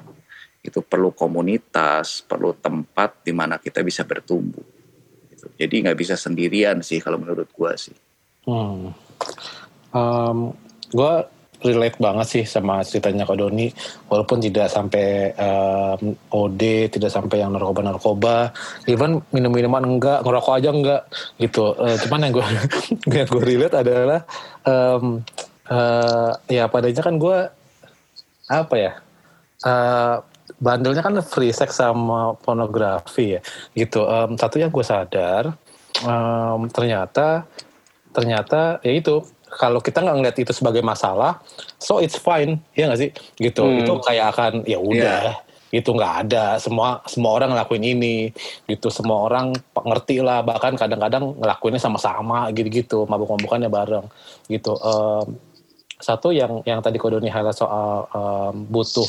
Itu 0.63 0.87
perlu 0.87 1.11
komunitas 1.11 2.23
perlu 2.23 2.55
tempat 2.55 3.27
di 3.27 3.35
mana 3.35 3.59
kita 3.59 3.83
bisa 3.83 4.07
bertumbuh 4.07 4.76
gitu. 5.47 5.63
Jadi 5.63 5.75
nggak 5.87 5.99
bisa 5.99 6.15
sendirian 6.19 6.83
sih 6.83 6.99
kalau 6.99 7.23
menurut 7.23 7.47
gue 7.47 7.73
sih. 7.79 7.97
Hmm. 8.47 8.91
Um, 9.95 10.53
gue 10.91 11.13
relate 11.65 11.97
banget 11.97 12.27
sih 12.29 12.45
sama 12.45 12.85
ceritanya 12.85 13.25
Kak 13.25 13.41
Doni 13.41 13.73
walaupun 14.13 14.39
tidak 14.45 14.69
sampai 14.69 15.33
um, 15.35 16.13
OD 16.31 16.93
tidak 16.93 17.09
sampai 17.09 17.41
yang 17.41 17.57
narkoba-narkoba 17.57 18.53
even 18.85 19.25
minum-minuman 19.33 19.97
enggak 19.97 20.21
ngerokok 20.21 20.55
aja 20.61 20.71
enggak 20.71 21.03
gitu 21.41 21.73
uh, 21.75 21.97
cuman 22.07 22.29
yang 22.29 22.35
gue 22.37 22.47
yang 23.17 23.29
gue 23.29 23.43
relate 23.43 23.77
adalah 23.81 24.21
um, 24.69 25.25
uh, 25.73 26.31
ya 26.47 26.69
padanya 26.69 27.03
kan 27.03 27.17
gue 27.17 27.39
apa 28.47 28.75
ya 28.77 28.93
uh, 29.65 30.17
bandelnya 30.59 31.03
kan 31.03 31.15
free 31.23 31.53
sex 31.53 31.79
sama 31.79 32.35
pornografi 32.39 33.39
ya. 33.39 33.41
Gitu. 33.73 34.01
Um, 34.03 34.39
satu 34.39 34.57
yang 34.59 34.71
gue 34.71 34.85
sadar 34.85 35.55
um, 36.05 36.67
ternyata 36.71 37.45
ternyata 38.13 38.81
ya 38.81 38.93
itu 38.97 39.21
kalau 39.47 39.79
kita 39.79 40.03
nggak 40.03 40.17
ngeliat 40.19 40.37
itu 40.41 40.53
sebagai 40.53 40.83
masalah 40.83 41.39
so 41.79 42.03
it's 42.03 42.17
fine 42.17 42.59
ya 42.73 42.89
nggak 42.89 43.01
sih? 43.01 43.11
Gitu. 43.39 43.63
Hmm. 43.63 43.81
itu 43.85 43.93
kayak 44.03 44.27
akan 44.35 44.53
ya 44.65 44.79
udah 44.81 45.21
yeah 45.33 45.47
itu 45.75 45.91
nggak 45.91 46.15
ada. 46.27 46.57
Semua 46.63 47.03
semua 47.11 47.37
orang 47.37 47.55
ngelakuin 47.55 47.85
ini. 47.85 48.17
Gitu. 48.65 48.89
Semua 48.89 49.27
orang 49.27 49.53
ngerti 49.75 50.23
lah. 50.23 50.41
Bahkan 50.47 50.79
kadang-kadang 50.79 51.37
ngelakuinnya 51.37 51.83
sama-sama 51.83 52.49
gitu-gitu. 52.55 53.05
Mabuk-mabukannya 53.05 53.69
bareng. 53.69 54.07
Gitu. 54.47 54.73
Um, 54.79 55.37
satu 56.07 56.31
yang 56.31 56.63
yang 56.63 56.79
tadi 56.79 57.03
Kodoni 57.03 57.27
highlight 57.27 57.59
soal 57.59 58.07
um, 58.15 58.55
butuh 58.71 59.09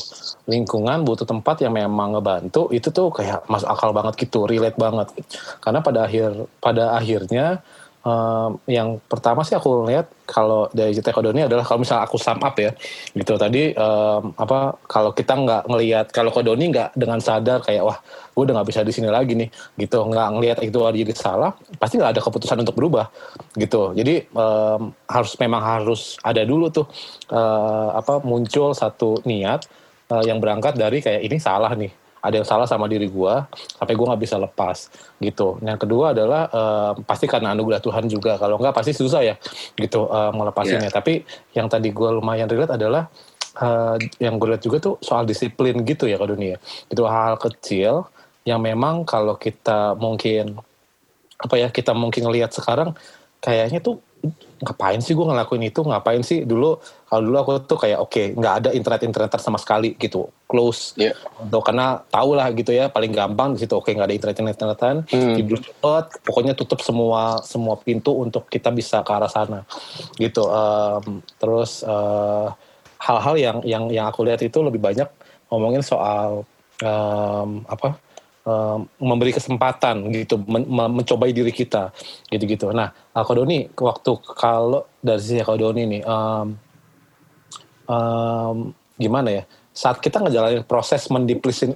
lingkungan, 0.50 1.06
butuh 1.06 1.30
tempat 1.30 1.62
yang 1.62 1.78
memang 1.78 2.18
ngebantu 2.18 2.74
itu 2.74 2.90
tuh 2.90 3.14
kayak 3.14 3.46
masuk 3.46 3.70
akal 3.70 3.94
banget 3.94 4.18
gitu, 4.18 4.50
relate 4.50 4.82
banget. 4.82 5.14
Karena 5.62 5.86
pada 5.86 6.10
akhir 6.10 6.50
pada 6.58 6.98
akhirnya 6.98 7.62
um, 8.08 8.52
yang 8.72 9.04
pertama 9.04 9.44
sih 9.44 9.60
aku 9.60 9.84
lihat 9.84 10.08
kalau 10.24 10.72
dari 10.72 10.96
cerita 10.96 11.12
Kodoni 11.12 11.44
adalah 11.44 11.64
kalau 11.68 11.84
misalnya 11.84 12.08
aku 12.08 12.16
sum 12.16 12.40
up 12.40 12.56
ya 12.56 12.72
gitu. 13.12 13.36
Tadi 13.36 13.76
um, 13.76 14.32
apa 14.40 14.80
kalau 14.88 15.12
kita 15.12 15.36
nggak 15.36 15.64
ngelihat 15.68 16.06
kalau 16.16 16.32
Kodoni 16.32 16.72
nggak 16.72 16.96
dengan 16.96 17.20
sadar 17.20 17.60
kayak 17.64 17.84
wah 17.84 18.00
gue 18.32 18.44
udah 18.44 18.54
nggak 18.60 18.70
bisa 18.72 18.82
di 18.88 18.94
sini 18.96 19.12
lagi 19.12 19.36
nih 19.36 19.50
gitu. 19.76 20.08
Nggak 20.08 20.28
ngelihat 20.40 20.58
itu 20.64 20.80
jadi 20.80 21.14
salah 21.16 21.52
pasti 21.76 22.00
nggak 22.00 22.12
ada 22.16 22.22
keputusan 22.24 22.58
untuk 22.64 22.76
berubah 22.80 23.12
gitu. 23.60 23.92
Jadi 23.92 24.32
um, 24.32 24.96
harus 25.08 25.34
memang 25.40 25.62
harus 25.64 26.16
ada 26.24 26.44
dulu 26.48 26.72
tuh 26.72 26.88
uh, 27.32 28.00
apa 28.00 28.24
muncul 28.24 28.72
satu 28.72 29.20
niat 29.28 29.68
uh, 30.12 30.24
yang 30.24 30.40
berangkat 30.40 30.80
dari 30.80 31.04
kayak 31.04 31.24
ini 31.24 31.38
salah 31.40 31.76
nih 31.76 32.07
ada 32.22 32.36
yang 32.36 32.48
salah 32.48 32.66
sama 32.66 32.90
diri 32.90 33.08
gue 33.08 33.34
sampai 33.54 33.94
gue 33.94 34.06
nggak 34.06 34.22
bisa 34.22 34.36
lepas 34.42 34.90
gitu. 35.22 35.62
Yang 35.62 35.80
kedua 35.88 36.12
adalah 36.14 36.42
uh, 36.50 36.92
pasti 37.06 37.30
karena 37.30 37.54
anugerah 37.54 37.82
Tuhan 37.82 38.10
juga. 38.10 38.36
Kalau 38.42 38.58
nggak 38.58 38.76
pasti 38.76 38.94
susah 38.94 39.22
ya 39.24 39.36
gitu 39.78 40.10
uh, 40.10 40.34
melepasinnya. 40.34 40.90
Yeah. 40.90 40.98
Tapi 40.98 41.14
yang 41.54 41.68
tadi 41.70 41.94
gue 41.94 42.10
lumayan 42.10 42.50
relate 42.50 42.76
adalah 42.76 43.10
uh, 43.62 43.96
yang 44.18 44.38
gue 44.42 44.56
lihat 44.56 44.64
juga 44.64 44.78
tuh 44.82 44.96
soal 45.02 45.26
disiplin 45.26 45.82
gitu 45.86 46.10
ya 46.10 46.18
ke 46.18 46.28
dunia. 46.28 46.58
Itu 46.90 47.06
hal, 47.06 47.36
hal 47.36 47.38
kecil 47.38 48.10
yang 48.48 48.64
memang 48.64 49.04
kalau 49.04 49.36
kita 49.36 50.00
mungkin 50.00 50.56
apa 51.38 51.56
ya 51.60 51.70
kita 51.70 51.94
mungkin 51.94 52.26
ngelihat 52.26 52.50
sekarang 52.50 52.98
kayaknya 53.44 53.78
tuh 53.84 54.02
ngapain 54.58 54.98
sih 55.00 55.14
gue 55.14 55.26
ngelakuin 55.26 55.70
itu? 55.70 55.86
Ngapain 55.86 56.22
sih? 56.26 56.42
Dulu 56.44 56.82
kalau 57.06 57.22
dulu 57.22 57.38
aku 57.38 57.52
tuh 57.70 57.78
kayak 57.78 58.00
oke 58.02 58.12
okay, 58.12 58.26
nggak 58.34 58.54
ada 58.64 58.70
internet 58.74 59.02
internet 59.06 59.30
sama 59.38 59.62
sekali 59.62 59.94
gitu. 60.00 60.28
Close. 60.48 60.98
Yeah. 60.98 61.14
untuk 61.38 61.62
karena 61.62 62.02
tau 62.08 62.34
lah 62.34 62.50
gitu 62.56 62.72
ya 62.74 62.90
paling 62.90 63.12
gampang 63.14 63.54
di 63.54 63.62
situ 63.62 63.76
oke 63.78 63.86
okay, 63.86 63.94
nggak 63.94 64.08
ada 64.10 64.18
internet 64.18 64.54
internetan 64.56 64.96
hmm. 65.06 65.36
tidur 65.36 65.60
cepet 65.60 66.06
pokoknya 66.24 66.54
tutup 66.56 66.80
semua 66.80 67.44
semua 67.44 67.76
pintu 67.78 68.16
untuk 68.16 68.50
kita 68.50 68.74
bisa 68.74 69.06
ke 69.06 69.12
arah 69.14 69.30
sana. 69.30 69.62
Gitu 70.18 70.42
um, 70.42 71.22
terus 71.38 71.86
eh, 71.86 72.48
hal-hal 72.98 73.36
yang 73.38 73.58
yang 73.62 73.84
yang 73.94 74.06
aku 74.10 74.26
lihat 74.26 74.42
itu 74.42 74.58
lebih 74.66 74.82
banyak 74.82 75.08
ngomongin 75.54 75.86
soal 75.86 76.44
um, 76.82 77.64
apa 77.70 78.07
memberi 79.04 79.36
kesempatan 79.36 80.08
gitu 80.16 80.40
men 80.48 80.64
mencobai 80.70 81.36
diri 81.36 81.52
kita 81.52 81.92
gitu-gitu. 82.32 82.72
Nah, 82.72 82.96
Kodoni 83.12 83.68
waktu 83.76 84.12
kalau 84.40 84.88
dari 85.04 85.20
sisi 85.20 85.44
Kodoni 85.44 85.84
nih 85.84 86.02
um, 86.08 86.48
um, 87.92 88.72
gimana 88.96 89.30
ya? 89.32 89.44
Saat 89.78 90.02
kita 90.02 90.18
ngejalanin 90.24 90.66
proses 90.66 91.06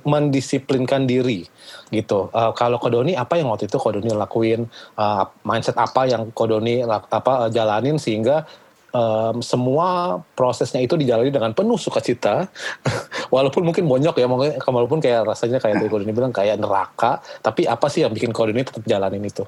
mendisiplinkan 0.01 1.05
diri 1.05 1.45
gitu. 1.93 2.33
Uh, 2.33 2.49
kalau 2.55 2.81
Kodoni 2.81 3.13
apa 3.13 3.37
yang 3.37 3.51
waktu 3.53 3.69
itu 3.69 3.77
Kodoni 3.77 4.09
lakuin? 4.09 4.65
Uh, 4.97 5.27
mindset 5.45 5.77
apa 5.77 6.07
yang 6.09 6.33
Kodoni 6.33 6.81
apa 6.87 7.51
jalanin 7.53 8.01
sehingga 8.01 8.47
um, 8.91 9.39
semua 9.39 10.19
prosesnya 10.35 10.83
itu 10.83 10.95
dijalani 10.95 11.31
dengan 11.31 11.51
penuh 11.55 11.79
sukacita 11.79 12.47
walaupun 13.35 13.67
mungkin 13.67 13.87
bonyok 13.87 14.15
ya 14.19 14.27
mungkin 14.27 14.59
walaupun 14.59 14.99
kayak 14.99 15.27
rasanya 15.27 15.59
kayak 15.59 15.81
tadi 15.81 15.89
Kodini 15.89 16.13
bilang 16.13 16.31
kayak 16.35 16.59
neraka 16.59 17.19
tapi 17.41 17.67
apa 17.67 17.87
sih 17.87 18.05
yang 18.05 18.13
bikin 18.13 18.31
Kodini 18.35 18.63
tetap 18.63 18.83
jalanin 18.85 19.23
itu 19.23 19.43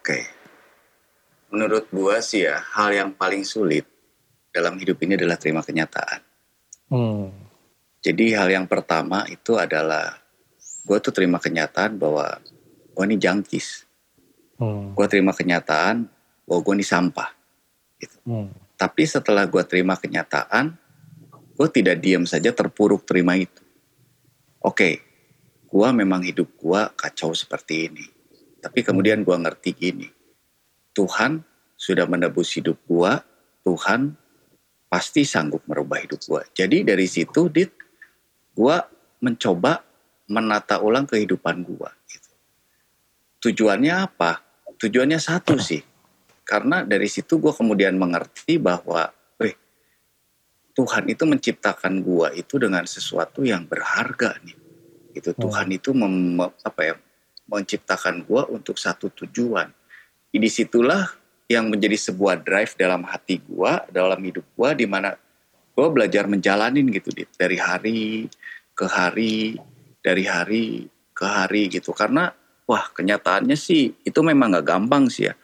oke 0.00 0.18
menurut 1.50 1.90
gua 1.90 2.22
sih 2.22 2.46
ya 2.46 2.62
hal 2.78 2.94
yang 2.94 3.10
paling 3.16 3.42
sulit 3.42 3.84
dalam 4.54 4.78
hidup 4.78 4.98
ini 5.02 5.18
adalah 5.18 5.36
terima 5.40 5.60
kenyataan 5.64 6.20
hmm. 6.92 7.26
jadi 8.00 8.44
hal 8.44 8.48
yang 8.52 8.66
pertama 8.70 9.26
itu 9.26 9.58
adalah 9.58 10.16
gue 10.80 10.98
tuh 10.98 11.12
terima 11.12 11.36
kenyataan 11.38 12.00
bahwa 12.00 12.40
gue 12.96 13.04
ini 13.04 13.20
jangkis 13.20 13.84
hmm. 14.58 14.96
gue 14.96 15.06
terima 15.06 15.30
kenyataan 15.30 16.08
bahwa 16.50 16.60
gue 16.66 16.74
ini 16.82 16.86
sampah. 16.86 17.30
Hmm. 18.30 18.54
Tapi 18.78 19.02
setelah 19.10 19.42
gue 19.50 19.58
terima 19.66 19.98
kenyataan, 19.98 20.78
gue 21.58 21.68
tidak 21.74 21.98
diam 21.98 22.22
saja 22.22 22.54
terpuruk 22.54 23.02
terima 23.02 23.34
itu. 23.34 23.58
Oke, 24.62 24.70
okay, 24.70 24.94
gue 25.66 25.88
memang 25.90 26.22
hidup 26.22 26.54
gue 26.54 26.80
kacau 26.94 27.34
seperti 27.34 27.90
ini. 27.90 28.06
Tapi 28.62 28.86
kemudian 28.86 29.26
gue 29.26 29.34
ngerti 29.34 29.74
gini, 29.74 30.06
Tuhan 30.94 31.42
sudah 31.74 32.06
menebus 32.06 32.54
hidup 32.54 32.78
gue, 32.86 33.12
Tuhan 33.66 34.14
pasti 34.86 35.26
sanggup 35.26 35.66
merubah 35.66 35.98
hidup 35.98 36.22
gue. 36.22 36.42
Jadi 36.54 36.86
dari 36.86 37.10
situ, 37.10 37.50
dit, 37.50 37.74
gue 38.54 38.76
mencoba 39.18 39.82
menata 40.30 40.78
ulang 40.78 41.10
kehidupan 41.10 41.66
gue. 41.66 41.90
Gitu. 42.06 42.30
Tujuannya 43.42 43.94
apa? 44.06 44.38
Tujuannya 44.78 45.18
satu 45.18 45.58
sih, 45.58 45.82
karena 46.50 46.82
dari 46.82 47.06
situ 47.06 47.38
gue 47.38 47.54
kemudian 47.54 47.94
mengerti 47.94 48.58
bahwa, 48.58 49.06
eh, 49.38 49.54
Tuhan 50.74 51.06
itu 51.10 51.22
menciptakan 51.26 52.02
gua 52.02 52.34
itu 52.34 52.58
dengan 52.58 52.82
sesuatu 52.86 53.42
yang 53.46 53.66
berharga 53.66 54.38
nih. 54.42 54.58
Itu 55.14 55.34
Tuhan 55.34 55.70
itu 55.74 55.90
mem, 55.90 56.38
apa 56.42 56.80
ya 56.80 56.94
menciptakan 57.50 58.22
gua 58.26 58.46
untuk 58.50 58.78
satu 58.78 59.10
tujuan. 59.10 59.70
Di 60.30 60.50
situlah 60.50 61.10
yang 61.50 61.66
menjadi 61.66 61.98
sebuah 61.98 62.42
drive 62.46 62.78
dalam 62.78 63.02
hati 63.02 63.42
gua, 63.42 63.82
dalam 63.90 64.22
hidup 64.22 64.46
gua 64.54 64.70
di 64.74 64.86
mana 64.86 65.18
gua 65.74 65.90
belajar 65.90 66.30
menjalanin 66.30 66.86
gitu 66.94 67.10
dit. 67.10 67.30
dari 67.34 67.58
hari 67.58 68.30
ke 68.70 68.86
hari, 68.86 69.58
dari 70.00 70.24
hari 70.24 70.86
ke 71.10 71.24
hari 71.26 71.66
gitu. 71.66 71.90
Karena 71.90 72.30
wah 72.70 72.86
kenyataannya 72.94 73.58
sih 73.58 73.90
itu 74.06 74.20
memang 74.22 74.54
gak 74.54 74.66
gampang 74.70 75.10
sih 75.10 75.26
ya. 75.26 75.34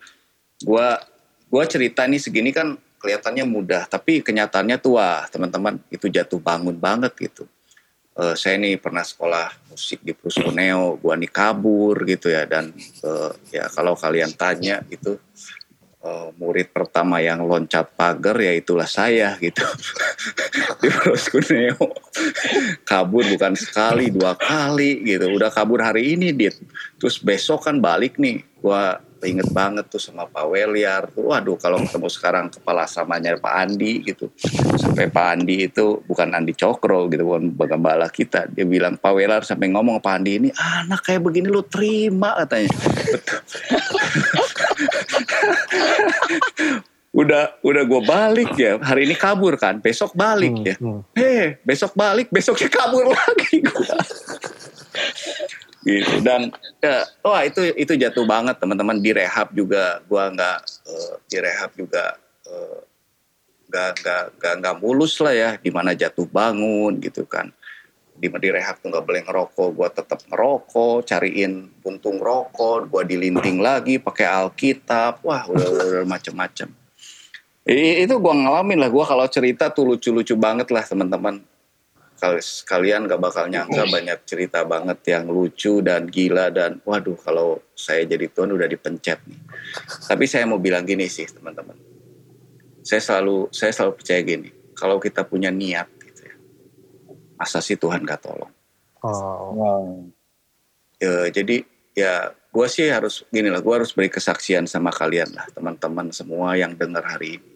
Gua 0.66 0.98
gua 1.46 1.64
cerita 1.70 2.02
nih 2.02 2.18
segini 2.18 2.50
kan 2.50 2.74
kelihatannya 2.98 3.46
mudah, 3.46 3.86
tapi 3.86 4.18
kenyataannya 4.26 4.82
tuh 4.82 4.98
wah 4.98 5.22
teman-teman. 5.30 5.78
Itu 5.86 6.10
jatuh 6.10 6.42
bangun 6.42 6.74
banget 6.74 7.14
gitu. 7.22 7.46
Uh, 8.16 8.34
saya 8.34 8.58
nih 8.58 8.80
pernah 8.80 9.06
sekolah 9.06 9.70
musik 9.70 10.02
di 10.02 10.10
Pruskoneo, 10.10 10.98
gua 10.98 11.14
nih 11.14 11.30
kabur 11.30 12.02
gitu 12.02 12.34
ya. 12.34 12.42
Dan 12.50 12.74
uh, 13.06 13.30
ya 13.54 13.70
kalau 13.70 13.94
kalian 13.94 14.34
tanya 14.34 14.82
gitu 14.90 15.22
uh, 16.06 16.28
murid 16.38 16.70
pertama 16.70 17.18
yang 17.18 17.42
loncat 17.42 17.90
pagar 17.98 18.38
ya 18.38 18.54
itulah 18.54 18.86
saya 18.86 19.34
gitu. 19.42 19.62
Di 20.82 20.88
Pruskoneo 20.88 21.90
kabur 22.86 23.26
bukan 23.26 23.58
sekali 23.58 24.14
dua 24.14 24.38
kali 24.38 25.02
gitu. 25.02 25.26
Udah 25.34 25.50
kabur 25.50 25.82
hari 25.82 26.14
ini 26.14 26.30
dit. 26.30 26.54
Terus 27.02 27.18
besok 27.18 27.66
kan 27.66 27.82
balik 27.82 28.16
nih 28.22 28.46
gua 28.62 29.02
inget 29.26 29.50
banget 29.50 29.90
tuh 29.90 29.98
sama 29.98 30.30
Pak 30.30 30.46
Weliar 30.46 31.10
tuh. 31.10 31.34
Waduh 31.34 31.58
kalau 31.58 31.82
ketemu 31.82 32.08
sekarang 32.08 32.46
kepala 32.48 32.86
samanya 32.86 33.34
Pak 33.36 33.54
Andi 33.54 34.06
gitu. 34.06 34.30
Sampai 34.78 35.10
Pak 35.10 35.26
Andi 35.34 35.66
itu 35.66 36.00
bukan 36.06 36.30
Andi 36.32 36.54
Cokro 36.54 37.10
gitu 37.10 37.26
bukan 37.26 37.52
gembala 37.58 38.06
kita. 38.06 38.46
Dia 38.48 38.62
bilang 38.64 38.96
Pak 38.96 39.12
Weliar 39.12 39.42
sampai 39.42 39.68
ngomong 39.74 39.98
Pak 39.98 40.14
Andi 40.16 40.32
ini 40.38 40.48
anak 40.54 41.02
kayak 41.02 41.26
begini 41.26 41.50
lu 41.50 41.66
terima 41.66 42.38
katanya. 42.46 42.70
Udah 47.16 47.56
udah 47.64 47.82
gue 47.88 48.02
balik 48.04 48.60
ya. 48.60 48.76
Hari 48.76 49.08
ini 49.08 49.16
kabur 49.16 49.56
kan 49.56 49.80
besok 49.80 50.12
balik 50.12 50.52
hmm, 50.52 50.68
ya. 50.68 50.76
hmm. 50.76 51.00
heh 51.16 51.56
besok 51.64 51.96
balik 51.96 52.28
besoknya 52.28 52.68
kabur 52.68 53.08
lagi 53.16 53.64
gua 53.64 53.96
gitu. 55.86 56.18
Dan 56.18 56.50
ya, 56.82 57.06
wah 57.22 57.46
itu 57.46 57.62
itu 57.78 57.94
jatuh 57.94 58.26
banget 58.26 58.58
teman-teman. 58.58 58.98
Di 58.98 59.14
rehab 59.14 59.54
juga 59.54 60.02
gua 60.10 60.34
nggak 60.34 60.58
uh, 60.90 61.14
di 61.30 61.38
juga 61.78 62.18
uh, 62.50 62.82
nggak 63.70 63.90
nggak 64.02 64.24
nggak 64.42 64.54
nggak 64.58 64.76
mulus 64.82 65.14
lah 65.22 65.30
ya 65.30 65.50
di 65.62 65.70
mana 65.70 65.94
jatuh 65.94 66.26
bangun 66.26 66.98
gitu 66.98 67.22
kan. 67.22 67.54
Di 68.18 68.26
di 68.26 68.48
rehab 68.50 68.82
tuh 68.82 68.90
nggak 68.90 69.06
boleh 69.06 69.22
ngerokok 69.22 69.68
gua 69.70 69.88
tetap 69.94 70.26
ngerokok 70.26 71.06
cariin 71.06 71.70
puntung 71.78 72.18
rokok 72.18 72.90
gua 72.90 73.06
dilinting 73.06 73.62
lagi 73.62 74.02
pakai 74.02 74.26
alkitab. 74.26 75.22
Wah 75.22 75.46
udah 75.46 75.68
udah, 75.70 75.86
udah 76.02 76.04
macem-macem. 76.10 76.74
Itu 77.66 78.18
gua 78.18 78.34
ngalamin 78.34 78.82
lah 78.82 78.90
gua 78.90 79.06
kalau 79.06 79.26
cerita 79.30 79.70
tuh 79.70 79.94
lucu-lucu 79.94 80.34
banget 80.34 80.66
lah 80.74 80.82
teman-teman 80.82 81.46
kalian 82.66 83.06
gak 83.06 83.22
bakal 83.22 83.44
nyangka 83.46 83.86
banyak 83.88 84.18
cerita 84.26 84.64
banget 84.66 84.98
yang 85.10 85.26
lucu 85.28 85.84
dan 85.84 86.06
gila 86.08 86.50
dan 86.50 86.78
waduh 86.82 87.18
kalau 87.18 87.62
saya 87.74 88.06
jadi 88.06 88.30
tuan 88.30 88.54
udah 88.54 88.68
dipencet 88.70 89.20
nih. 89.26 89.40
Tapi 90.06 90.24
saya 90.24 90.46
mau 90.46 90.60
bilang 90.60 90.86
gini 90.86 91.06
sih 91.10 91.26
teman-teman. 91.26 91.74
Saya 92.86 93.02
selalu 93.02 93.50
saya 93.50 93.74
selalu 93.74 93.92
percaya 93.98 94.20
gini, 94.22 94.48
kalau 94.78 95.02
kita 95.02 95.26
punya 95.26 95.50
niat 95.50 95.90
gitu 96.02 96.22
ya. 96.30 96.36
Masa 97.34 97.58
sih 97.58 97.74
Tuhan 97.74 98.06
gak 98.06 98.22
tolong? 98.22 98.52
Oh. 99.02 99.50
Wow. 99.56 99.84
Ya, 101.02 101.28
jadi 101.28 101.66
ya 101.92 102.32
gue 102.32 102.66
sih 102.70 102.88
harus 102.88 103.26
gini 103.28 103.50
lah, 103.50 103.60
gue 103.60 103.74
harus 103.74 103.90
beri 103.92 104.08
kesaksian 104.08 104.64
sama 104.70 104.94
kalian 104.94 105.34
lah 105.34 105.44
teman-teman 105.52 106.14
semua 106.14 106.54
yang 106.54 106.72
dengar 106.78 107.02
hari 107.02 107.42
ini. 107.42 107.50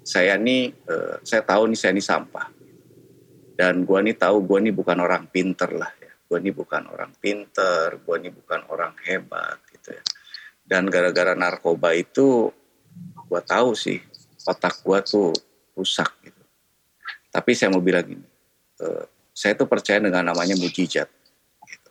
Saya 0.00 0.38
nih, 0.40 0.72
uh, 0.88 1.20
saya 1.26 1.44
tahu 1.44 1.68
nih 1.68 1.78
saya 1.78 1.92
ini 1.92 2.00
sampah 2.00 2.59
dan 3.60 3.84
gue 3.84 3.98
nih 4.00 4.16
tahu 4.16 4.48
gue 4.48 4.58
nih 4.64 4.72
bukan 4.72 5.04
orang 5.04 5.28
pinter 5.28 5.68
lah 5.76 5.92
ya. 6.00 6.08
Gue 6.24 6.40
nih 6.40 6.56
bukan 6.56 6.88
orang 6.88 7.12
pinter 7.20 8.00
gue 8.00 8.16
nih 8.16 8.32
bukan 8.32 8.64
orang 8.72 8.96
hebat 9.04 9.60
gitu 9.68 9.92
ya. 9.92 10.04
Dan 10.64 10.88
gara-gara 10.88 11.36
narkoba 11.36 11.92
itu 11.92 12.48
gue 13.28 13.40
tahu 13.44 13.76
sih 13.76 14.00
otak 14.48 14.80
gue 14.80 14.98
tuh 15.04 15.28
rusak 15.76 16.08
gitu. 16.24 16.40
Tapi 17.28 17.52
saya 17.52 17.68
mau 17.68 17.84
bilang 17.84 18.08
gini 18.08 18.24
uh, 18.80 19.04
saya 19.36 19.52
tuh 19.52 19.68
percaya 19.68 20.00
dengan 20.00 20.32
namanya 20.32 20.56
mujizat 20.56 21.06
gitu. 21.68 21.90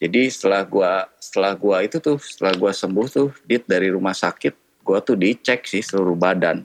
jadi 0.00 0.30
setelah 0.30 0.62
gue 0.64 0.92
setelah 1.20 1.52
gua 1.52 1.84
itu 1.84 2.00
tuh 2.00 2.16
setelah 2.16 2.56
gue 2.56 2.72
sembuh 2.72 3.06
tuh 3.06 3.28
dit 3.44 3.60
dari 3.66 3.92
rumah 3.92 4.16
sakit 4.16 4.82
gue 4.86 4.98
tuh 5.02 5.18
dicek 5.18 5.66
sih 5.66 5.82
seluruh 5.82 6.14
badan. 6.14 6.62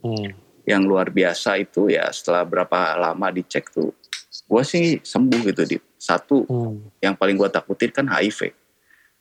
Hmm 0.00 0.43
yang 0.64 0.84
luar 0.84 1.12
biasa 1.12 1.60
itu 1.60 1.92
ya 1.92 2.08
setelah 2.08 2.44
berapa 2.48 2.96
lama 2.96 3.28
dicek 3.28 3.68
tuh 3.68 3.92
gue 4.44 4.62
sih 4.64 4.98
sembuh 5.00 5.40
gitu 5.52 5.62
di 5.64 5.76
satu 5.96 6.44
hmm. 6.44 7.00
yang 7.04 7.14
paling 7.16 7.36
gue 7.36 7.48
takutin 7.48 7.92
kan 7.92 8.08
HIV 8.08 8.52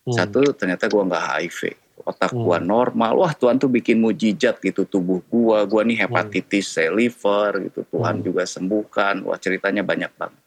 hmm. 0.07 0.13
satu 0.15 0.55
ternyata 0.55 0.87
gue 0.87 1.03
nggak 1.03 1.25
HIV 1.39 1.59
otak 2.03 2.31
hmm. 2.33 2.43
gue 2.43 2.57
normal 2.63 3.11
wah 3.19 3.33
Tuhan 3.35 3.59
tuh 3.59 3.69
bikin 3.69 3.99
mujizat 3.99 4.59
gitu 4.59 4.87
tubuh 4.87 5.21
gue 5.23 5.57
gue 5.67 5.81
nih 5.93 6.07
hepatitis 6.07 6.79
hmm. 6.79 6.91
liver 6.95 7.51
gitu 7.69 7.85
Tuhan 7.87 8.19
hmm. 8.19 8.25
juga 8.25 8.43
sembuhkan 8.47 9.23
wah 9.27 9.37
ceritanya 9.37 9.83
banyak 9.85 10.11
banget 10.15 10.41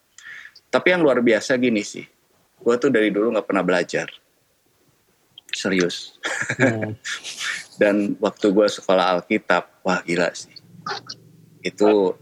tapi 0.73 0.87
yang 0.93 1.05
luar 1.05 1.21
biasa 1.21 1.55
gini 1.61 1.85
sih 1.85 2.05
gue 2.57 2.75
tuh 2.81 2.91
dari 2.91 3.13
dulu 3.13 3.37
nggak 3.37 3.47
pernah 3.47 3.65
belajar 3.65 4.09
serius 5.53 6.17
hmm. 6.57 6.97
dan 7.81 8.17
waktu 8.19 8.51
gue 8.51 8.67
sekolah 8.67 9.21
Alkitab 9.21 9.85
wah 9.85 10.01
gila 10.03 10.33
sih 10.33 10.56
itu 11.67 12.15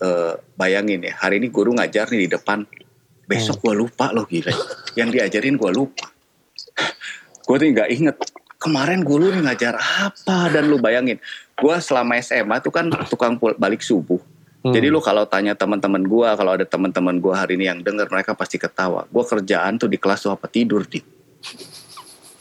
uh, 0.00 0.34
bayangin 0.56 1.04
ya 1.04 1.14
hari 1.20 1.40
ini 1.40 1.48
guru 1.52 1.76
ngajar 1.76 2.08
nih 2.08 2.26
di 2.26 2.30
depan. 2.32 2.64
Besok 3.26 3.58
gue 3.58 3.74
lupa 3.74 4.14
loh 4.14 4.24
gila. 4.24 4.54
Yang 4.94 5.18
diajarin 5.18 5.58
gue 5.58 5.70
lupa. 5.74 6.06
Gue 7.42 7.56
tuh 7.58 7.66
nggak 7.74 7.90
inget. 7.90 8.16
Kemarin 8.56 9.04
guru 9.04 9.34
nih 9.34 9.42
ngajar 9.44 9.76
apa? 9.76 10.48
Dan 10.48 10.70
lu 10.70 10.78
bayangin 10.78 11.20
gue 11.56 11.76
selama 11.80 12.20
SMA 12.20 12.56
tuh 12.60 12.72
kan 12.72 12.92
tukang 13.08 13.40
balik 13.56 13.80
subuh. 13.80 14.20
Hmm. 14.66 14.74
jadi 14.74 14.90
lu 14.90 14.98
kalau 14.98 15.22
tanya 15.30 15.54
teman-teman 15.54 16.02
gue 16.02 16.26
kalau 16.34 16.58
ada 16.58 16.66
teman-teman 16.66 17.22
gue 17.22 17.30
hari 17.30 17.54
ini 17.54 17.70
yang 17.70 17.78
denger 17.86 18.10
mereka 18.10 18.34
pasti 18.34 18.58
ketawa. 18.58 19.06
Gue 19.06 19.22
kerjaan 19.22 19.78
tuh 19.78 19.86
di 19.86 19.94
kelas 19.94 20.26
tuh 20.26 20.34
apa? 20.34 20.50
Tidur 20.50 20.82
di 20.82 20.98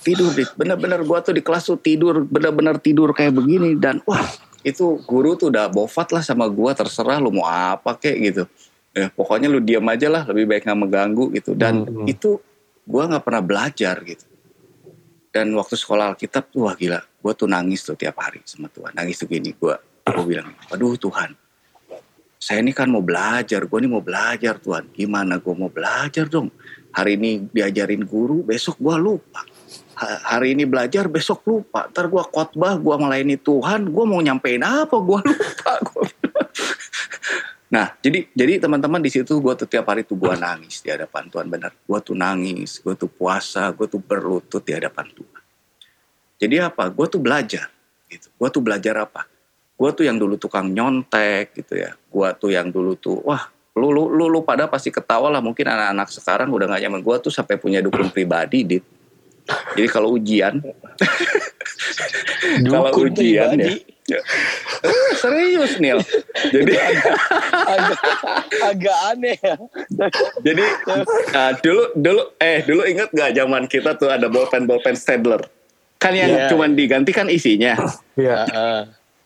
tidur 0.06 0.34
di 0.34 0.46
bener-bener 0.58 1.02
gue 1.02 1.20
tuh 1.22 1.34
di 1.34 1.42
kelas 1.42 1.66
tuh 1.70 1.78
tidur 1.82 2.26
bener-bener 2.26 2.82
tidur 2.82 3.14
kayak 3.14 3.34
begini. 3.36 3.78
Dan 3.78 4.02
wah 4.10 4.26
itu 4.66 4.98
guru 5.06 5.38
tuh 5.38 5.54
udah 5.54 5.70
bofat 5.70 6.10
lah 6.10 6.26
sama 6.26 6.50
gua 6.50 6.74
terserah 6.74 7.22
lu 7.22 7.30
mau 7.30 7.46
apa 7.46 7.94
kek 7.94 8.18
gitu. 8.18 8.44
Ya 8.98 9.14
pokoknya 9.14 9.46
lu 9.46 9.62
diam 9.62 9.86
aja 9.86 10.10
lah 10.10 10.26
lebih 10.26 10.50
baik 10.50 10.66
nggak 10.66 10.80
mengganggu 10.82 11.26
gitu. 11.38 11.54
Dan 11.54 11.86
hmm. 11.86 12.10
itu 12.10 12.42
gua 12.82 13.06
nggak 13.06 13.22
pernah 13.22 13.44
belajar 13.46 14.02
gitu. 14.02 14.26
Dan 15.30 15.54
waktu 15.54 15.78
sekolah 15.78 16.18
Alkitab 16.18 16.50
tuh 16.50 16.66
wah 16.66 16.74
gila 16.74 16.98
gua 17.22 17.38
tuh 17.38 17.46
nangis 17.46 17.86
tuh 17.86 17.94
tiap 17.94 18.18
hari 18.18 18.42
sama 18.50 18.66
Tuhan. 18.74 18.98
Nangis 18.98 19.22
tuh 19.22 19.30
gini 19.30 19.54
gua 19.54 19.78
gua 20.10 20.26
bilang 20.26 20.50
aduh 20.74 20.98
Tuhan 20.98 21.38
saya 22.46 22.62
ini 22.62 22.78
kan 22.78 22.86
mau 22.94 23.02
belajar 23.02 23.66
gua 23.66 23.82
ini 23.82 23.90
mau 23.90 24.06
belajar 24.06 24.62
Tuhan. 24.62 24.94
Gimana 24.94 25.42
gua 25.42 25.58
mau 25.58 25.72
belajar 25.74 26.30
dong? 26.30 26.54
Hari 26.94 27.18
ini 27.18 27.50
diajarin 27.50 28.06
guru 28.06 28.46
besok 28.46 28.78
gua 28.78 29.02
lupa 29.02 29.42
hari 29.96 30.54
ini 30.54 30.68
belajar 30.68 31.08
besok 31.08 31.48
lupa. 31.48 31.88
Ntar 31.88 32.12
gue 32.12 32.24
khotbah 32.28 32.76
gue 32.76 32.96
melayani 33.00 33.40
Tuhan 33.40 33.88
gue 33.88 34.04
mau 34.04 34.20
nyampein 34.20 34.62
apa? 34.62 34.96
Gue 35.00 35.20
lupa 35.24 35.72
nah 37.66 37.92
jadi 38.00 38.30
jadi 38.32 38.62
teman-teman 38.62 39.02
di 39.02 39.10
situ 39.10 39.42
gue 39.42 39.54
tuh 39.58 39.66
tiap 39.66 39.90
hari 39.90 40.06
tuh 40.06 40.16
gue 40.16 40.32
nangis 40.38 40.86
di 40.86 40.94
hadapan 40.94 41.28
Tuhan 41.28 41.50
benar 41.50 41.74
gue 41.74 42.00
tuh 42.00 42.14
nangis 42.14 42.78
gue 42.80 42.94
tuh 42.94 43.10
puasa 43.10 43.74
gue 43.74 43.90
tuh 43.90 44.00
berlutut 44.00 44.62
di 44.62 44.72
hadapan 44.76 45.08
Tuhan. 45.12 45.44
Jadi 46.36 46.56
apa? 46.60 46.92
Gue 46.92 47.08
tuh 47.08 47.24
belajar 47.24 47.72
gitu. 48.12 48.28
Gue 48.36 48.50
tuh 48.52 48.62
belajar 48.62 48.96
apa? 49.00 49.28
Gue 49.76 49.90
tuh 49.92 50.08
yang 50.08 50.16
dulu 50.20 50.36
tukang 50.40 50.72
nyontek 50.72 51.56
gitu 51.56 51.80
ya. 51.80 51.96
Gue 52.08 52.28
tuh 52.36 52.52
yang 52.52 52.72
dulu 52.72 52.96
tuh 52.96 53.20
wah 53.24 53.52
lu 53.76 53.92
lu 53.92 54.08
lu, 54.08 54.32
lu 54.32 54.40
pada 54.44 54.68
pasti 54.68 54.92
ketawa 54.92 55.28
lah. 55.32 55.44
Mungkin 55.44 55.68
anak-anak 55.68 56.08
sekarang 56.12 56.48
udah 56.52 56.68
gak 56.72 56.82
nyaman. 56.84 57.02
Gue 57.04 57.16
tuh 57.20 57.34
sampai 57.34 57.60
punya 57.60 57.84
dukun 57.84 58.08
pribadi 58.12 58.64
dit 58.64 58.86
jadi 59.78 59.88
kalau 59.92 60.18
ujian, 60.18 60.58
kalau 62.66 62.90
ujian 62.98 63.54
ya, 63.58 63.72
ya. 64.10 64.20
Eh, 64.82 65.10
serius 65.18 65.78
nih. 65.78 66.02
Jadi 66.50 66.74
agak, 67.52 68.00
agak 68.62 68.98
aneh 69.14 69.38
ya. 69.38 69.56
Jadi 70.42 70.66
uh, 71.34 71.52
dulu 71.62 71.84
dulu 71.94 72.22
eh 72.42 72.66
dulu 72.66 72.82
inget 72.90 73.10
gak 73.14 73.38
zaman 73.38 73.70
kita 73.70 73.94
tuh 73.98 74.10
ada 74.10 74.30
bolpen 74.30 74.66
bolpen 74.66 74.98
Stadler. 74.98 75.46
Kan 76.02 76.18
yang 76.18 76.34
yeah. 76.34 76.50
cuman 76.50 76.74
diganti 76.74 77.14
kan 77.14 77.30
isinya. 77.30 77.78
Iya. 78.18 78.38
Yeah. 78.50 78.82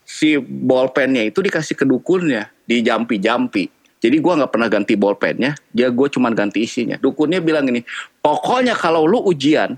si 0.09 0.41
bolpennya 0.41 1.30
itu 1.30 1.38
dikasih 1.45 1.78
ke 1.78 1.86
dukunnya 1.86 2.49
di 2.65 2.82
jampi-jampi. 2.82 3.70
Jadi 3.99 4.17
gua 4.24 4.41
nggak 4.41 4.51
pernah 4.55 4.70
ganti 4.72 4.95
bolpennya, 4.95 5.59
dia 5.76 5.91
gue 5.91 6.07
cuma 6.07 6.32
ganti 6.32 6.63
isinya. 6.63 6.95
Dukunnya 6.95 7.43
bilang 7.43 7.67
gini, 7.67 7.84
pokoknya 8.24 8.72
kalau 8.74 9.03
lu 9.03 9.20
ujian, 9.28 9.76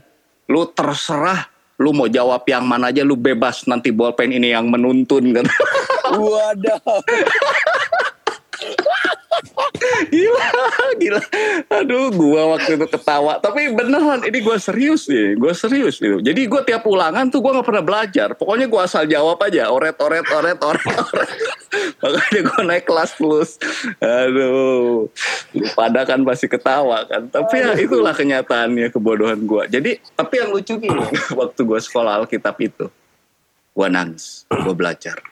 lu 0.49 0.65
terserah 0.71 1.51
lu 1.81 1.97
mau 1.97 2.05
jawab 2.05 2.45
yang 2.45 2.61
mana 2.61 2.93
aja 2.93 3.01
lu 3.01 3.17
bebas 3.17 3.65
nanti 3.65 3.89
bolpen 3.89 4.29
ini 4.29 4.53
yang 4.53 4.69
menuntun 4.69 5.33
kan. 5.33 5.45
Waduh. 6.13 7.01
Gila, 10.09 10.47
gila. 10.97 11.21
Aduh, 11.69 12.09
gua 12.15 12.57
waktu 12.57 12.79
itu 12.79 12.87
ketawa. 12.87 13.37
Tapi 13.37 13.73
beneran, 13.75 14.25
ini 14.25 14.39
gua 14.41 14.57
serius 14.57 15.05
nih. 15.11 15.37
Gua 15.37 15.53
serius 15.53 15.99
gitu. 15.99 16.23
Jadi 16.23 16.47
gua 16.47 16.65
tiap 16.65 16.87
ulangan 16.87 17.29
tuh 17.29 17.43
gua 17.43 17.59
nggak 17.59 17.67
pernah 17.67 17.83
belajar. 17.85 18.29
Pokoknya 18.33 18.69
gua 18.71 18.85
asal 18.85 19.05
jawab 19.09 19.37
aja. 19.43 19.69
Oret, 19.73 19.97
oret, 19.99 20.25
oret, 20.29 20.59
oret, 20.61 20.87
oret. 20.87 21.29
Makanya 22.01 22.39
gua 22.47 22.61
naik 22.65 22.85
kelas 22.87 23.11
plus. 23.17 23.49
Aduh, 24.01 25.09
lu 25.53 25.65
pada 25.77 26.07
kan 26.07 26.21
pasti 26.25 26.47
ketawa 26.49 27.05
kan. 27.05 27.29
Tapi 27.29 27.55
ya 27.61 27.73
itulah 27.77 28.13
kenyataannya 28.13 28.89
kebodohan 28.89 29.43
gua. 29.45 29.65
Jadi, 29.65 30.01
tapi 30.17 30.33
yang 30.41 30.49
lucu 30.53 30.77
gini, 30.77 31.01
waktu 31.39 31.61
gua 31.63 31.79
sekolah 31.79 32.23
Alkitab 32.23 32.55
itu, 32.61 32.85
gua 33.73 33.87
nangis, 33.87 34.45
gua 34.49 34.75
belajar 34.75 35.30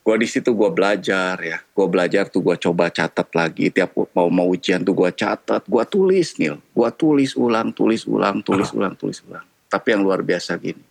gue 0.00 0.16
di 0.16 0.28
situ 0.28 0.56
gue 0.56 0.70
belajar 0.72 1.36
ya. 1.38 1.60
Gue 1.60 1.86
belajar 1.86 2.26
tuh 2.32 2.40
gue 2.40 2.56
coba 2.56 2.88
catat 2.88 3.28
lagi. 3.36 3.68
Tiap 3.68 3.92
mau 4.16 4.28
mau 4.32 4.48
ujian 4.48 4.80
tuh 4.80 4.96
gue 4.96 5.10
catat. 5.12 5.62
Gue 5.68 5.84
tulis 5.86 6.36
nih 6.40 6.56
gue 6.56 6.90
tulis 6.96 7.36
ulang 7.36 7.70
tulis 7.70 8.08
ulang 8.08 8.40
tulis 8.40 8.72
ulang 8.72 8.94
tulis 8.96 9.20
ulang. 9.28 9.44
Tapi 9.70 9.86
yang 9.94 10.02
luar 10.02 10.24
biasa 10.24 10.56
gini. 10.58 10.82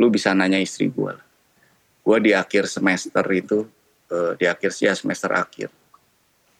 Lu 0.00 0.08
bisa 0.08 0.32
nanya 0.32 0.58
istri 0.58 0.88
gue 0.88 1.12
lah. 1.12 1.26
Gue 2.02 2.18
di 2.18 2.32
akhir 2.34 2.66
semester 2.66 3.22
itu 3.30 3.62
uh, 4.10 4.32
di 4.34 4.48
akhir 4.48 4.74
sih 4.74 4.90
ya 4.90 4.96
semester 4.96 5.30
akhir. 5.30 5.70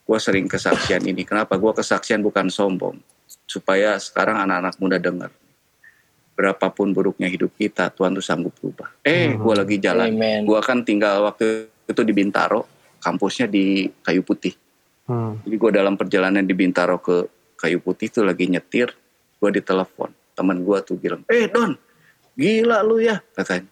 Gue 0.06 0.18
sering 0.20 0.46
kesaksian 0.46 1.02
ini. 1.08 1.26
Kenapa? 1.26 1.58
Gue 1.58 1.72
kesaksian 1.74 2.22
bukan 2.22 2.46
sombong. 2.52 3.00
Supaya 3.48 3.96
sekarang 3.98 4.38
anak-anak 4.44 4.76
muda 4.78 5.00
dengar 5.00 5.32
berapapun 6.42 6.90
buruknya 6.90 7.30
hidup 7.30 7.54
kita, 7.54 7.94
Tuhan 7.94 8.18
tuh 8.18 8.24
sanggup 8.26 8.50
berubah. 8.58 8.90
Eh, 9.06 9.38
gue 9.38 9.54
lagi 9.54 9.78
jalan. 9.78 10.10
Gue 10.42 10.58
kan 10.58 10.82
tinggal 10.82 11.22
waktu 11.22 11.70
itu 11.86 12.02
di 12.02 12.10
Bintaro, 12.10 12.66
kampusnya 12.98 13.46
di 13.46 13.86
Kayu 14.02 14.26
Putih. 14.26 14.58
Hmm. 15.06 15.38
Jadi 15.46 15.54
gue 15.54 15.70
dalam 15.70 15.94
perjalanan 15.94 16.42
di 16.42 16.50
Bintaro 16.50 16.98
ke 16.98 17.30
Kayu 17.54 17.78
Putih 17.78 18.10
tuh 18.10 18.26
lagi 18.26 18.50
nyetir, 18.50 18.90
gue 19.38 19.50
ditelepon. 19.54 20.10
Teman 20.34 20.66
gue 20.66 20.78
tuh 20.82 20.98
bilang, 20.98 21.22
eh 21.30 21.46
Don, 21.46 21.78
gila 22.34 22.82
lu 22.82 22.98
ya, 22.98 23.22
katanya. 23.38 23.70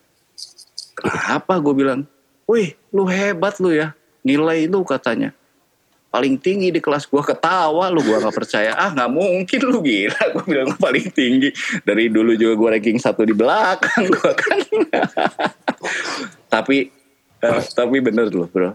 Kenapa 0.94 1.58
gue 1.58 1.74
bilang, 1.74 2.06
wih 2.46 2.78
lu 2.94 3.10
hebat 3.10 3.58
lu 3.58 3.74
ya, 3.74 3.98
nilai 4.22 4.70
lu 4.70 4.86
katanya 4.86 5.34
paling 6.10 6.34
tinggi 6.42 6.74
di 6.74 6.82
kelas 6.82 7.06
gue 7.06 7.22
ketawa 7.22 7.86
lu 7.88 8.02
gue 8.02 8.18
nggak 8.18 8.34
percaya. 8.34 8.74
Ah 8.74 8.90
nggak 8.90 9.10
mungkin 9.14 9.60
lu 9.62 9.78
gila. 9.80 10.22
Gue 10.34 10.44
bilang 10.44 10.74
paling 10.76 11.06
tinggi. 11.14 11.54
Dari 11.86 12.10
dulu 12.10 12.34
juga 12.34 12.58
gue 12.58 12.68
ranking 12.76 12.98
satu 12.98 13.22
di 13.22 13.32
belakang 13.32 14.10
gue 14.10 14.32
kan. 14.34 14.58
Tapi 16.50 16.90
uh, 17.46 17.62
tapi 17.72 17.96
bener 18.02 18.26
loh 18.34 18.50
bro. 18.50 18.74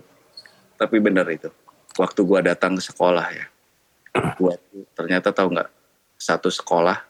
Tapi 0.79 0.95
bener 1.03 1.27
itu. 1.27 1.51
Waktu 1.99 2.23
gue 2.23 2.39
datang 2.47 2.79
ke 2.79 2.83
sekolah 2.87 3.27
ya. 3.35 3.45
Gue 4.39 4.55
ternyata 4.95 5.35
tahu 5.35 5.51
nggak 5.51 5.69
satu 6.15 6.47
sekolah 6.47 7.03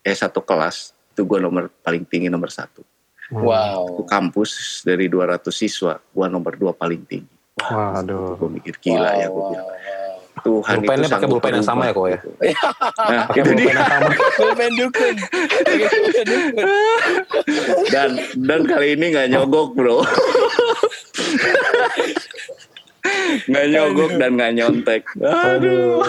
eh 0.00 0.16
satu 0.16 0.40
kelas 0.40 0.96
itu 1.12 1.28
gue 1.28 1.38
nomor 1.44 1.68
paling 1.84 2.08
tinggi 2.08 2.32
nomor 2.32 2.48
satu. 2.48 2.80
Wow. 3.28 4.08
Kampus 4.08 4.80
dari 4.88 5.12
200 5.12 5.44
siswa 5.52 6.00
gue 6.00 6.26
nomor 6.32 6.56
dua 6.56 6.72
paling 6.72 7.04
tinggi 7.04 7.37
Waduh. 7.66 8.38
Gue 8.38 8.50
mikir 8.60 8.74
gila 8.78 9.10
wow, 9.10 9.20
ya 9.20 9.26
gue 9.26 9.44
bilang. 9.50 9.68
Tuhan 10.38 10.76
Bulpennya 10.82 11.08
pakai 11.10 11.28
bulpen 11.28 11.52
yang 11.58 11.66
sama 11.66 11.90
ya 11.90 11.92
kok 11.92 12.06
ya? 12.06 12.18
Nah, 13.10 13.24
itu 13.34 13.50
dia. 13.58 13.74
bulpen 14.38 14.72
dukun. 14.78 15.16
dan 17.90 18.10
dan 18.46 18.60
kali 18.66 18.94
ini 18.94 19.06
nggak 19.14 19.28
nyogok 19.34 19.74
bro. 19.74 19.98
nggak 23.50 23.66
nyogok 23.72 24.10
dan 24.20 24.30
nggak 24.38 24.52
nyontek. 24.54 25.02
Aduh. 25.22 26.06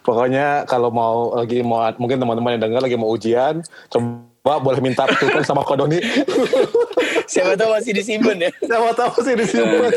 Pokoknya 0.00 0.64
kalau 0.64 0.88
mau 0.88 1.34
lagi 1.36 1.60
mau 1.60 1.84
mungkin 2.00 2.16
teman-teman 2.22 2.56
yang 2.56 2.62
dengar 2.70 2.80
lagi 2.86 2.96
mau 2.96 3.10
ujian, 3.12 3.60
coba 3.92 4.35
boleh 4.46 4.78
minta 4.78 5.02
tutup 5.10 5.42
sama 5.42 5.66
Kodoni. 5.66 5.98
Siapa 7.32 7.58
tahu 7.58 7.74
masih 7.74 7.92
disimpan 7.98 8.38
ya. 8.38 8.50
Siapa 8.62 8.90
tahu 8.94 9.08
masih 9.18 9.34
disimpan. 9.42 9.90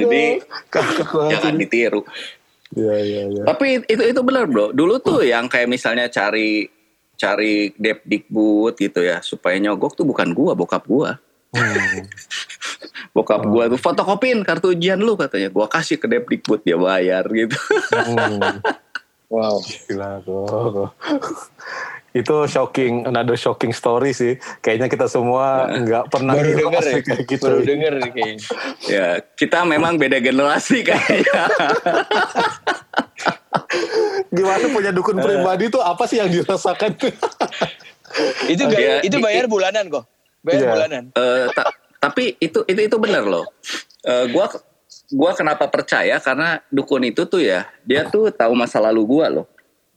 Jadi 0.00 0.24
jangan 1.28 1.54
ditiru. 1.60 2.02
Iya 2.72 2.96
iya 3.02 3.22
iya. 3.28 3.42
Tapi 3.44 3.84
itu 3.84 4.02
itu 4.02 4.20
benar 4.24 4.48
bro. 4.48 4.72
Dulu 4.72 4.96
tuh 5.02 5.20
yang 5.26 5.50
kayak 5.50 5.68
misalnya 5.68 6.08
cari 6.08 6.70
cari 7.20 7.76
Depdikbud 7.76 8.80
gitu 8.80 9.04
ya 9.04 9.20
supaya 9.20 9.60
nyogok 9.60 9.92
tuh 9.92 10.08
bukan 10.08 10.32
gua, 10.32 10.56
bokap 10.56 10.88
gua. 10.88 11.20
Hmm. 11.52 12.06
bokap 13.16 13.42
oh. 13.44 13.48
gua 13.50 13.66
tuh 13.68 13.76
fotokopiin 13.76 14.40
kartu 14.46 14.72
ujian 14.72 15.02
lu 15.02 15.18
katanya. 15.20 15.52
Gua 15.52 15.68
kasih 15.68 16.00
ke 16.00 16.08
Depdikbud 16.08 16.64
dia 16.64 16.80
bayar 16.80 17.28
gitu. 17.28 17.58
Hmm. 17.92 18.64
Wow, 19.30 19.62
gila 19.86 20.18
tuh 20.26 20.90
itu 22.10 22.36
shocking 22.50 23.06
another 23.06 23.38
shocking 23.38 23.70
story 23.70 24.10
sih. 24.10 24.34
Kayaknya 24.62 24.88
kita 24.90 25.06
semua 25.06 25.66
nggak 25.86 26.10
pernah 26.10 26.34
baru 26.34 26.52
denger 26.58 26.82
ya? 26.82 26.98
kayak 27.06 27.22
gitu 27.30 27.46
baru 27.46 27.62
denger 27.62 27.92
kayaknya 28.10 28.36
ya 28.94 29.06
kita 29.38 29.62
memang 29.62 29.94
beda 29.94 30.18
generasi 30.18 30.82
kayaknya. 30.82 31.42
Gimana 34.30 34.66
punya 34.70 34.90
dukun 34.94 35.18
pribadi 35.18 35.70
tuh? 35.70 35.82
Apa 35.82 36.06
sih 36.06 36.22
yang 36.22 36.30
dirasakan? 36.30 36.94
Itu 38.46 38.62
gak, 38.66 38.78
ya, 38.78 39.02
itu 39.02 39.18
bayar 39.18 39.50
bulanan 39.50 39.90
kok. 39.90 40.06
Bayar 40.42 40.62
yeah. 40.62 40.70
bulanan. 40.70 41.02
Uh, 41.14 41.46
ta 41.50 41.66
tapi 42.00 42.34
itu 42.40 42.64
itu 42.64 42.80
itu 42.86 42.96
benar 42.98 43.26
loh. 43.26 43.46
Uh, 44.06 44.26
gua 44.30 44.46
gua 45.10 45.30
kenapa 45.34 45.66
percaya? 45.66 46.18
Karena 46.22 46.62
dukun 46.70 47.06
itu 47.06 47.26
tuh 47.26 47.42
ya 47.42 47.66
dia 47.82 48.06
tuh 48.06 48.30
tahu 48.30 48.54
masa 48.54 48.78
lalu 48.82 49.02
gua 49.06 49.26
loh. 49.30 49.46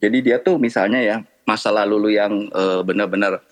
Jadi 0.02 0.20
dia 0.20 0.38
tuh 0.42 0.60
misalnya 0.60 1.00
ya 1.00 1.18
masa 1.44 1.70
lalu 1.72 1.96
lu 2.00 2.10
yang 2.12 2.34
uh, 2.52 2.82
benar-benar 2.82 3.44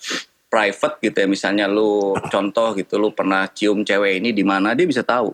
private 0.51 0.95
gitu 1.03 1.17
ya. 1.23 1.27
Misalnya 1.27 1.65
lu 1.69 2.13
contoh 2.33 2.75
gitu 2.75 2.99
lu 2.99 3.11
pernah 3.15 3.47
cium 3.51 3.83
cewek 3.85 4.19
ini 4.23 4.35
di 4.35 4.43
mana 4.43 4.75
dia 4.75 4.87
bisa 4.87 5.05
tahu? 5.05 5.33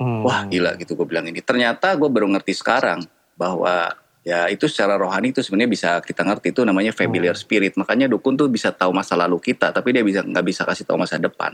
Hmm. 0.00 0.24
wah 0.24 0.48
gila 0.48 0.80
gitu 0.80 0.96
gue 0.96 1.04
bilang 1.04 1.28
ini. 1.28 1.44
Ternyata 1.44 1.92
gue 1.92 2.08
baru 2.08 2.24
ngerti 2.32 2.56
sekarang 2.56 3.04
bahwa 3.36 3.92
ya 4.24 4.48
itu 4.48 4.64
secara 4.64 4.96
rohani 4.96 5.28
itu 5.28 5.44
sebenarnya 5.44 5.68
bisa 5.68 5.90
kita 6.00 6.24
ngerti. 6.24 6.56
Itu 6.56 6.64
namanya 6.64 6.96
familiar 6.96 7.36
hmm. 7.36 7.44
spirit. 7.44 7.72
Makanya 7.76 8.08
dukun 8.08 8.32
tuh 8.32 8.48
bisa 8.48 8.72
tahu 8.72 8.96
masa 8.96 9.12
lalu 9.12 9.36
kita 9.44 9.68
tapi 9.76 9.92
dia 9.92 10.00
bisa 10.00 10.24
nggak 10.24 10.44
bisa 10.44 10.64
kasih 10.64 10.88
tahu 10.88 10.96
masa 10.96 11.20
depan. 11.20 11.52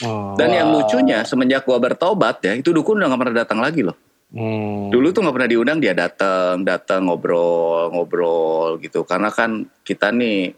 Oh. 0.00 0.34
dan 0.40 0.50
yang 0.50 0.72
lucunya 0.72 1.20
semenjak 1.26 1.68
gue 1.68 1.76
bertobat 1.76 2.40
ya 2.40 2.56
itu 2.56 2.72
dukun 2.72 2.96
udah 3.02 3.12
nggak 3.12 3.20
pernah 3.20 3.36
datang 3.44 3.60
lagi 3.60 3.84
loh 3.84 3.96
Hmm. 4.32 4.88
Dulu 4.88 5.12
tuh 5.12 5.20
nggak 5.20 5.36
pernah 5.36 5.50
diundang 5.52 5.76
dia 5.76 5.92
datang, 5.92 6.64
datang 6.64 7.04
ngobrol, 7.04 7.92
ngobrol 7.92 8.80
gitu. 8.80 9.04
Karena 9.04 9.28
kan 9.28 9.68
kita 9.84 10.08
nih 10.08 10.56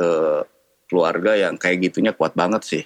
uh, 0.00 0.40
keluarga 0.88 1.36
yang 1.36 1.60
kayak 1.60 1.92
gitunya 1.92 2.16
kuat 2.16 2.32
banget 2.32 2.64
sih. 2.64 2.84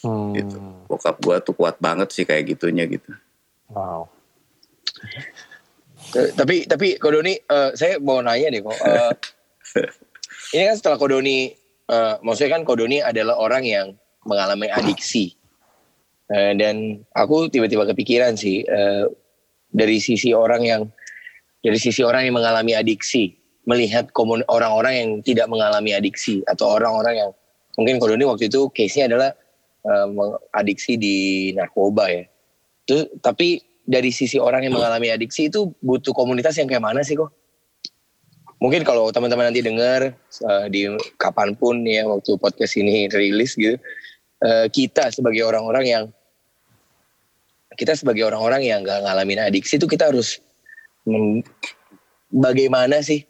Hmm. 0.00 0.32
Gitu. 0.32 0.56
Bokap 0.88 1.20
gua 1.20 1.36
tuh 1.44 1.52
kuat 1.52 1.76
banget 1.76 2.08
sih 2.16 2.24
kayak 2.24 2.56
gitunya 2.56 2.88
gitu. 2.88 3.12
Wow. 3.68 4.08
tapi 6.16 6.64
tapi 6.64 6.96
Kodoni, 6.96 7.36
uh, 7.36 7.76
saya 7.76 8.00
mau 8.00 8.24
nanya 8.24 8.48
nih 8.48 8.64
kok. 8.64 8.78
Uh, 8.80 9.12
ini 10.56 10.62
kan 10.72 10.76
setelah 10.80 10.96
Kodoni, 10.96 11.52
uh, 11.92 12.16
maksudnya 12.24 12.56
kan 12.56 12.62
Kodoni 12.64 13.04
adalah 13.04 13.36
orang 13.36 13.68
yang 13.68 13.86
mengalami 14.24 14.72
adiksi. 14.72 15.36
Uh, 16.32 16.56
dan 16.56 17.04
aku 17.12 17.52
tiba-tiba 17.52 17.84
kepikiran 17.84 18.38
sih, 18.38 18.64
uh, 18.64 19.10
dari 19.76 20.00
sisi 20.00 20.32
orang 20.32 20.64
yang 20.64 20.82
dari 21.60 21.76
sisi 21.76 22.00
orang 22.00 22.24
yang 22.24 22.40
mengalami 22.40 22.72
adiksi 22.72 23.36
melihat 23.68 24.08
orang-orang 24.48 24.94
yang 24.96 25.10
tidak 25.20 25.46
mengalami 25.52 25.92
adiksi 25.92 26.40
atau 26.48 26.78
orang-orang 26.80 27.14
yang 27.20 27.30
mungkin 27.76 28.00
kalau 28.00 28.14
ini 28.16 28.24
waktu 28.24 28.48
itu 28.48 28.70
case-nya 28.72 29.10
adalah 29.12 29.30
uh, 29.84 30.38
adiksi 30.56 30.96
di 30.96 31.16
narkoba 31.52 32.08
ya. 32.08 32.24
Terus, 32.86 33.10
tapi 33.20 33.60
dari 33.82 34.14
sisi 34.14 34.38
orang 34.38 34.66
yang 34.66 34.78
mengalami 34.78 35.10
adiksi 35.10 35.50
itu 35.50 35.74
butuh 35.82 36.14
komunitas 36.14 36.54
yang 36.56 36.70
kayak 36.70 36.86
mana 36.86 37.02
sih 37.02 37.18
kok? 37.18 37.34
Mungkin 38.62 38.86
kalau 38.86 39.12
teman-teman 39.12 39.52
nanti 39.52 39.60
dengar 39.60 40.14
uh, 40.46 40.66
di 40.70 40.88
kapan 41.20 41.52
pun 41.58 41.82
ya 41.84 42.06
waktu 42.08 42.38
podcast 42.40 42.78
ini 42.78 43.10
rilis 43.10 43.58
gitu, 43.58 43.76
uh, 44.46 44.66
kita 44.70 45.10
sebagai 45.10 45.44
orang-orang 45.44 45.84
yang 45.84 46.04
kita 47.76 47.92
sebagai 47.94 48.24
orang-orang 48.24 48.64
yang 48.64 48.80
gak 48.82 49.04
ngalamin 49.04 49.44
adiksi 49.44 49.76
itu 49.76 49.86
kita 49.86 50.08
harus 50.08 50.40
bagaimana 52.32 52.98
sih 53.04 53.22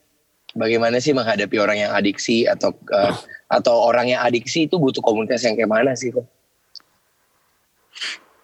bagaimana 0.56 0.96
sih 1.02 1.12
menghadapi 1.12 1.56
orang 1.60 1.78
yang 1.84 1.92
adiksi 1.92 2.48
atau 2.48 2.72
uh, 2.88 3.12
atau 3.46 3.76
orang 3.78 4.16
yang 4.16 4.20
adiksi 4.24 4.66
itu 4.66 4.80
butuh 4.80 5.04
komunitas 5.04 5.44
yang 5.44 5.54
kayak 5.54 5.70
mana 5.70 5.92
sih 5.94 6.10
kok? 6.10 6.26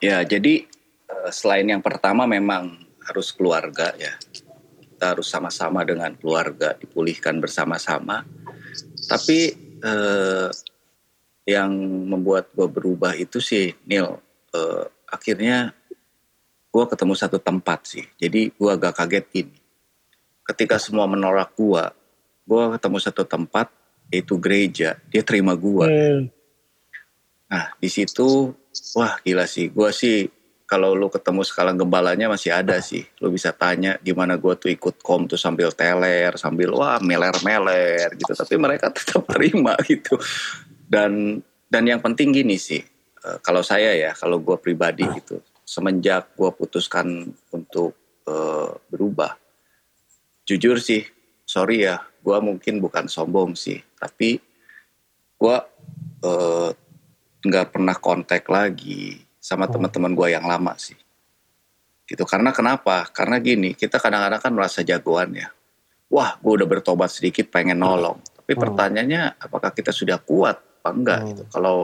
Ya, 0.03 0.23
jadi 0.23 0.67
eh, 1.11 1.31
selain 1.31 1.67
yang 1.67 1.83
pertama 1.83 2.27
memang 2.27 2.79
harus 3.07 3.35
keluarga 3.35 3.95
ya. 3.99 4.15
Kita 4.79 5.15
harus 5.19 5.27
sama-sama 5.27 5.83
dengan 5.83 6.15
keluarga 6.15 6.75
dipulihkan 6.79 7.43
bersama-sama. 7.43 8.23
Tapi 9.11 9.55
eh, 9.83 10.49
yang 11.43 11.71
membuat 12.07 12.55
gue 12.55 12.71
berubah 12.71 13.19
itu 13.19 13.43
sih, 13.43 13.75
Neil, 13.87 14.23
eh, 14.55 14.85
akhirnya 15.11 15.75
gue 16.73 16.85
ketemu 16.89 17.14
satu 17.14 17.37
tempat 17.37 17.85
sih. 17.85 18.05
Jadi 18.16 18.49
gue 18.57 18.70
agak 18.73 18.97
kaget 18.97 19.27
ini. 19.45 19.59
Ketika 20.43 20.81
semua 20.81 21.05
menolak 21.05 21.53
gue, 21.53 21.85
gue 22.49 22.62
ketemu 22.81 22.99
satu 22.99 23.23
tempat 23.29 23.68
yaitu 24.09 24.41
gereja. 24.41 24.97
Dia 25.12 25.20
terima 25.20 25.53
gue. 25.53 25.87
Hmm. 25.87 26.23
Nah 27.53 27.77
di 27.77 27.93
situ 27.93 28.57
Wah 28.97 29.20
gila 29.20 29.45
sih, 29.45 29.68
gue 29.68 29.91
sih 29.93 30.25
kalau 30.64 30.97
lu 30.97 31.12
ketemu 31.12 31.45
skala 31.45 31.77
gembalanya 31.77 32.33
masih 32.33 32.57
ada 32.57 32.81
sih. 32.81 33.05
Lu 33.20 33.29
bisa 33.29 33.53
tanya 33.53 34.01
gimana 34.01 34.41
gue 34.41 34.57
tuh 34.57 34.73
ikut 34.73 35.05
kom 35.05 35.29
tuh 35.29 35.37
sambil 35.37 35.68
teler, 35.77 36.33
sambil 36.41 36.73
wah 36.73 36.97
meler-meler 36.97 38.16
gitu. 38.16 38.33
Tapi 38.33 38.57
mereka 38.57 38.89
tetap 38.89 39.29
terima 39.29 39.77
gitu. 39.91 40.16
Dan 40.89 41.45
dan 41.68 41.85
yang 41.85 42.01
penting 42.01 42.33
gini 42.33 42.57
sih, 42.57 42.81
uh, 43.25 43.37
kalau 43.45 43.61
saya 43.61 43.93
ya, 43.93 44.16
kalau 44.16 44.41
gue 44.41 44.57
pribadi 44.57 45.05
gitu, 45.20 45.41
semenjak 45.63 46.35
gue 46.35 46.51
putuskan 46.53 47.31
untuk 47.55 47.95
uh, 48.27 48.77
berubah, 48.91 49.39
jujur 50.47 50.83
sih, 50.83 51.07
sorry 51.47 51.87
ya, 51.87 52.03
gue 52.23 52.37
mungkin 52.43 52.83
bukan 52.83 53.07
sombong 53.07 53.55
sih, 53.55 53.81
tapi 53.99 54.39
gue 55.43 55.57
uh, 56.23 56.71
nggak 57.43 57.67
pernah 57.75 57.97
kontak 57.99 58.47
lagi 58.47 59.19
sama 59.43 59.67
oh. 59.67 59.71
teman-teman 59.75 60.15
gue 60.15 60.29
yang 60.31 60.47
lama 60.47 60.79
sih. 60.79 60.95
Gitu 62.07 62.23
karena 62.23 62.55
kenapa? 62.55 63.11
Karena 63.11 63.43
gini 63.43 63.75
kita 63.75 63.99
kadang-kadang 63.99 64.39
kan 64.39 64.53
merasa 64.55 64.87
jagoan 64.87 65.35
ya. 65.35 65.51
Wah 66.13 66.39
gue 66.39 66.53
udah 66.63 66.69
bertobat 66.69 67.11
sedikit 67.11 67.51
pengen 67.51 67.83
nolong. 67.83 68.23
Tapi 68.23 68.53
oh. 68.55 68.59
pertanyaannya 68.63 69.43
apakah 69.43 69.75
kita 69.75 69.91
sudah 69.91 70.23
kuat 70.23 70.63
apa 70.83 70.91
enggak 70.95 71.19
oh. 71.19 71.27
gitu? 71.31 71.43
Kalau 71.51 71.77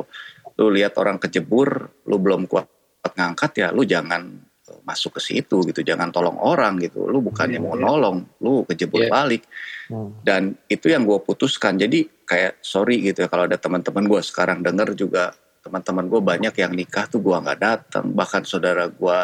lu 0.59 0.74
lihat 0.74 0.95
orang 0.99 1.18
kejebur 1.18 1.91
lu 2.07 2.16
belum 2.18 2.47
kuat 2.47 2.66
ngangkat 3.14 3.52
ya 3.61 3.68
lu 3.70 3.82
jangan 3.86 4.22
eh, 4.68 4.80
masuk 4.84 5.16
ke 5.16 5.20
situ 5.22 5.62
gitu. 5.68 5.80
Jangan 5.84 6.12
tolong 6.12 6.36
orang 6.40 6.80
gitu. 6.82 7.06
Lu 7.09 7.22
bukannya 7.24 7.61
yeah, 7.61 7.64
mau 7.64 7.76
yeah. 7.76 7.84
nolong 7.84 8.18
lu 8.42 8.64
kejebur 8.68 9.06
yeah. 9.06 9.12
balik. 9.12 9.44
Hmm. 9.88 10.20
dan 10.20 10.52
itu 10.68 10.92
yang 10.92 11.09
gue 11.09 11.16
putuskan. 11.24 11.80
Jadi 11.80 12.04
kayak 12.28 12.61
sorry 12.61 13.00
gitu 13.00 13.24
ya 13.24 13.28
kalau 13.32 13.48
ada 13.48 13.56
teman-teman 13.56 14.04
gue 14.04 14.20
sekarang 14.20 14.61
denger 14.61 14.92
juga 14.92 15.32
teman-teman 15.64 16.04
gue 16.12 16.20
banyak 16.20 16.54
yang 16.61 16.72
nikah 16.76 17.09
tuh 17.09 17.24
gue 17.24 17.32
nggak 17.32 17.56
datang 17.56 18.12
bahkan 18.12 18.44
saudara 18.44 18.84
gue 18.84 19.18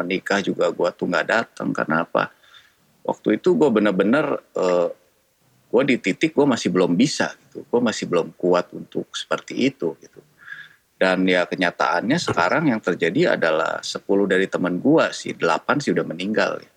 menikah 0.00 0.40
juga 0.40 0.72
gue 0.72 0.88
tuh 0.96 1.04
nggak 1.04 1.26
datang 1.28 1.68
karena 1.76 2.08
apa? 2.08 2.32
Waktu 3.04 3.36
itu 3.36 3.52
gue 3.60 3.68
bener-bener 3.68 4.40
uh, 4.56 4.88
gue 5.68 5.82
di 5.84 5.96
titik 6.00 6.32
gue 6.32 6.48
masih 6.48 6.72
belum 6.72 6.96
bisa 6.96 7.36
gitu. 7.36 7.68
Gue 7.68 7.80
masih 7.84 8.08
belum 8.08 8.32
kuat 8.40 8.72
untuk 8.72 9.12
seperti 9.12 9.68
itu 9.68 10.00
gitu 10.00 10.24
dan 10.96 11.28
ya 11.28 11.44
kenyataannya 11.44 12.16
sekarang 12.16 12.72
yang 12.72 12.80
terjadi 12.80 13.36
adalah 13.36 13.84
10 13.84 14.00
dari 14.24 14.48
teman 14.48 14.80
gue 14.80 15.04
sih 15.12 15.36
8 15.36 15.84
sih 15.84 15.92
udah 15.92 16.06
meninggal 16.08 16.56
ya. 16.60 16.70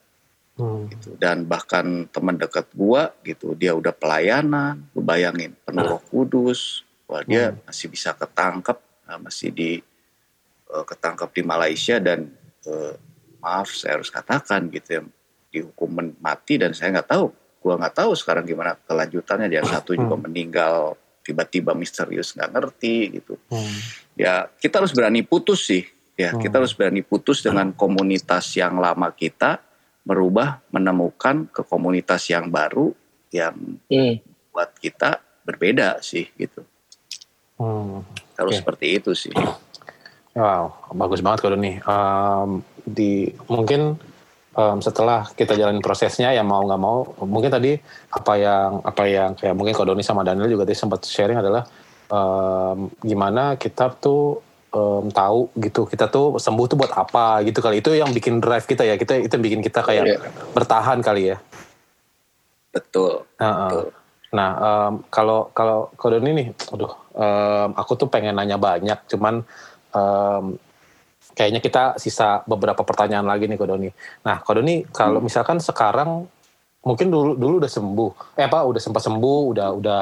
Hmm. 0.60 0.92
gitu 0.92 1.16
dan 1.16 1.48
bahkan 1.48 2.04
teman 2.12 2.36
dekat 2.36 2.68
gue 2.76 3.02
gitu 3.24 3.56
dia 3.56 3.72
udah 3.72 3.96
pelayanan 3.96 4.92
gue 4.92 5.00
bayangin 5.00 5.56
penuh 5.64 6.04
kudus 6.12 6.84
wah 7.08 7.24
dia 7.24 7.56
hmm. 7.56 7.64
masih 7.64 7.88
bisa 7.88 8.12
ketangkep 8.12 8.76
uh, 9.08 9.20
masih 9.24 9.56
di 9.56 9.80
uh, 10.68 10.84
ketangkap 10.84 11.32
di 11.32 11.48
Malaysia 11.48 11.96
dan 12.04 12.28
uh, 12.68 12.92
maaf 13.40 13.72
saya 13.72 14.04
harus 14.04 14.12
katakan 14.12 14.68
gitu 14.68 15.00
ya 15.00 15.02
dihukum 15.48 16.12
mati 16.20 16.60
dan 16.60 16.76
saya 16.76 17.00
nggak 17.00 17.08
tahu 17.08 17.32
gua 17.64 17.80
nggak 17.80 17.96
tahu 17.96 18.12
sekarang 18.20 18.44
gimana 18.44 18.76
kelanjutannya 18.84 19.48
dia 19.48 19.64
satu 19.64 19.96
juga 19.96 20.20
hmm. 20.20 20.24
meninggal 20.28 21.00
tiba-tiba 21.24 21.76
misterius 21.78 22.34
nggak 22.34 22.52
ngerti 22.52 22.96
gitu 23.22 23.34
hmm. 23.52 23.78
ya 24.20 24.48
kita 24.60 24.84
harus 24.84 24.94
berani 24.94 25.22
putus 25.24 25.68
sih 25.68 25.84
ya 26.20 26.34
hmm. 26.34 26.42
kita 26.42 26.60
harus 26.60 26.74
berani 26.74 27.02
putus 27.06 27.44
dengan 27.46 27.72
komunitas 27.72 28.52
yang 28.58 28.78
lama 28.82 29.12
kita 29.14 29.62
merubah 30.04 30.64
menemukan 30.74 31.48
ke 31.52 31.62
komunitas 31.68 32.28
yang 32.32 32.50
baru 32.50 32.92
yang 33.30 33.56
hmm. 33.88 34.16
buat 34.50 34.74
kita 34.82 35.22
berbeda 35.46 36.02
sih 36.02 36.28
gitu 36.36 36.66
Hmm. 37.60 38.08
Kalau 38.40 38.50
okay. 38.56 38.60
seperti 38.64 38.86
itu 38.96 39.12
sih. 39.12 39.36
Wow, 40.32 40.96
bagus 40.96 41.20
banget 41.20 41.44
kalau 41.44 41.60
nih. 41.60 41.84
Um, 41.84 42.64
di 42.88 43.36
mungkin 43.52 44.00
um, 44.56 44.78
setelah 44.80 45.28
kita 45.34 45.54
jalan 45.54 45.82
prosesnya 45.84 46.34
ya 46.34 46.41
mau 46.41 46.64
nggak 46.66 46.82
mau, 46.82 47.06
mungkin 47.26 47.52
tadi 47.52 47.78
apa 48.10 48.34
yang 48.39 48.70
apa 48.82 49.04
yang 49.06 49.32
kayak 49.36 49.54
mungkin 49.54 49.74
kalau 49.76 49.93
Doni 49.93 50.06
sama 50.06 50.26
Daniel 50.26 50.50
juga 50.50 50.70
tadi 50.70 50.78
sempat 50.78 51.06
sharing 51.06 51.39
adalah 51.41 51.64
um, 52.10 52.89
gimana 53.04 53.58
kita 53.60 53.93
tuh 53.97 54.41
um, 54.74 55.10
tahu 55.10 55.50
gitu 55.58 55.86
kita 55.86 56.10
tuh 56.10 56.38
sembuh 56.38 56.66
tuh 56.70 56.78
buat 56.78 56.93
apa 56.93 57.45
gitu 57.45 57.60
kali 57.62 57.82
itu 57.82 57.93
yang 57.93 58.10
bikin 58.14 58.41
drive 58.41 58.66
kita 58.66 58.86
ya 58.86 58.95
kita 58.97 59.26
itu 59.26 59.34
yang 59.34 59.45
bikin 59.45 59.62
kita 59.66 59.80
kayak 59.86 60.06
yeah. 60.06 60.22
bertahan 60.54 61.02
kali 61.02 61.36
ya. 61.36 61.38
Betul. 62.70 63.26
Uh 63.38 63.43
-uh. 63.43 63.58
betul. 63.66 63.86
Nah, 64.30 64.52
um, 64.62 64.93
kalau 65.10 65.50
kalau 65.58 65.89
kode 65.97 66.22
ini 66.22 66.32
nih, 66.38 66.47
aduh, 66.70 66.93
um, 67.18 67.70
aku 67.74 67.97
tuh 67.97 68.06
pengen 68.14 68.38
nanya 68.38 68.62
banyak, 68.62 69.10
cuman 69.10 69.41
um, 69.89 70.54
kayaknya 71.40 71.64
kita 71.64 71.96
sisa 71.96 72.44
beberapa 72.44 72.84
pertanyaan 72.84 73.24
lagi 73.24 73.48
nih 73.48 73.56
kode 73.56 73.80
ini. 73.80 73.90
Nah, 74.28 74.44
kode 74.44 74.60
ini 74.60 74.84
kalau 74.92 75.24
hmm. 75.24 75.32
misalkan 75.32 75.64
sekarang 75.64 76.28
mungkin 76.84 77.08
dulu 77.08 77.40
dulu 77.40 77.64
udah 77.64 77.72
sembuh, 77.72 78.12
eh 78.36 78.44
apa 78.44 78.68
udah 78.68 78.82
sempat 78.84 79.08
sembuh, 79.08 79.40
udah 79.56 79.68
udah 79.72 80.02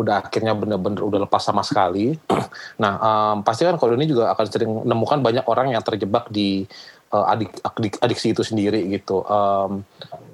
udah 0.00 0.14
akhirnya 0.24 0.56
bener-bener 0.56 1.04
udah 1.04 1.20
lepas 1.28 1.44
sama 1.44 1.60
sekali. 1.60 2.16
nah, 2.82 2.96
um, 2.96 3.36
pasti 3.44 3.68
kan 3.68 3.76
kode 3.76 4.00
ini 4.00 4.08
juga 4.08 4.32
akan 4.32 4.46
sering 4.48 4.70
menemukan 4.88 5.20
banyak 5.20 5.44
orang 5.44 5.76
yang 5.76 5.84
terjebak 5.84 6.32
di 6.32 6.64
uh, 7.12 7.26
adik, 7.28 7.60
adik 7.60 7.94
adiksi 8.00 8.32
itu 8.32 8.40
sendiri 8.40 8.80
gitu. 8.88 9.20
Um, 9.26 9.84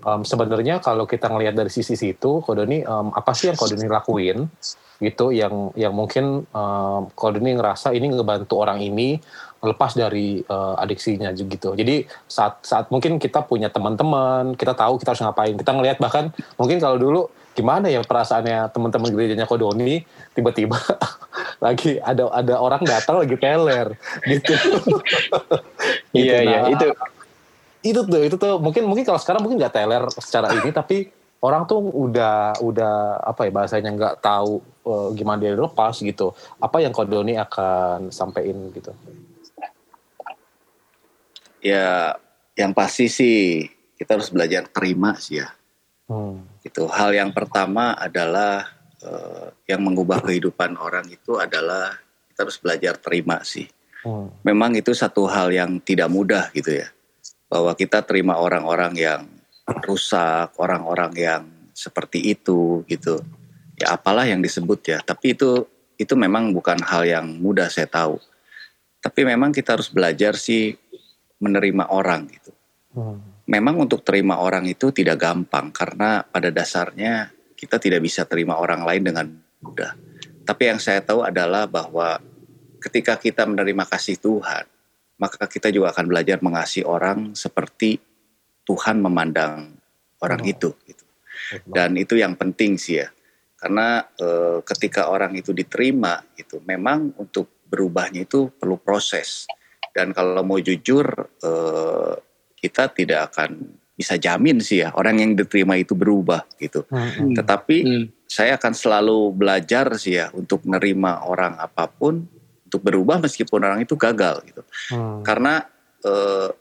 um, 0.06 0.22
Sebenarnya 0.22 0.78
kalau 0.78 1.10
kita 1.10 1.26
ngelihat 1.26 1.58
dari 1.58 1.74
sisi 1.74 1.98
situ, 1.98 2.38
Kodoni 2.38 2.86
um, 2.86 3.10
apa 3.10 3.34
sih 3.34 3.50
yang 3.50 3.58
Kodoni 3.58 3.90
lakuin 3.90 4.46
gitu 4.96 5.28
yang 5.28 5.76
yang 5.76 5.92
mungkin 5.92 6.48
um, 6.56 7.00
Kodoni 7.12 7.52
ngerasa 7.56 7.92
ini 7.92 8.16
ngebantu 8.16 8.56
orang 8.56 8.80
ini 8.80 9.20
lepas 9.64 9.96
dari 9.96 10.44
uh, 10.46 10.76
adiksinya 10.80 11.32
gitu. 11.32 11.72
Jadi 11.72 12.04
saat 12.28 12.60
saat 12.62 12.92
mungkin 12.92 13.16
kita 13.16 13.44
punya 13.44 13.72
teman-teman, 13.72 14.54
kita 14.54 14.76
tahu 14.76 15.00
kita 15.00 15.16
harus 15.16 15.22
ngapain. 15.24 15.54
Kita 15.56 15.72
ngelihat 15.72 15.98
bahkan 16.00 16.34
mungkin 16.60 16.76
kalau 16.78 16.96
dulu 17.00 17.22
gimana 17.56 17.88
ya 17.88 18.04
perasaannya 18.04 18.68
teman-teman 18.68 19.08
gerejanya 19.16 19.48
Kodoni 19.48 20.04
tiba-tiba 20.36 20.76
lagi 21.64 21.96
ada 22.04 22.28
ada 22.28 22.60
orang 22.60 22.84
datang 22.84 23.24
lagi 23.24 23.36
teler 23.40 23.96
gitu. 24.28 24.52
iya 26.12 26.44
gitu. 26.44 26.52
iya 26.52 26.58
nah, 26.60 26.68
itu 26.68 26.86
itu 27.80 28.00
tuh 28.04 28.20
itu 28.28 28.36
tuh 28.36 28.60
mungkin 28.60 28.84
mungkin 28.84 29.08
kalau 29.08 29.16
sekarang 29.16 29.40
mungkin 29.40 29.56
nggak 29.56 29.72
teler 29.72 30.04
secara 30.20 30.52
ini 30.52 30.68
tapi 30.68 31.08
orang 31.40 31.64
tuh 31.64 31.80
udah 31.80 32.60
udah 32.60 33.24
apa 33.24 33.48
ya 33.48 33.50
bahasanya 33.52 33.90
nggak 33.92 34.14
tahu 34.20 34.60
uh, 34.86 35.08
gimana 35.12 35.42
dia 35.42 35.52
lepas 35.52 35.98
gitu. 36.00 36.32
Apa 36.62 36.80
yang 36.80 36.94
Kodoni 36.94 37.36
akan 37.36 38.08
sampaikan 38.14 38.72
gitu? 38.72 38.94
Ya 41.66 42.14
yang 42.54 42.70
pasti 42.70 43.10
sih 43.10 43.66
kita 43.98 44.14
harus 44.14 44.30
belajar 44.30 44.70
terima 44.70 45.18
sih 45.18 45.42
ya 45.42 45.50
Hmm. 46.06 46.46
Itu 46.62 46.86
hal 46.86 47.14
yang 47.14 47.34
pertama 47.34 47.94
adalah 47.98 48.70
uh, 49.02 49.50
yang 49.66 49.82
mengubah 49.82 50.22
kehidupan 50.22 50.78
orang 50.78 51.06
itu 51.10 51.38
adalah 51.38 51.98
kita 52.30 52.46
harus 52.46 52.58
belajar 52.62 52.94
terima 52.98 53.42
sih. 53.42 53.66
Hmm. 54.06 54.30
Memang 54.46 54.78
itu 54.78 54.94
satu 54.94 55.26
hal 55.26 55.50
yang 55.50 55.82
tidak 55.82 56.06
mudah 56.06 56.54
gitu 56.54 56.78
ya. 56.78 56.88
Bahwa 57.50 57.74
kita 57.74 58.02
terima 58.06 58.38
orang-orang 58.38 58.94
yang 58.94 59.22
rusak, 59.82 60.54
orang-orang 60.62 61.12
yang 61.14 61.42
seperti 61.74 62.22
itu 62.34 62.86
gitu. 62.86 63.18
Ya 63.76 63.92
apalah 63.92 64.24
yang 64.24 64.40
disebut 64.40 64.80
ya, 64.88 64.98
tapi 65.04 65.36
itu 65.36 65.66
itu 66.00 66.14
memang 66.16 66.54
bukan 66.54 66.80
hal 66.86 67.04
yang 67.04 67.26
mudah 67.28 67.68
saya 67.68 67.90
tahu. 67.90 68.16
Tapi 69.02 69.20
memang 69.26 69.52
kita 69.52 69.76
harus 69.76 69.92
belajar 69.92 70.38
sih 70.38 70.74
menerima 71.40 71.92
orang 71.92 72.28
gitu. 72.30 72.52
Hmm 72.96 73.36
memang 73.46 73.86
untuk 73.86 74.02
terima 74.02 74.42
orang 74.42 74.66
itu 74.66 74.90
tidak 74.90 75.22
gampang 75.22 75.70
karena 75.70 76.26
pada 76.26 76.50
dasarnya 76.50 77.30
kita 77.54 77.78
tidak 77.78 78.02
bisa 78.04 78.26
terima 78.26 78.58
orang 78.58 78.82
lain 78.82 79.02
dengan 79.06 79.26
mudah. 79.62 79.94
Tapi 80.46 80.62
yang 80.70 80.78
saya 80.82 81.00
tahu 81.02 81.24
adalah 81.24 81.66
bahwa 81.66 82.20
ketika 82.82 83.16
kita 83.16 83.46
menerima 83.48 83.86
kasih 83.88 84.20
Tuhan, 84.20 84.66
maka 85.16 85.48
kita 85.48 85.72
juga 85.72 85.94
akan 85.96 86.06
belajar 86.12 86.38
mengasihi 86.44 86.84
orang 86.84 87.32
seperti 87.32 87.98
Tuhan 88.66 89.00
memandang 89.00 89.74
orang 90.20 90.42
oh. 90.44 90.52
itu. 90.52 90.70
Gitu. 90.84 91.04
Dan 91.64 91.96
itu 91.96 92.18
yang 92.18 92.34
penting 92.34 92.76
sih 92.76 93.00
ya, 93.00 93.08
karena 93.56 94.04
e, 94.18 94.60
ketika 94.66 95.08
orang 95.08 95.34
itu 95.38 95.54
diterima, 95.54 96.20
itu 96.34 96.58
memang 96.66 97.14
untuk 97.16 97.62
berubahnya 97.66 98.26
itu 98.26 98.50
perlu 98.54 98.78
proses 98.78 99.46
dan 99.96 100.12
kalau 100.12 100.44
mau 100.44 100.60
jujur 100.60 101.08
eh, 101.40 102.14
kita 102.60 102.92
tidak 102.92 103.32
akan 103.32 103.80
bisa 103.96 104.20
jamin 104.20 104.60
sih 104.60 104.84
ya 104.84 104.92
orang 104.92 105.24
yang 105.24 105.32
diterima 105.32 105.80
itu 105.80 105.96
berubah 105.96 106.44
gitu. 106.60 106.84
Hmm. 106.92 107.32
Tetapi 107.32 107.76
Hmm. 107.80 108.04
saya 108.28 108.60
akan 108.60 108.76
selalu 108.76 109.32
belajar 109.32 109.96
sih 109.96 110.20
ya 110.20 110.28
untuk 110.36 110.68
menerima 110.68 111.24
orang 111.24 111.56
apa 111.56 111.88
pun 111.88 112.28
untuk 112.68 112.84
berubah 112.84 113.24
meskipun 113.24 113.64
orang 113.64 113.80
itu 113.80 113.96
gagal 113.96 114.44
gitu. 114.44 114.60
Hmm. 114.92 115.24
Karena 115.24 115.64
eh, 116.04 116.52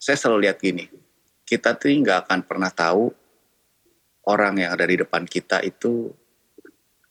saya 0.00 0.16
selalu 0.16 0.48
lihat 0.48 0.56
gini, 0.64 0.88
kita 1.44 1.76
tuh 1.76 1.92
nggak 1.92 2.24
akan 2.24 2.40
pernah 2.48 2.72
tahu 2.72 3.12
orang 4.32 4.64
yang 4.64 4.72
ada 4.72 4.88
di 4.88 4.96
depan 4.96 5.28
kita 5.28 5.60
itu 5.60 6.08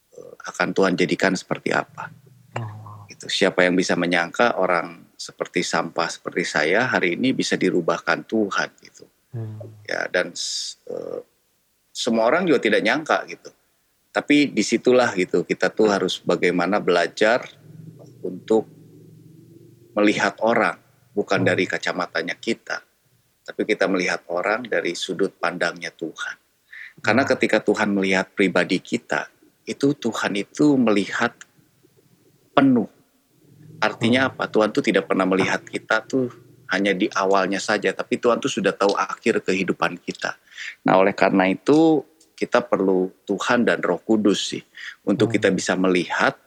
eh, 0.09 0.33
akan 0.41 0.73
Tuhan 0.73 0.97
jadikan 0.97 1.37
seperti 1.37 1.69
apa. 1.69 2.09
Oh. 2.57 3.05
Gitu. 3.05 3.29
Siapa 3.29 3.61
yang 3.61 3.77
bisa 3.77 3.93
menyangka 3.93 4.57
orang 4.57 5.10
seperti 5.21 5.61
sampah 5.61 6.09
seperti 6.09 6.41
saya 6.41 6.89
hari 6.89 7.13
ini 7.13 7.29
bisa 7.37 7.53
dirubahkan 7.53 8.25
Tuhan 8.25 8.69
gitu. 8.81 9.05
Hmm. 9.37 9.61
Ya 9.85 10.09
dan 10.09 10.33
eh, 10.89 11.19
semua 11.93 12.25
orang 12.25 12.49
juga 12.49 12.57
tidak 12.57 12.81
nyangka 12.81 13.21
gitu. 13.29 13.53
Tapi 14.09 14.49
di 14.49 14.65
situlah 14.65 15.13
gitu 15.13 15.45
kita 15.45 15.69
tuh 15.69 15.93
harus 15.93 16.17
bagaimana 16.25 16.81
belajar 16.81 17.45
untuk 18.25 18.65
melihat 19.93 20.41
orang 20.41 20.81
bukan 21.13 21.45
Hmm. 21.45 21.49
dari 21.53 21.69
kacamatanya 21.69 22.35
kita, 22.39 22.81
tapi 23.45 23.61
kita 23.67 23.85
melihat 23.85 24.25
orang 24.31 24.65
dari 24.65 24.97
sudut 24.97 25.37
pandangnya 25.37 25.93
Tuhan. 25.93 26.35
Karena 26.99 27.23
Hmm. 27.23 27.31
ketika 27.37 27.61
Tuhan 27.63 27.93
melihat 27.93 28.31
pribadi 28.33 28.81
kita, 28.81 29.29
itu 29.69 29.93
Tuhan 29.95 30.33
itu 30.33 30.75
melihat 30.75 31.35
penuh. 32.51 32.89
Artinya 33.81 34.29
apa? 34.29 34.45
Tuhan 34.45 34.69
tuh 34.69 34.85
tidak 34.85 35.09
pernah 35.09 35.25
melihat 35.25 35.65
kita 35.65 36.05
tuh 36.05 36.29
hanya 36.71 36.93
di 36.95 37.09
awalnya 37.11 37.59
saja, 37.59 37.91
tapi 37.91 38.21
Tuhan 38.21 38.39
tuh 38.39 38.47
sudah 38.47 38.71
tahu 38.71 38.95
akhir 38.95 39.43
kehidupan 39.43 39.99
kita. 39.99 40.37
Nah, 40.87 41.01
oleh 41.01 41.11
karena 41.11 41.49
itu 41.49 42.05
kita 42.37 42.63
perlu 42.63 43.11
Tuhan 43.27 43.67
dan 43.67 43.83
Roh 43.83 43.99
Kudus 43.99 44.55
sih 44.55 44.63
untuk 45.03 45.29
Hmm. 45.29 45.35
kita 45.35 45.49
bisa 45.51 45.73
melihat 45.75 46.37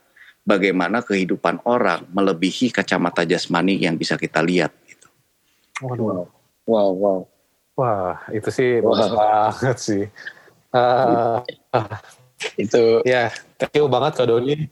bagaimana 0.41 1.05
kehidupan 1.05 1.61
orang 1.67 2.07
melebihi 2.09 2.73
kacamata 2.73 3.23
jasmani 3.27 3.77
yang 3.77 3.95
bisa 3.95 4.17
kita 4.17 4.41
lihat 4.41 4.73
gitu. 4.89 5.07
Waduh. 5.85 6.27
Wow, 6.65 6.89
wow. 6.97 7.19
Wah, 7.75 8.17
itu 8.31 8.49
sih 8.49 8.79
bagus 8.79 9.11
banget 9.11 9.77
sih. 9.77 10.03
Eh, 10.71 11.37
Itu 12.59 13.01
ya, 13.07 13.31
thank 13.57 13.75
you 13.75 13.87
banget 13.87 14.19
Kak 14.19 14.27
Doni. 14.27 14.67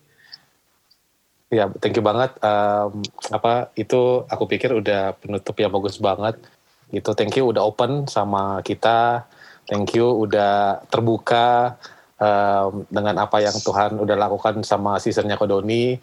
Ya, 1.54 1.70
thank 1.78 1.94
you 1.94 2.02
banget. 2.02 2.34
Em, 2.42 2.92
apa 3.30 3.70
itu 3.78 4.26
aku 4.26 4.50
pikir 4.50 4.74
udah 4.74 5.14
penutup 5.22 5.54
yang 5.62 5.70
bagus 5.70 6.02
banget. 6.02 6.42
Gitu, 6.90 7.14
thank 7.14 7.38
you 7.38 7.46
udah 7.54 7.62
open 7.62 8.10
sama 8.10 8.66
kita. 8.66 9.30
Thank 9.70 9.94
you 9.94 10.10
udah 10.26 10.82
terbuka 10.90 11.78
em, 12.18 12.90
dengan 12.90 13.22
apa 13.22 13.38
yang 13.38 13.54
Tuhan 13.54 14.02
udah 14.02 14.18
lakukan 14.18 14.66
sama 14.66 14.98
seasonnya 14.98 15.38
Kak 15.38 15.46
Doni. 15.46 15.94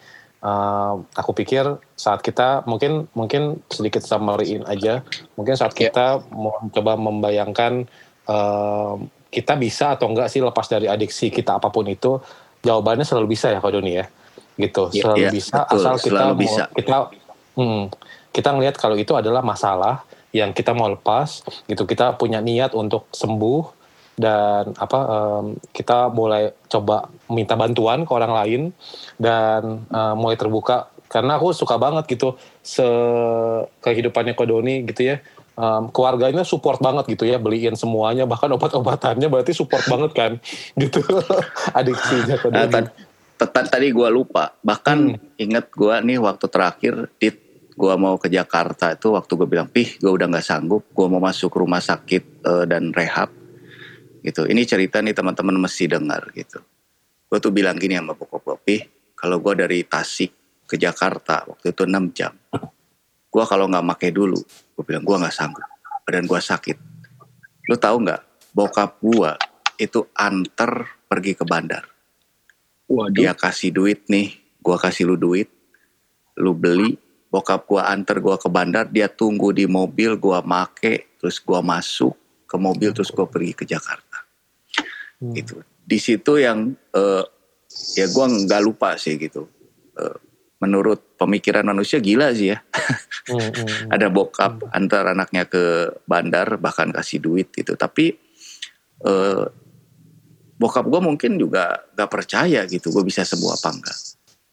Em, 0.41 0.97
aku 1.19 1.35
pikir 1.35 1.67
saat 1.99 2.23
kita 2.23 2.63
mungkin 2.71 3.11
mungkin 3.13 3.59
sedikit 3.69 4.07
summary-in 4.07 4.63
aja. 4.71 5.03
Mungkin 5.35 5.59
saat 5.59 5.75
Ya. 5.75 5.91
kita 5.91 6.23
mau 6.31 6.63
coba 6.71 6.95
membayangkan 6.95 7.91
em, 8.31 8.97
kita 9.31 9.55
bisa 9.59 9.95
atau 9.99 10.07
enggak 10.11 10.31
sih 10.31 10.43
lepas 10.43 10.67
dari 10.67 10.87
adiksi 10.87 11.31
kita 11.31 11.59
apa 11.59 11.71
pun 11.71 11.87
itu 11.87 12.19
jawabannya 12.63 13.07
selalu 13.07 13.35
bisa 13.35 13.51
ya 13.51 13.59
Kak 13.59 13.73
Doni 13.75 13.95
ya 13.95 14.07
gitu. 14.61 14.93
Ya, 14.93 15.03
selalu 15.09 15.25
ya, 15.25 15.31
bisa 15.33 15.59
betul, 15.65 15.77
asal 15.81 15.95
kita 15.97 16.13
selalu 16.13 16.35
mau 16.37 16.45
bisa. 16.45 16.65
kita 16.77 16.97
hmm, 17.57 17.83
kita 18.31 18.49
ngelihat 18.55 18.77
kalau 18.79 18.97
itu 19.01 19.13
adalah 19.17 19.43
masalah 19.43 20.07
yang 20.31 20.55
kita 20.55 20.71
mau 20.77 20.87
lepas 20.87 21.43
gitu. 21.67 21.83
Kita 21.87 22.15
punya 22.15 22.39
niat 22.39 22.75
untuk 22.79 23.11
sembuh 23.11 23.81
dan 24.21 24.77
apa 24.77 24.99
em, 25.01 25.45
kita 25.73 26.13
mulai 26.13 26.53
coba 26.69 27.09
minta 27.33 27.57
bantuan 27.57 28.05
ke 28.05 28.13
orang 28.13 28.33
lain 28.45 28.63
dan 29.19 29.87
eh, 29.91 30.15
mulai 30.15 30.39
terbuka. 30.39 30.91
Karena 31.11 31.43
aku 31.43 31.51
suka 31.51 31.75
banget 31.75 32.07
gitu 32.07 32.39
se 32.63 32.87
kehidupannya 33.83 34.39
Kodoni 34.39 34.87
gitu 34.87 35.11
ya. 35.11 35.19
Em, 35.59 35.91
keluarganya 35.91 36.47
support 36.47 36.79
banget 36.79 37.11
gitu 37.11 37.27
ya 37.27 37.43
beliin 37.43 37.75
semuanya. 37.75 38.31
Bahkan 38.31 38.55
obat-obatannya 38.55 39.27
berarti 39.27 39.51
support 39.51 39.83
banget 39.91 40.15
kan 40.15 40.33
gitu. 40.83 41.03
Adiksinya 41.79 42.39
Kodoni 42.39 42.71
tad- 42.71 42.95
tad- 42.95 43.10
tadi 43.49 43.89
gua 43.89 44.13
lupa, 44.13 44.53
bahkan 44.61 45.17
inget 45.41 45.73
gua 45.73 46.05
nih 46.05 46.21
waktu 46.21 46.45
terakhir 46.53 47.09
dit 47.17 47.41
gua 47.73 47.97
mau 47.97 48.21
ke 48.21 48.29
Jakarta 48.29 48.93
itu 48.93 49.17
waktu 49.17 49.33
gue 49.41 49.49
bilang 49.49 49.69
pih 49.73 49.97
gua 49.97 50.13
udah 50.13 50.27
nggak 50.29 50.45
sanggup, 50.45 50.85
gua 50.93 51.09
mau 51.09 51.25
masuk 51.25 51.49
rumah 51.57 51.81
sakit 51.81 52.45
eh, 52.45 52.65
dan 52.69 52.93
rehab 52.93 53.33
gitu. 54.21 54.45
Ini 54.45 54.69
cerita 54.69 55.01
nih 55.01 55.17
teman-teman 55.17 55.57
mesti 55.57 55.89
dengar 55.89 56.29
gitu. 56.37 56.61
Gue 57.31 57.39
tuh 57.41 57.55
bilang 57.55 57.81
gini 57.81 57.97
sama 57.97 58.13
bokap 58.13 58.43
gue, 58.45 58.57
pih 58.61 58.81
kalau 59.17 59.41
gua 59.41 59.57
dari 59.57 59.81
Tasik 59.89 60.65
ke 60.69 60.77
Jakarta 60.77 61.49
waktu 61.49 61.73
itu 61.73 61.83
6 61.89 62.13
jam, 62.13 62.35
gua 63.33 63.45
kalau 63.49 63.71
nggak 63.71 63.87
make 63.87 64.09
dulu, 64.13 64.37
gue 64.77 64.85
bilang 64.85 65.07
gua 65.07 65.25
nggak 65.25 65.33
sanggup, 65.33 65.65
badan 66.05 66.29
gua 66.29 66.43
sakit. 66.43 66.77
Lu 67.71 67.79
tahu 67.79 68.05
nggak, 68.05 68.53
bokap 68.53 69.01
gua 69.01 69.39
itu 69.81 70.05
anter 70.13 71.01
pergi 71.09 71.33
ke 71.33 71.49
bandar 71.49 71.90
waduh. 72.91 73.15
dia 73.15 73.33
kasih 73.39 73.71
duit 73.71 74.03
nih, 74.11 74.35
gua 74.59 74.77
kasih 74.77 75.07
lu 75.07 75.15
duit, 75.15 75.47
lu 76.35 76.53
beli, 76.53 76.99
bokap 77.31 77.63
gua 77.71 77.87
anter 77.87 78.19
gua 78.19 78.35
ke 78.35 78.51
bandar, 78.51 78.91
dia 78.91 79.07
tunggu 79.07 79.55
di 79.55 79.71
mobil, 79.71 80.19
gua 80.19 80.43
make, 80.43 81.15
terus 81.23 81.39
gua 81.39 81.63
masuk 81.63 82.19
ke 82.51 82.59
mobil, 82.59 82.91
terus 82.91 83.15
gua 83.15 83.31
pergi 83.31 83.55
ke 83.55 83.65
Jakarta. 83.65 84.27
Hmm. 85.23 85.33
Gitu. 85.39 85.63
Di 85.87 85.99
situ 86.03 86.43
yang 86.43 86.75
eh, 86.75 87.25
ya 87.95 88.07
gua 88.11 88.27
nggak 88.27 88.63
lupa 88.67 88.99
sih 88.99 89.15
gitu. 89.15 89.47
Eh, 89.95 90.19
menurut 90.61 91.17
pemikiran 91.17 91.65
manusia 91.65 92.03
gila 92.03 92.35
sih 92.35 92.53
ya. 92.53 92.59
Hmm, 93.31 93.39
hmm, 93.39 93.55
hmm. 93.55 93.89
Ada 93.95 94.11
bokap 94.11 94.67
antar 94.75 95.15
anaknya 95.15 95.47
ke 95.47 95.95
bandar, 96.05 96.59
bahkan 96.59 96.91
kasih 96.91 97.23
duit 97.23 97.55
gitu. 97.55 97.79
Tapi 97.79 98.19
eh, 99.07 99.45
bokap 100.61 100.85
gua 100.85 101.01
mungkin 101.01 101.41
juga 101.41 101.89
gak 101.97 102.11
percaya 102.13 102.69
gitu, 102.69 102.93
gue 102.93 103.01
bisa 103.09 103.25
sembuh 103.25 103.51
apa 103.57 103.69
enggak 103.73 103.99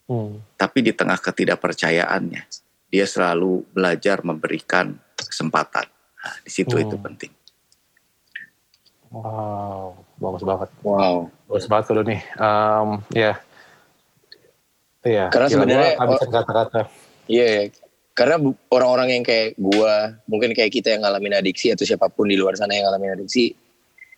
Hmm. 0.08 0.40
tapi 0.56 0.88
di 0.88 0.96
tengah 0.96 1.20
ketidakpercayaannya 1.20 2.44
dia 2.88 3.04
selalu 3.04 3.68
belajar 3.76 4.24
memberikan 4.24 4.96
kesempatan 5.20 5.84
nah, 6.24 6.36
di 6.48 6.48
situ 6.48 6.80
Hmm. 6.80 6.84
itu 6.88 6.96
penting 6.96 7.32
Wow, 9.08 10.04
bagus 10.20 10.44
banget. 10.44 10.70
Wow. 10.84 11.32
Bagus 11.48 11.66
banget 11.72 11.86
kalau 11.88 12.04
nih. 12.04 12.22
Em, 12.36 12.90
ya. 13.16 13.34
Iya. 15.08 15.26
Karena 15.32 15.48
gila, 15.48 15.56
sebenarnya 15.56 15.92
gua 15.96 16.02
habisin 16.04 16.30
kata-kata. 16.32 16.82
Iya, 17.28 17.46
iya. 17.48 17.64
karena 18.18 18.36
orang-orang 18.74 19.10
yang 19.14 19.24
kayak 19.24 19.56
gua, 19.62 20.18
mungkin 20.26 20.52
kayak 20.58 20.74
kita 20.74 20.90
yang 20.90 21.06
ngalamin 21.06 21.38
adiksi 21.38 21.70
atau 21.70 21.86
siapa 21.86 22.10
pun 22.10 22.26
di 22.26 22.34
luar 22.34 22.58
sana 22.58 22.74
yang 22.74 22.90
ngalamin 22.90 23.14
adiksi, 23.14 23.54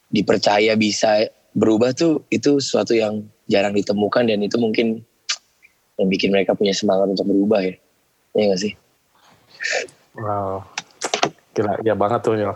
dipercaya 0.08 0.74
bisa 0.80 1.20
berubah 1.54 1.94
tuh 1.94 2.24
itu 2.30 2.62
sesuatu 2.62 2.94
yang 2.94 3.26
jarang 3.50 3.74
ditemukan 3.74 4.30
dan 4.30 4.40
itu 4.46 4.56
mungkin 4.62 5.02
yang 6.00 6.08
bikin 6.08 6.30
mereka 6.32 6.56
punya 6.56 6.72
semangat 6.72 7.12
untuk 7.12 7.28
berubah 7.28 7.60
ya. 7.66 7.76
Iya 8.38 8.46
gak 8.56 8.62
sih? 8.62 8.74
Wow. 10.16 10.64
Gila, 11.58 11.82
ya 11.84 11.94
banget 11.98 12.20
tuh 12.24 12.34
Nyol. 12.38 12.56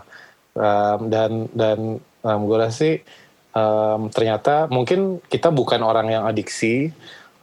Em, 0.54 1.00
dan 1.10 1.30
dan 1.52 1.78
em, 2.00 2.40
gue 2.46 2.56
rasa 2.56 2.74
sih 2.78 2.94
em, 3.52 4.00
ternyata 4.14 4.70
mungkin 4.70 5.18
kita 5.26 5.50
bukan 5.50 5.82
orang 5.82 6.08
yang 6.14 6.22
adiksi. 6.24 6.94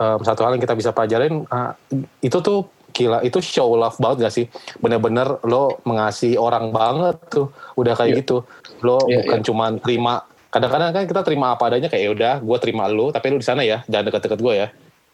Em, 0.02 0.20
satu 0.24 0.41
hal 0.47 0.58
yang 0.58 0.64
kita 0.64 0.74
bisa 0.74 0.89
pelajarin 0.95 1.45
ah, 1.52 1.76
itu 2.24 2.39
tuh 2.41 2.72
gila 2.91 3.24
itu 3.24 3.39
show 3.39 3.72
love 3.76 3.99
banget 3.99 4.28
gak 4.28 4.36
sih? 4.36 4.45
Bener-bener 4.80 5.43
lo 5.45 5.80
mengasihi 5.86 6.39
orang 6.39 6.72
banget 6.74 7.20
tuh. 7.30 7.52
Udah 7.78 7.93
kayak 7.93 8.12
Iya. 8.16 8.20
gitu. 8.24 8.38
Lo 8.82 9.06
Iya, 9.06 9.28
bukan 9.28 9.39
cuman 9.45 9.72
terima. 9.84 10.24
Kadang-kadang 10.52 10.91
kan 10.91 11.04
kita 11.08 11.22
terima 11.24 11.56
apa 11.56 11.72
adanya 11.72 11.88
kayak 11.88 12.04
"Ya 12.04 12.12
udah 12.12 12.34
gue 12.43 12.58
terima 12.60 12.84
lo 12.91 13.10
tapi 13.10 13.32
lo 13.32 13.39
di 13.39 13.47
sana 13.47 13.64
ya 13.64 13.88
jangan 13.88 14.12
deket-deket 14.12 14.39
gue 14.39 14.54
ya 14.54 14.68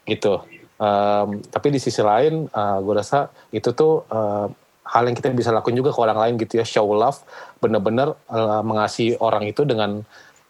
gitu. 0.09 0.41
Em, 0.77 1.27
tapi 1.49 1.67
di 1.69 1.77
sisi 1.77 2.01
lain 2.01 2.49
gue 2.53 2.93
rasa 2.93 3.29
itu 3.53 3.69
tuh 3.71 4.01
em, 4.09 4.49
hal 4.87 5.03
yang 5.05 5.13
kita 5.13 5.29
bisa 5.31 5.53
lakuin 5.53 5.77
juga 5.77 5.93
ke 5.93 5.99
orang 6.01 6.17
lain 6.17 6.33
gitu 6.41 6.57
ya 6.57 6.65
show 6.65 6.89
love 6.89 7.21
bener-bener 7.61 8.17
eh, 8.27 8.61
mengasihi 8.65 9.19
orang 9.21 9.45
itu 9.45 9.61
dengan 9.61 10.01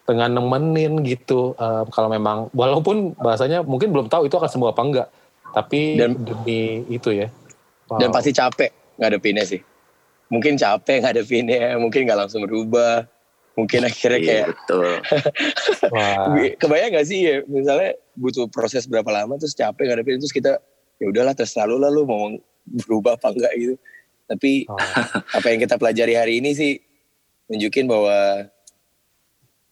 dengan 0.08 0.30
nemenin 0.40 1.04
gitu 1.04 1.52
Em, 1.60 1.86
kalau 1.92 2.08
memang 2.08 2.48
walaupun 2.56 3.12
bahasanya 3.20 3.68
mungkin 3.68 3.92
belum 3.92 4.08
tahu 4.08 4.32
itu 4.32 4.36
akan 4.40 4.48
sembuh 4.48 4.72
apa 4.72 4.82
enggak 4.88 5.08
tapi 5.52 6.00
Dan- 6.00 6.16
demi 6.24 6.88
itu 6.88 7.12
ya 7.12 7.28
Wow. 7.88 8.04
Dan 8.04 8.12
pasti 8.12 8.36
capek 8.36 9.00
ngadepinnya 9.00 9.48
sih. 9.48 9.64
Mungkin 10.28 10.60
capek 10.60 11.08
ngadepinnya, 11.08 11.80
mungkin 11.80 12.04
nggak 12.04 12.20
langsung 12.20 12.44
berubah. 12.44 13.08
Mungkin 13.58 13.90
akhirnya 13.90 14.20
Iya, 14.22 14.28
kayak 14.30 14.46
betul 14.54 14.90
Wah. 15.94 16.30
kebayang 16.62 16.92
gak 16.94 17.08
sih 17.10 17.20
ya 17.26 17.36
misalnya 17.50 17.98
butuh 18.14 18.46
proses 18.54 18.86
berapa 18.86 19.10
lama 19.10 19.34
terus 19.42 19.58
capek 19.58 19.90
ngadepin 19.90 20.22
terus 20.22 20.30
kita 20.30 20.62
ya 21.02 21.06
udahlah 21.10 21.34
terserah 21.34 21.66
lu 21.66 21.82
lah 21.82 21.90
lu 21.90 22.06
mau 22.06 22.30
berubah 22.86 23.18
apa 23.18 23.34
enggak 23.34 23.54
gitu 23.58 23.76
Tapi 24.30 24.70
oh. 24.70 24.78
apa 25.42 25.48
yang 25.50 25.60
kita 25.66 25.76
pelajari 25.82 26.14
hari 26.14 26.34
ini 26.38 26.54
sih 26.54 26.78
nunjukin 27.50 27.90
bahwa 27.90 28.46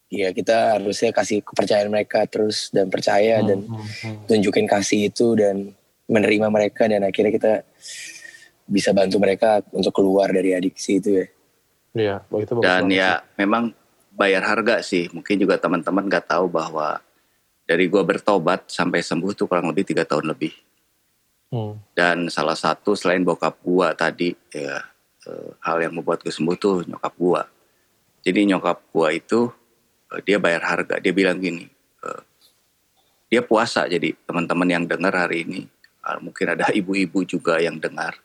ya 0.10 0.32
kita 0.32 0.80
harusnya 0.80 1.12
kasih 1.12 1.44
kepercayaan 1.44 1.92
mereka 1.92 2.24
terus 2.26 2.72
dan 2.72 2.88
percaya 2.88 3.42
hmm, 3.44 3.48
dan 3.48 3.60
hmm, 3.68 3.84
hmm. 3.84 4.16
tunjukin 4.32 4.66
kasih 4.66 5.12
itu 5.12 5.36
dan 5.36 5.76
menerima 6.06 6.48
mereka 6.54 6.86
dan 6.86 7.04
akhirnya 7.04 7.34
kita 7.34 7.54
bisa 8.66 8.94
bantu 8.94 9.22
mereka 9.22 9.62
untuk 9.74 9.94
keluar 9.94 10.34
dari 10.34 10.54
adiksi 10.58 10.98
itu 10.98 11.22
ya. 11.22 11.26
Iya, 11.96 12.20
begitu 12.28 12.60
Dan 12.60 12.92
ya 12.92 13.24
sih. 13.24 13.40
memang 13.40 13.72
bayar 14.12 14.44
harga 14.44 14.84
sih. 14.84 15.08
Mungkin 15.16 15.40
juga 15.40 15.56
teman-teman 15.56 16.04
nggak 16.12 16.28
tahu 16.28 16.52
bahwa 16.52 17.00
dari 17.64 17.88
gua 17.88 18.04
bertobat 18.04 18.68
sampai 18.68 19.00
sembuh 19.00 19.32
tuh 19.32 19.48
kurang 19.48 19.72
lebih 19.72 19.88
tiga 19.88 20.04
tahun 20.04 20.36
lebih. 20.36 20.52
Hmm. 21.56 21.80
Dan 21.96 22.28
salah 22.28 22.60
satu 22.60 23.00
selain 23.00 23.24
bokap 23.24 23.64
gua 23.64 23.96
tadi 23.96 24.36
ya 24.52 24.84
eh, 25.26 25.50
hal 25.64 25.78
yang 25.80 25.96
membuat 25.96 26.20
gue 26.20 26.36
sembuh 26.36 26.58
tuh 26.60 26.84
nyokap 26.84 27.14
gua. 27.16 27.48
Jadi 28.28 28.44
nyokap 28.52 28.92
gua 28.92 29.16
itu 29.16 29.48
eh, 30.12 30.20
dia 30.28 30.36
bayar 30.36 30.68
harga. 30.68 31.00
Dia 31.00 31.16
bilang 31.16 31.40
gini, 31.40 31.64
eh, 32.04 32.22
dia 33.32 33.40
puasa. 33.40 33.88
Jadi 33.88 34.12
teman-teman 34.28 34.68
yang 34.68 34.84
dengar 34.84 35.16
hari 35.16 35.48
ini, 35.48 35.64
mungkin 36.20 36.60
ada 36.60 36.68
ibu-ibu 36.80 37.24
juga 37.24 37.56
yang 37.64 37.80
dengar 37.80 38.20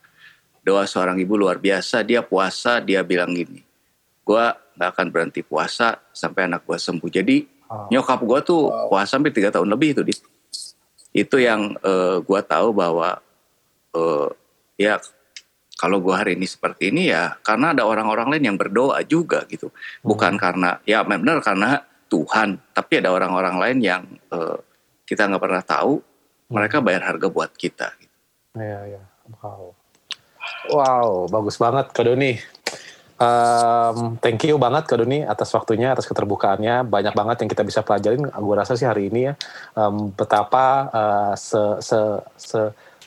doa 0.71 0.87
seorang 0.87 1.19
ibu 1.19 1.35
luar 1.35 1.59
biasa. 1.59 2.07
Dia 2.07 2.23
puasa, 2.23 2.79
dia 2.79 3.03
bilang 3.03 3.35
gini, 3.35 3.59
gue 4.23 4.45
gak 4.55 4.91
akan 4.95 5.07
berhenti 5.11 5.43
puasa 5.43 5.99
sampai 6.15 6.47
anak 6.47 6.63
gue 6.63 6.79
sembuh. 6.79 7.11
Jadi 7.11 7.43
oh. 7.67 7.91
nyokap 7.91 8.23
gue 8.23 8.41
tuh 8.47 8.71
puasa 8.87 9.19
sampai 9.19 9.35
tiga 9.35 9.51
tahun 9.51 9.67
lebih 9.67 9.99
itu. 9.99 10.03
Itu 11.11 11.43
yang 11.43 11.75
uh, 11.83 11.91
eh, 11.91 12.17
gue 12.23 12.41
tahu 12.47 12.71
bahwa 12.71 13.19
uh, 13.99 14.31
ya 14.79 15.03
kalau 15.75 15.99
gue 15.99 16.15
hari 16.15 16.39
ini 16.39 16.47
seperti 16.47 16.95
ini 16.95 17.11
ya 17.11 17.35
karena 17.43 17.75
ada 17.75 17.83
orang-orang 17.89 18.37
lain 18.37 18.55
yang 18.55 18.57
berdoa 18.57 19.03
juga 19.03 19.43
gitu. 19.51 19.75
Bukan 20.07 20.39
hmm. 20.39 20.41
karena 20.41 20.71
ya 20.87 21.03
benar 21.03 21.43
karena 21.43 21.83
Tuhan, 22.11 22.59
tapi 22.75 22.99
ada 22.99 23.15
orang-orang 23.15 23.57
lain 23.59 23.79
yang 23.83 24.03
uh, 24.35 24.59
kita 25.07 25.27
nggak 25.27 25.43
pernah 25.43 25.63
tahu. 25.67 25.99
Mereka 26.51 26.79
hmm. 26.79 26.87
bayar 26.87 27.03
harga 27.07 27.27
buat 27.31 27.51
kita. 27.55 27.95
Gitu. 27.99 28.17
Iya, 28.59 28.81
iya. 28.99 29.03
Wow. 29.39 29.80
Wow, 30.69 31.33
bagus 31.33 31.57
banget 31.57 31.89
Kak 31.97 32.05
Doni. 32.05 32.37
Um, 33.21 34.21
thank 34.21 34.45
you 34.45 34.61
banget 34.61 34.85
Kak 34.85 35.01
Doni 35.01 35.25
atas 35.25 35.49
waktunya, 35.57 35.97
atas 35.97 36.05
keterbukaannya. 36.05 36.85
Banyak 36.85 37.17
banget 37.17 37.37
yang 37.41 37.51
kita 37.53 37.65
bisa 37.65 37.81
pelajarin. 37.81 38.29
Gue 38.29 38.55
rasa 38.57 38.77
sih 38.77 38.85
hari 38.85 39.09
ini 39.09 39.33
ya, 39.33 39.35
um, 39.73 40.13
betapa 40.13 40.93
uh, 40.93 41.33
se, 41.37 41.61
se, 41.81 42.01
se, 42.37 42.61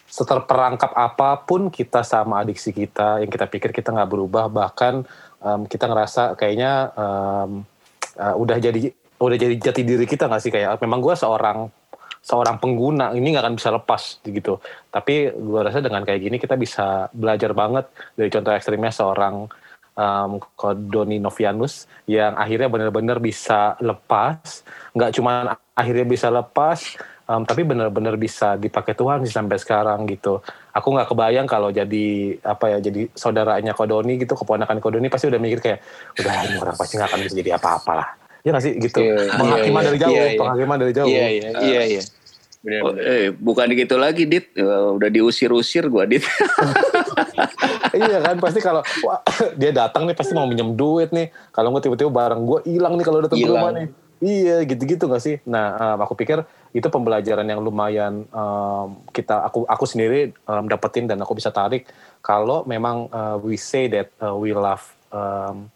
seterperangkap 0.10 0.97
apa 0.97 1.45
pun 1.45 1.70
kita 1.70 2.01
sama 2.01 2.41
adiksi 2.41 2.74
kita, 2.74 3.22
yang 3.22 3.30
kita 3.30 3.45
pikir 3.45 3.70
kita 3.70 3.93
nggak 3.93 4.10
berubah, 4.10 4.49
bahkan 4.49 5.06
um, 5.41 5.70
kita 5.70 5.86
ngerasa 5.86 6.34
kayaknya 6.34 6.89
um, 6.97 7.66
uh, 8.18 8.36
udah 8.38 8.58
jadi 8.58 8.93
udah 9.18 9.38
jadi 9.38 9.56
jati 9.62 9.82
diri 9.86 10.06
kita 10.10 10.26
nggak 10.26 10.41
sih 10.41 10.51
kayak 10.51 10.82
memang 10.82 10.99
gue 11.01 11.16
seorang 11.18 11.70
seorang 12.24 12.55
pengguna 12.55 13.11
ini 13.11 13.36
nggak 13.36 13.43
akan 13.43 13.55
bisa 13.59 13.69
lepas 13.76 14.24
gitu. 14.24 14.63
Tapi 14.88 15.36
gue 15.36 15.59
rasa 15.59 15.84
dengan 15.84 16.07
kayak 16.07 16.21
gini 16.24 16.38
kita 16.39 16.55
bisa 16.55 17.11
belajar 17.11 17.51
banget 17.51 17.91
dari 18.15 18.32
contoh 18.32 18.55
ekstrimnya 18.55 18.95
seorang 18.95 19.51
um, 19.99 20.39
Kodoni 20.55 21.19
Novianus 21.19 21.86
yang 22.07 22.39
akhirnya 22.39 22.71
benar-benar 22.71 23.19
bisa 23.19 23.76
lepas, 23.84 24.63
nggak 24.95 25.11
cuma 25.19 25.59
akhirnya 25.76 26.07
bisa 26.07 26.32
lepas, 26.32 26.95
um, 27.28 27.43
tapi 27.43 27.67
benar-benar 27.67 28.15
bisa 28.15 28.55
dipakai 28.55 28.95
Tuhan 28.95 29.28
sih 29.28 29.34
sampai 29.36 29.59
sekarang 29.59 30.07
gitu. 30.07 30.39
Aku 30.71 30.95
nggak 30.95 31.11
kebayang 31.11 31.45
kalau 31.45 31.76
jadi 31.76 32.39
apa 32.39 32.71
ya 32.71 32.78
jadi 32.80 33.11
saudaranya 33.13 33.76
Kodoni 33.76 34.15
gitu, 34.15 34.39
keponakan 34.39 34.80
Kodoni 34.80 35.11
pasti 35.11 35.28
udah 35.28 35.39
mikir 35.43 35.59
kayak 35.59 35.80
udah 36.24 36.34
ini 36.47 36.55
orang 36.55 36.78
pasti 36.80 36.95
nggak 36.95 37.09
akan 37.11 37.19
bisa 37.19 37.36
jadi 37.36 37.51
apa-apa 37.59 37.93
lah 37.93 38.22
Ya 38.44 38.50
nggak 38.52 38.64
sih 38.64 38.74
gitu. 38.76 39.00
Yeah, 39.00 39.39
penghakiman 39.39 39.80
yeah, 39.80 39.88
dari 39.88 39.98
jauh, 40.00 40.12
yeah, 40.12 40.26
yeah. 40.28 40.39
penghakiman 40.39 40.78
dari 40.80 40.94
jauh. 40.94 41.08
Iya 41.08 41.28
iya 41.32 41.50
iya 41.64 41.82
iya. 42.00 42.04
Oh, 42.64 42.96
eh, 42.96 43.36
bukan 43.36 43.68
gitu 43.76 44.00
lagi, 44.00 44.24
Dit. 44.24 44.56
Uh, 44.56 44.96
udah 44.96 45.12
diusir-usir 45.12 45.84
gua, 45.91 46.08
Dit. 46.08 46.24
iya 48.00 48.24
kan, 48.24 48.39
pasti 48.39 48.64
kalau 48.64 48.80
dia 49.60 49.76
datang 49.76 50.08
nih 50.08 50.16
pasti 50.16 50.32
mau 50.32 50.48
minjem 50.48 50.72
duit 50.72 51.12
nih. 51.12 51.28
Kalau 51.52 51.76
gue 51.76 51.84
tiba-tiba 51.84 52.08
barang 52.08 52.41
gue 52.48 52.60
hilang 52.72 52.96
nih 52.96 53.04
kalau 53.04 53.20
datang 53.20 53.36
ke 53.36 53.48
rumah 53.52 53.72
nih. 53.76 53.88
Iya, 54.24 54.64
gitu-gitu 54.64 55.12
gak 55.12 55.20
sih? 55.20 55.36
Nah, 55.44 55.76
um, 55.76 56.08
aku 56.08 56.16
pikir 56.16 56.48
itu 56.72 56.88
pembelajaran 56.88 57.44
yang 57.44 57.60
lumayan 57.60 58.24
um, 58.32 58.96
kita 59.12 59.44
aku 59.44 59.68
aku 59.68 59.84
sendiri 59.84 60.32
um, 60.48 60.64
dapetin 60.66 61.06
dan 61.06 61.20
aku 61.22 61.38
bisa 61.38 61.52
tarik 61.52 61.86
kalau 62.24 62.66
memang 62.66 63.12
uh, 63.14 63.38
we 63.38 63.60
say 63.60 63.86
that 63.91 64.10
uh, 64.24 64.34
we 64.34 64.56
love 64.56 64.82
um, 65.14 65.70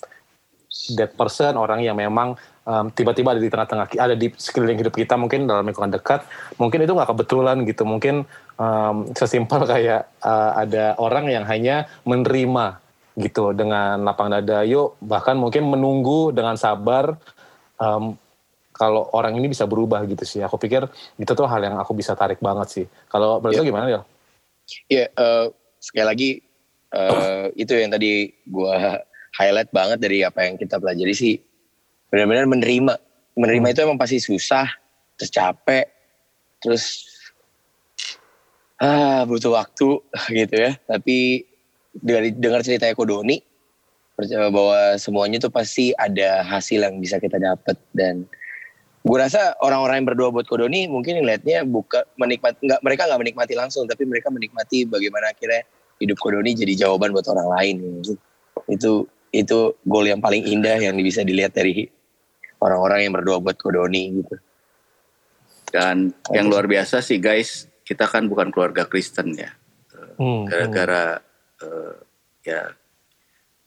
that 0.96 1.16
person 1.16 1.56
orang 1.56 1.80
yang 1.82 1.96
memang 1.96 2.36
um, 2.68 2.92
tiba-tiba 2.92 3.34
ada 3.34 3.42
di 3.42 3.48
tengah-tengah 3.48 3.88
ada 3.96 4.16
di 4.16 4.28
sekeliling 4.36 4.80
hidup 4.84 4.94
kita 4.94 5.16
mungkin 5.16 5.48
dalam 5.48 5.64
lingkungan 5.64 5.96
dekat 5.96 6.28
mungkin 6.60 6.84
itu 6.84 6.92
nggak 6.92 7.10
kebetulan 7.16 7.64
gitu 7.64 7.88
mungkin 7.88 8.28
um, 8.60 9.08
sesimpel 9.16 9.64
kayak 9.72 10.12
uh, 10.22 10.60
ada 10.60 11.00
orang 11.00 11.32
yang 11.32 11.48
hanya 11.48 11.88
menerima 12.04 12.84
gitu 13.18 13.50
dengan 13.56 14.06
lapang 14.06 14.30
dada 14.30 14.62
yuk 14.62 15.00
bahkan 15.02 15.34
mungkin 15.34 15.66
menunggu 15.66 16.30
dengan 16.30 16.54
sabar 16.54 17.18
um, 17.82 18.14
kalau 18.78 19.10
orang 19.18 19.34
ini 19.34 19.50
bisa 19.50 19.66
berubah 19.66 20.06
gitu 20.06 20.22
sih 20.22 20.46
aku 20.46 20.62
pikir 20.62 20.86
itu 21.18 21.32
tuh 21.34 21.50
hal 21.50 21.66
yang 21.66 21.82
aku 21.82 21.98
bisa 21.98 22.14
tarik 22.14 22.38
banget 22.38 22.68
sih 22.70 22.86
kalau 23.10 23.42
menurut 23.42 23.58
yeah. 23.58 23.66
gimana 23.66 23.86
ya? 23.90 24.02
Iya 24.86 24.98
yeah, 25.02 25.08
uh, 25.18 25.46
sekali 25.82 26.06
lagi 26.06 26.30
uh, 26.94 27.50
itu 27.64 27.74
yang 27.74 27.90
tadi 27.90 28.30
gue 28.46 28.76
highlight 29.38 29.70
banget 29.70 30.02
dari 30.02 30.26
apa 30.26 30.44
yang 30.44 30.58
kita 30.58 30.82
pelajari 30.82 31.14
sih. 31.14 31.36
Benar-benar 32.10 32.50
menerima. 32.50 32.94
Menerima 33.38 33.66
hmm. 33.70 33.74
itu 33.74 33.80
emang 33.86 34.00
pasti 34.02 34.18
susah 34.18 34.66
terus 35.18 35.34
capek 35.34 35.86
terus 36.58 36.84
ah 38.82 39.26
butuh 39.30 39.54
waktu 39.54 40.02
gitu 40.42 40.56
ya. 40.58 40.74
Tapi 40.90 41.46
dari 41.94 42.34
dengar 42.34 42.66
cerita 42.66 42.90
Eko 42.90 43.06
Doni 43.06 43.38
percaya 44.18 44.50
bahwa 44.50 44.98
semuanya 44.98 45.38
tuh 45.38 45.54
pasti 45.54 45.94
ada 45.94 46.42
hasil 46.42 46.82
yang 46.82 46.98
bisa 46.98 47.22
kita 47.22 47.38
dapat 47.38 47.78
dan 47.94 48.26
gue 49.06 49.18
rasa 49.18 49.54
orang-orang 49.62 50.02
yang 50.02 50.08
berdoa 50.10 50.30
buat 50.34 50.50
Kodoni 50.50 50.90
mungkin 50.90 51.22
ngeliatnya 51.22 51.64
buka 51.64 52.04
menikmati 52.18 52.66
nggak 52.66 52.82
mereka 52.82 53.08
nggak 53.08 53.22
menikmati 53.22 53.54
langsung 53.54 53.86
tapi 53.86 54.10
mereka 54.10 54.34
menikmati 54.34 54.90
bagaimana 54.90 55.32
akhirnya 55.32 55.64
hidup 56.02 56.18
Kodoni 56.18 56.58
jadi 56.58 56.74
jawaban 56.88 57.14
buat 57.14 57.30
orang 57.30 57.48
lain. 57.58 57.76
Itu 58.02 58.14
itu 58.68 58.92
gol 59.84 60.06
yang 60.08 60.24
paling 60.24 60.44
indah 60.48 60.80
yang 60.80 60.96
bisa 60.98 61.22
dilihat 61.22 61.54
dari 61.54 61.88
orang-orang 62.62 63.08
yang 63.08 63.14
berdoa 63.14 63.38
buat 63.42 63.58
Kodoni 63.58 64.04
gitu. 64.24 64.36
Dan 65.68 66.10
oh, 66.10 66.34
yang 66.34 66.48
luar 66.48 66.66
biasa 66.66 67.04
sih 67.04 67.20
guys, 67.20 67.68
kita 67.84 68.08
kan 68.08 68.26
bukan 68.32 68.50
keluarga 68.50 68.88
Kristen 68.88 69.36
ya. 69.36 69.52
Hmm, 70.18 70.50
Gara-gara 70.50 71.22
hmm. 71.22 71.66
uh, 71.68 71.96
ya 72.42 72.74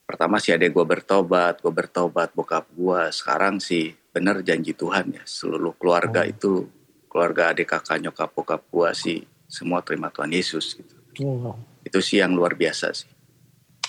pertama 0.08 0.42
sih 0.42 0.50
adek 0.50 0.74
gue 0.74 0.82
bertobat, 0.82 1.62
gue 1.62 1.70
bertobat, 1.70 2.34
bokap 2.34 2.66
gue. 2.74 3.02
Sekarang 3.14 3.62
sih 3.62 3.94
bener 4.10 4.42
janji 4.42 4.74
Tuhan 4.74 5.14
ya, 5.14 5.22
seluruh 5.22 5.76
keluarga 5.78 6.26
hmm. 6.26 6.32
itu, 6.34 6.66
keluarga 7.06 7.54
adik 7.54 7.70
kakak 7.70 8.02
nyokap 8.02 8.34
bokap 8.34 8.62
gue 8.66 8.90
sih 8.96 9.20
semua 9.46 9.82
terima 9.82 10.10
Tuhan 10.10 10.30
Yesus 10.30 10.78
gitu. 10.78 10.96
Hmm. 11.20 11.54
Itu 11.84 12.02
sih 12.02 12.18
yang 12.18 12.34
luar 12.34 12.58
biasa 12.58 12.90
sih. 12.94 13.10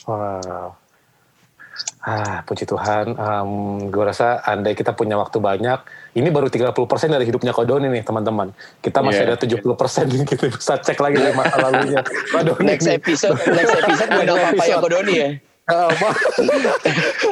Wow. 0.05 0.80
Ah, 2.01 2.41
puji 2.41 2.65
Tuhan. 2.65 3.13
Um, 3.13 3.51
gue 3.93 4.01
rasa 4.01 4.41
andai 4.41 4.73
kita 4.73 4.97
punya 4.97 5.21
waktu 5.21 5.37
banyak, 5.37 5.85
ini 6.17 6.33
baru 6.33 6.49
30% 6.49 6.73
dari 7.13 7.29
hidupnya 7.29 7.53
Kodoni 7.53 7.93
nih 7.93 8.01
teman-teman. 8.01 8.49
Kita 8.81 9.05
masih 9.05 9.29
yeah. 9.29 9.37
ada 9.37 9.37
70% 9.37 10.09
nih 10.09 10.25
kita 10.25 10.49
bisa 10.49 10.81
cek 10.81 10.97
lagi 10.97 11.21
dari 11.21 11.37
masa 11.37 11.61
lalunya. 11.61 12.01
Kodoni 12.33 12.65
next 12.65 12.89
episode, 12.89 13.37
next 13.53 13.77
episode 13.77 14.09
gue 14.09 14.21
undang 14.25 14.41
papa 14.41 14.63
ya 14.65 14.77
Kodoni 14.81 15.13
ya. 15.13 15.29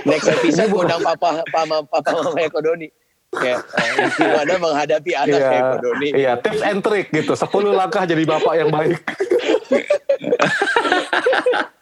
next 0.05 0.27
episode 0.29 0.69
gue 0.69 0.81
undang 0.85 1.01
papa, 1.01 1.41
papa, 1.49 1.75
papa 1.89 2.09
mama 2.21 2.37
ya 2.37 2.49
Kodoni. 2.53 2.87
Kayak 3.29 3.61
uh, 3.61 4.09
gimana 4.17 4.53
menghadapi 4.57 5.11
anak 5.17 5.33
yeah, 5.33 5.49
kayak 5.49 5.65
Kodoni. 5.73 6.09
Iya, 6.13 6.31
tips 6.45 6.61
and 6.61 6.85
trick 6.85 7.09
gitu. 7.09 7.33
10 7.33 7.41
langkah 7.73 8.05
jadi 8.05 8.21
bapak 8.21 8.53
yang 8.53 8.69
baik. 8.69 9.01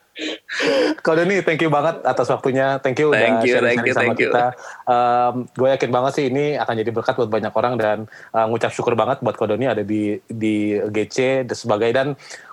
Kau 1.06 1.14
Doni, 1.14 1.46
thank 1.46 1.62
you 1.62 1.70
banget 1.70 2.02
atas 2.02 2.28
waktunya. 2.34 2.82
Thank 2.82 2.98
you 2.98 3.14
thank 3.14 3.46
udah 3.46 3.46
sharing, 3.46 3.78
sama 3.94 4.14
kita. 4.18 4.46
Um, 4.90 5.46
gue 5.54 5.70
yakin 5.70 5.92
banget 5.94 6.12
sih 6.18 6.26
ini 6.34 6.58
akan 6.58 6.74
jadi 6.82 6.90
berkat 6.90 7.14
buat 7.22 7.30
banyak 7.30 7.54
orang 7.54 7.74
dan 7.78 7.98
uh, 8.34 8.46
ngucap 8.50 8.74
syukur 8.74 8.98
banget 8.98 9.22
buat 9.22 9.38
Doni 9.38 9.70
ada 9.70 9.86
di 9.86 10.18
di 10.26 10.74
GC 10.90 11.46
dan 11.46 11.56
sebagai 11.58 11.90
dan 11.94 12.08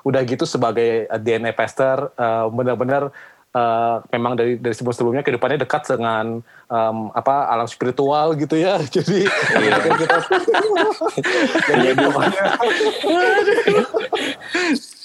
udah 0.04 0.20
gitu 0.28 0.44
sebagai 0.44 1.08
DNA 1.08 1.56
pastor 1.56 2.12
uh, 2.20 2.52
benar-benar 2.52 3.08
Uh, 3.54 4.02
memang 4.10 4.34
dari 4.34 4.58
dari 4.58 4.74
sebelum 4.74 4.90
sebelumnya 4.90 5.22
kehidupannya 5.22 5.62
dekat 5.62 5.86
dengan 5.86 6.42
um, 6.66 7.14
apa 7.14 7.46
alam 7.54 7.70
spiritual 7.70 8.34
gitu 8.34 8.58
ya 8.58 8.82
jadi 8.98 9.30
iya. 9.30 9.78
kita 9.94 10.18
jadi 11.70 12.02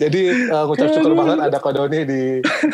Jadi 0.00 0.48
uh, 0.48 0.64
ngucap 0.64 0.88
syukur 0.88 1.12
banget 1.12 1.38
ada 1.52 1.58
Kodoni 1.60 2.00
di 2.08 2.22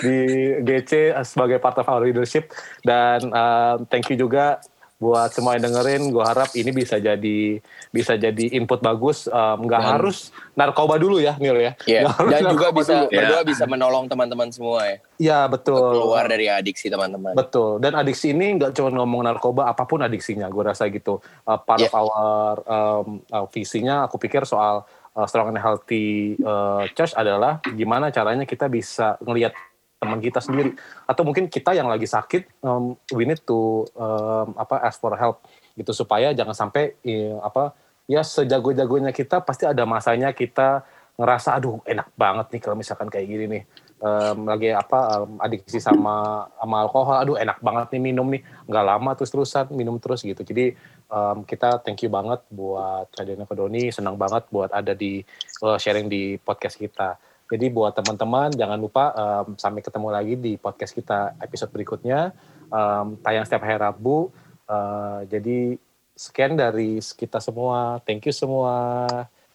di 0.01 0.19
GC 0.63 1.17
sebagai 1.27 1.59
part 1.59 1.79
of 1.83 1.87
our 1.91 2.07
leadership. 2.07 2.55
Dan 2.87 3.31
uh, 3.35 3.83
thank 3.91 4.07
you 4.11 4.17
juga 4.19 4.63
buat 5.03 5.35
semua 5.35 5.59
yang 5.59 5.67
dengerin. 5.69 6.15
Gue 6.15 6.25
harap 6.25 6.55
ini 6.55 6.71
bisa 6.71 7.03
jadi 7.03 7.59
bisa 7.91 8.15
jadi 8.15 8.45
input 8.55 8.79
bagus. 8.81 9.27
Nggak 9.35 9.83
um, 9.83 9.91
harus 9.99 10.31
narkoba 10.55 10.97
dulu 10.97 11.19
ya 11.19 11.35
Nil 11.43 11.59
ya. 11.59 11.73
Yeah. 11.85 12.09
dan 12.31 12.49
juga 12.49 12.71
bisa 12.71 13.05
dulu. 13.05 13.13
berdua 13.13 13.41
yeah. 13.43 13.45
bisa 13.45 13.65
menolong 13.67 14.07
teman-teman 14.07 14.49
semua 14.55 14.87
ya. 14.87 14.97
Iya 15.19 15.39
betul. 15.51 15.77
Keluar 15.77 16.25
dari 16.31 16.47
adiksi 16.47 16.87
teman-teman. 16.89 17.35
Betul. 17.35 17.83
Dan 17.83 17.99
adiksi 17.99 18.31
ini 18.31 18.57
nggak 18.57 18.73
cuma 18.79 18.95
ngomong 18.95 19.27
narkoba 19.27 19.69
apa 19.69 19.85
pun 19.85 20.01
adiksinya. 20.07 20.47
Gue 20.49 20.65
rasa 20.65 20.87
gitu. 20.89 21.19
Uh, 21.45 21.59
part 21.59 21.83
yeah. 21.83 21.91
of 21.91 21.95
our 21.99 22.55
um, 22.65 23.07
uh, 23.29 23.47
visinya 23.51 24.07
aku 24.07 24.17
pikir 24.23 24.47
soal 24.47 24.87
uh, 25.15 25.27
strong 25.31 25.55
and 25.55 25.63
healthy 25.63 26.35
uh, 26.43 26.85
church 26.93 27.15
adalah 27.15 27.63
gimana 27.65 28.11
caranya 28.11 28.45
kita 28.45 28.67
bisa 28.67 29.17
ngelihat 29.23 29.55
teman 30.03 30.21
kita 30.21 30.43
sendiri. 30.43 30.77
Atau 31.09 31.25
mungkin 31.25 31.49
kita 31.49 31.73
yang 31.73 31.89
lagi 31.89 32.05
sakit 32.05 32.61
um, 32.61 32.99
we 33.17 33.25
need 33.25 33.41
to 33.47 33.89
um, 33.97 34.53
apa 34.59 34.85
ask 34.85 35.01
for 35.01 35.17
help 35.17 35.47
gitu 35.75 35.91
supaya 35.97 36.31
jangan 36.37 36.55
sampai 36.55 36.95
ya, 37.03 37.41
apa 37.41 37.73
ya 38.05 38.21
sejago-jagonya 38.21 39.11
kita 39.17 39.41
pasti 39.41 39.65
ada 39.65 39.89
masanya 39.89 40.37
kita 40.37 40.85
ngerasa 41.15 41.57
aduh 41.57 41.79
enak 41.87 42.11
banget 42.19 42.47
nih 42.53 42.61
kalau 42.61 42.77
misalkan 42.77 43.09
kayak 43.09 43.27
gini 43.31 43.47
nih. 43.49 43.65
Um, 44.05 44.45
lagi 44.45 44.69
apa 44.69 45.25
um, 45.25 45.41
adiksi 45.41 45.81
sama 45.81 46.45
sama 46.61 46.85
alkohol 46.85 47.17
aduh 47.17 47.37
enak 47.41 47.57
banget 47.65 47.97
nih 47.97 48.03
minum 48.13 48.29
nih. 48.29 48.45
Nggak 48.69 48.85
lama 48.85 49.11
terus 49.17 49.33
terusan 49.33 49.73
minum 49.73 49.97
terus 49.97 50.21
gitu. 50.21 50.45
Jadi 50.45 50.77
um, 51.15 51.47
kita 51.47 51.79
thank 51.87 52.03
you 52.03 52.11
banget 52.11 52.43
buat 52.51 53.07
Kadena 53.15 53.47
Kodoni 53.47 53.95
senang 53.95 54.19
banget 54.19 54.51
buat 54.51 54.75
ada 54.75 54.91
di 54.99 55.23
uh, 55.63 55.79
sharing 55.79 56.11
di 56.11 56.35
podcast 56.43 56.75
kita 56.75 57.15
jadi 57.47 57.71
buat 57.71 57.95
teman-teman 57.95 58.51
jangan 58.51 58.79
lupa 58.83 59.15
um, 59.15 59.55
sampai 59.55 59.87
ketemu 59.87 60.09
lagi 60.11 60.35
di 60.35 60.59
podcast 60.59 60.91
kita 60.91 61.39
episode 61.39 61.71
berikutnya 61.71 62.35
um, 62.75 63.07
tayang 63.23 63.47
setiap 63.47 63.63
hari 63.63 63.79
Rabu. 63.79 64.35
Uh, 64.65 65.23
jadi 65.31 65.77
sekian 66.15 66.59
dari 66.59 66.99
kita 66.99 67.39
semua. 67.39 68.01
Thank 68.03 68.27
you 68.27 68.35
semua. 68.35 69.07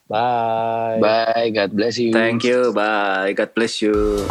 Bye. 0.09 0.99
Bye. 1.03 1.49
God 1.53 1.71
bless 1.75 1.99
you. 1.99 2.15
Thank 2.15 2.47
you. 2.47 2.71
Bye. 2.73 3.35
God 3.35 3.51
bless 3.53 3.83
you. 3.83 4.25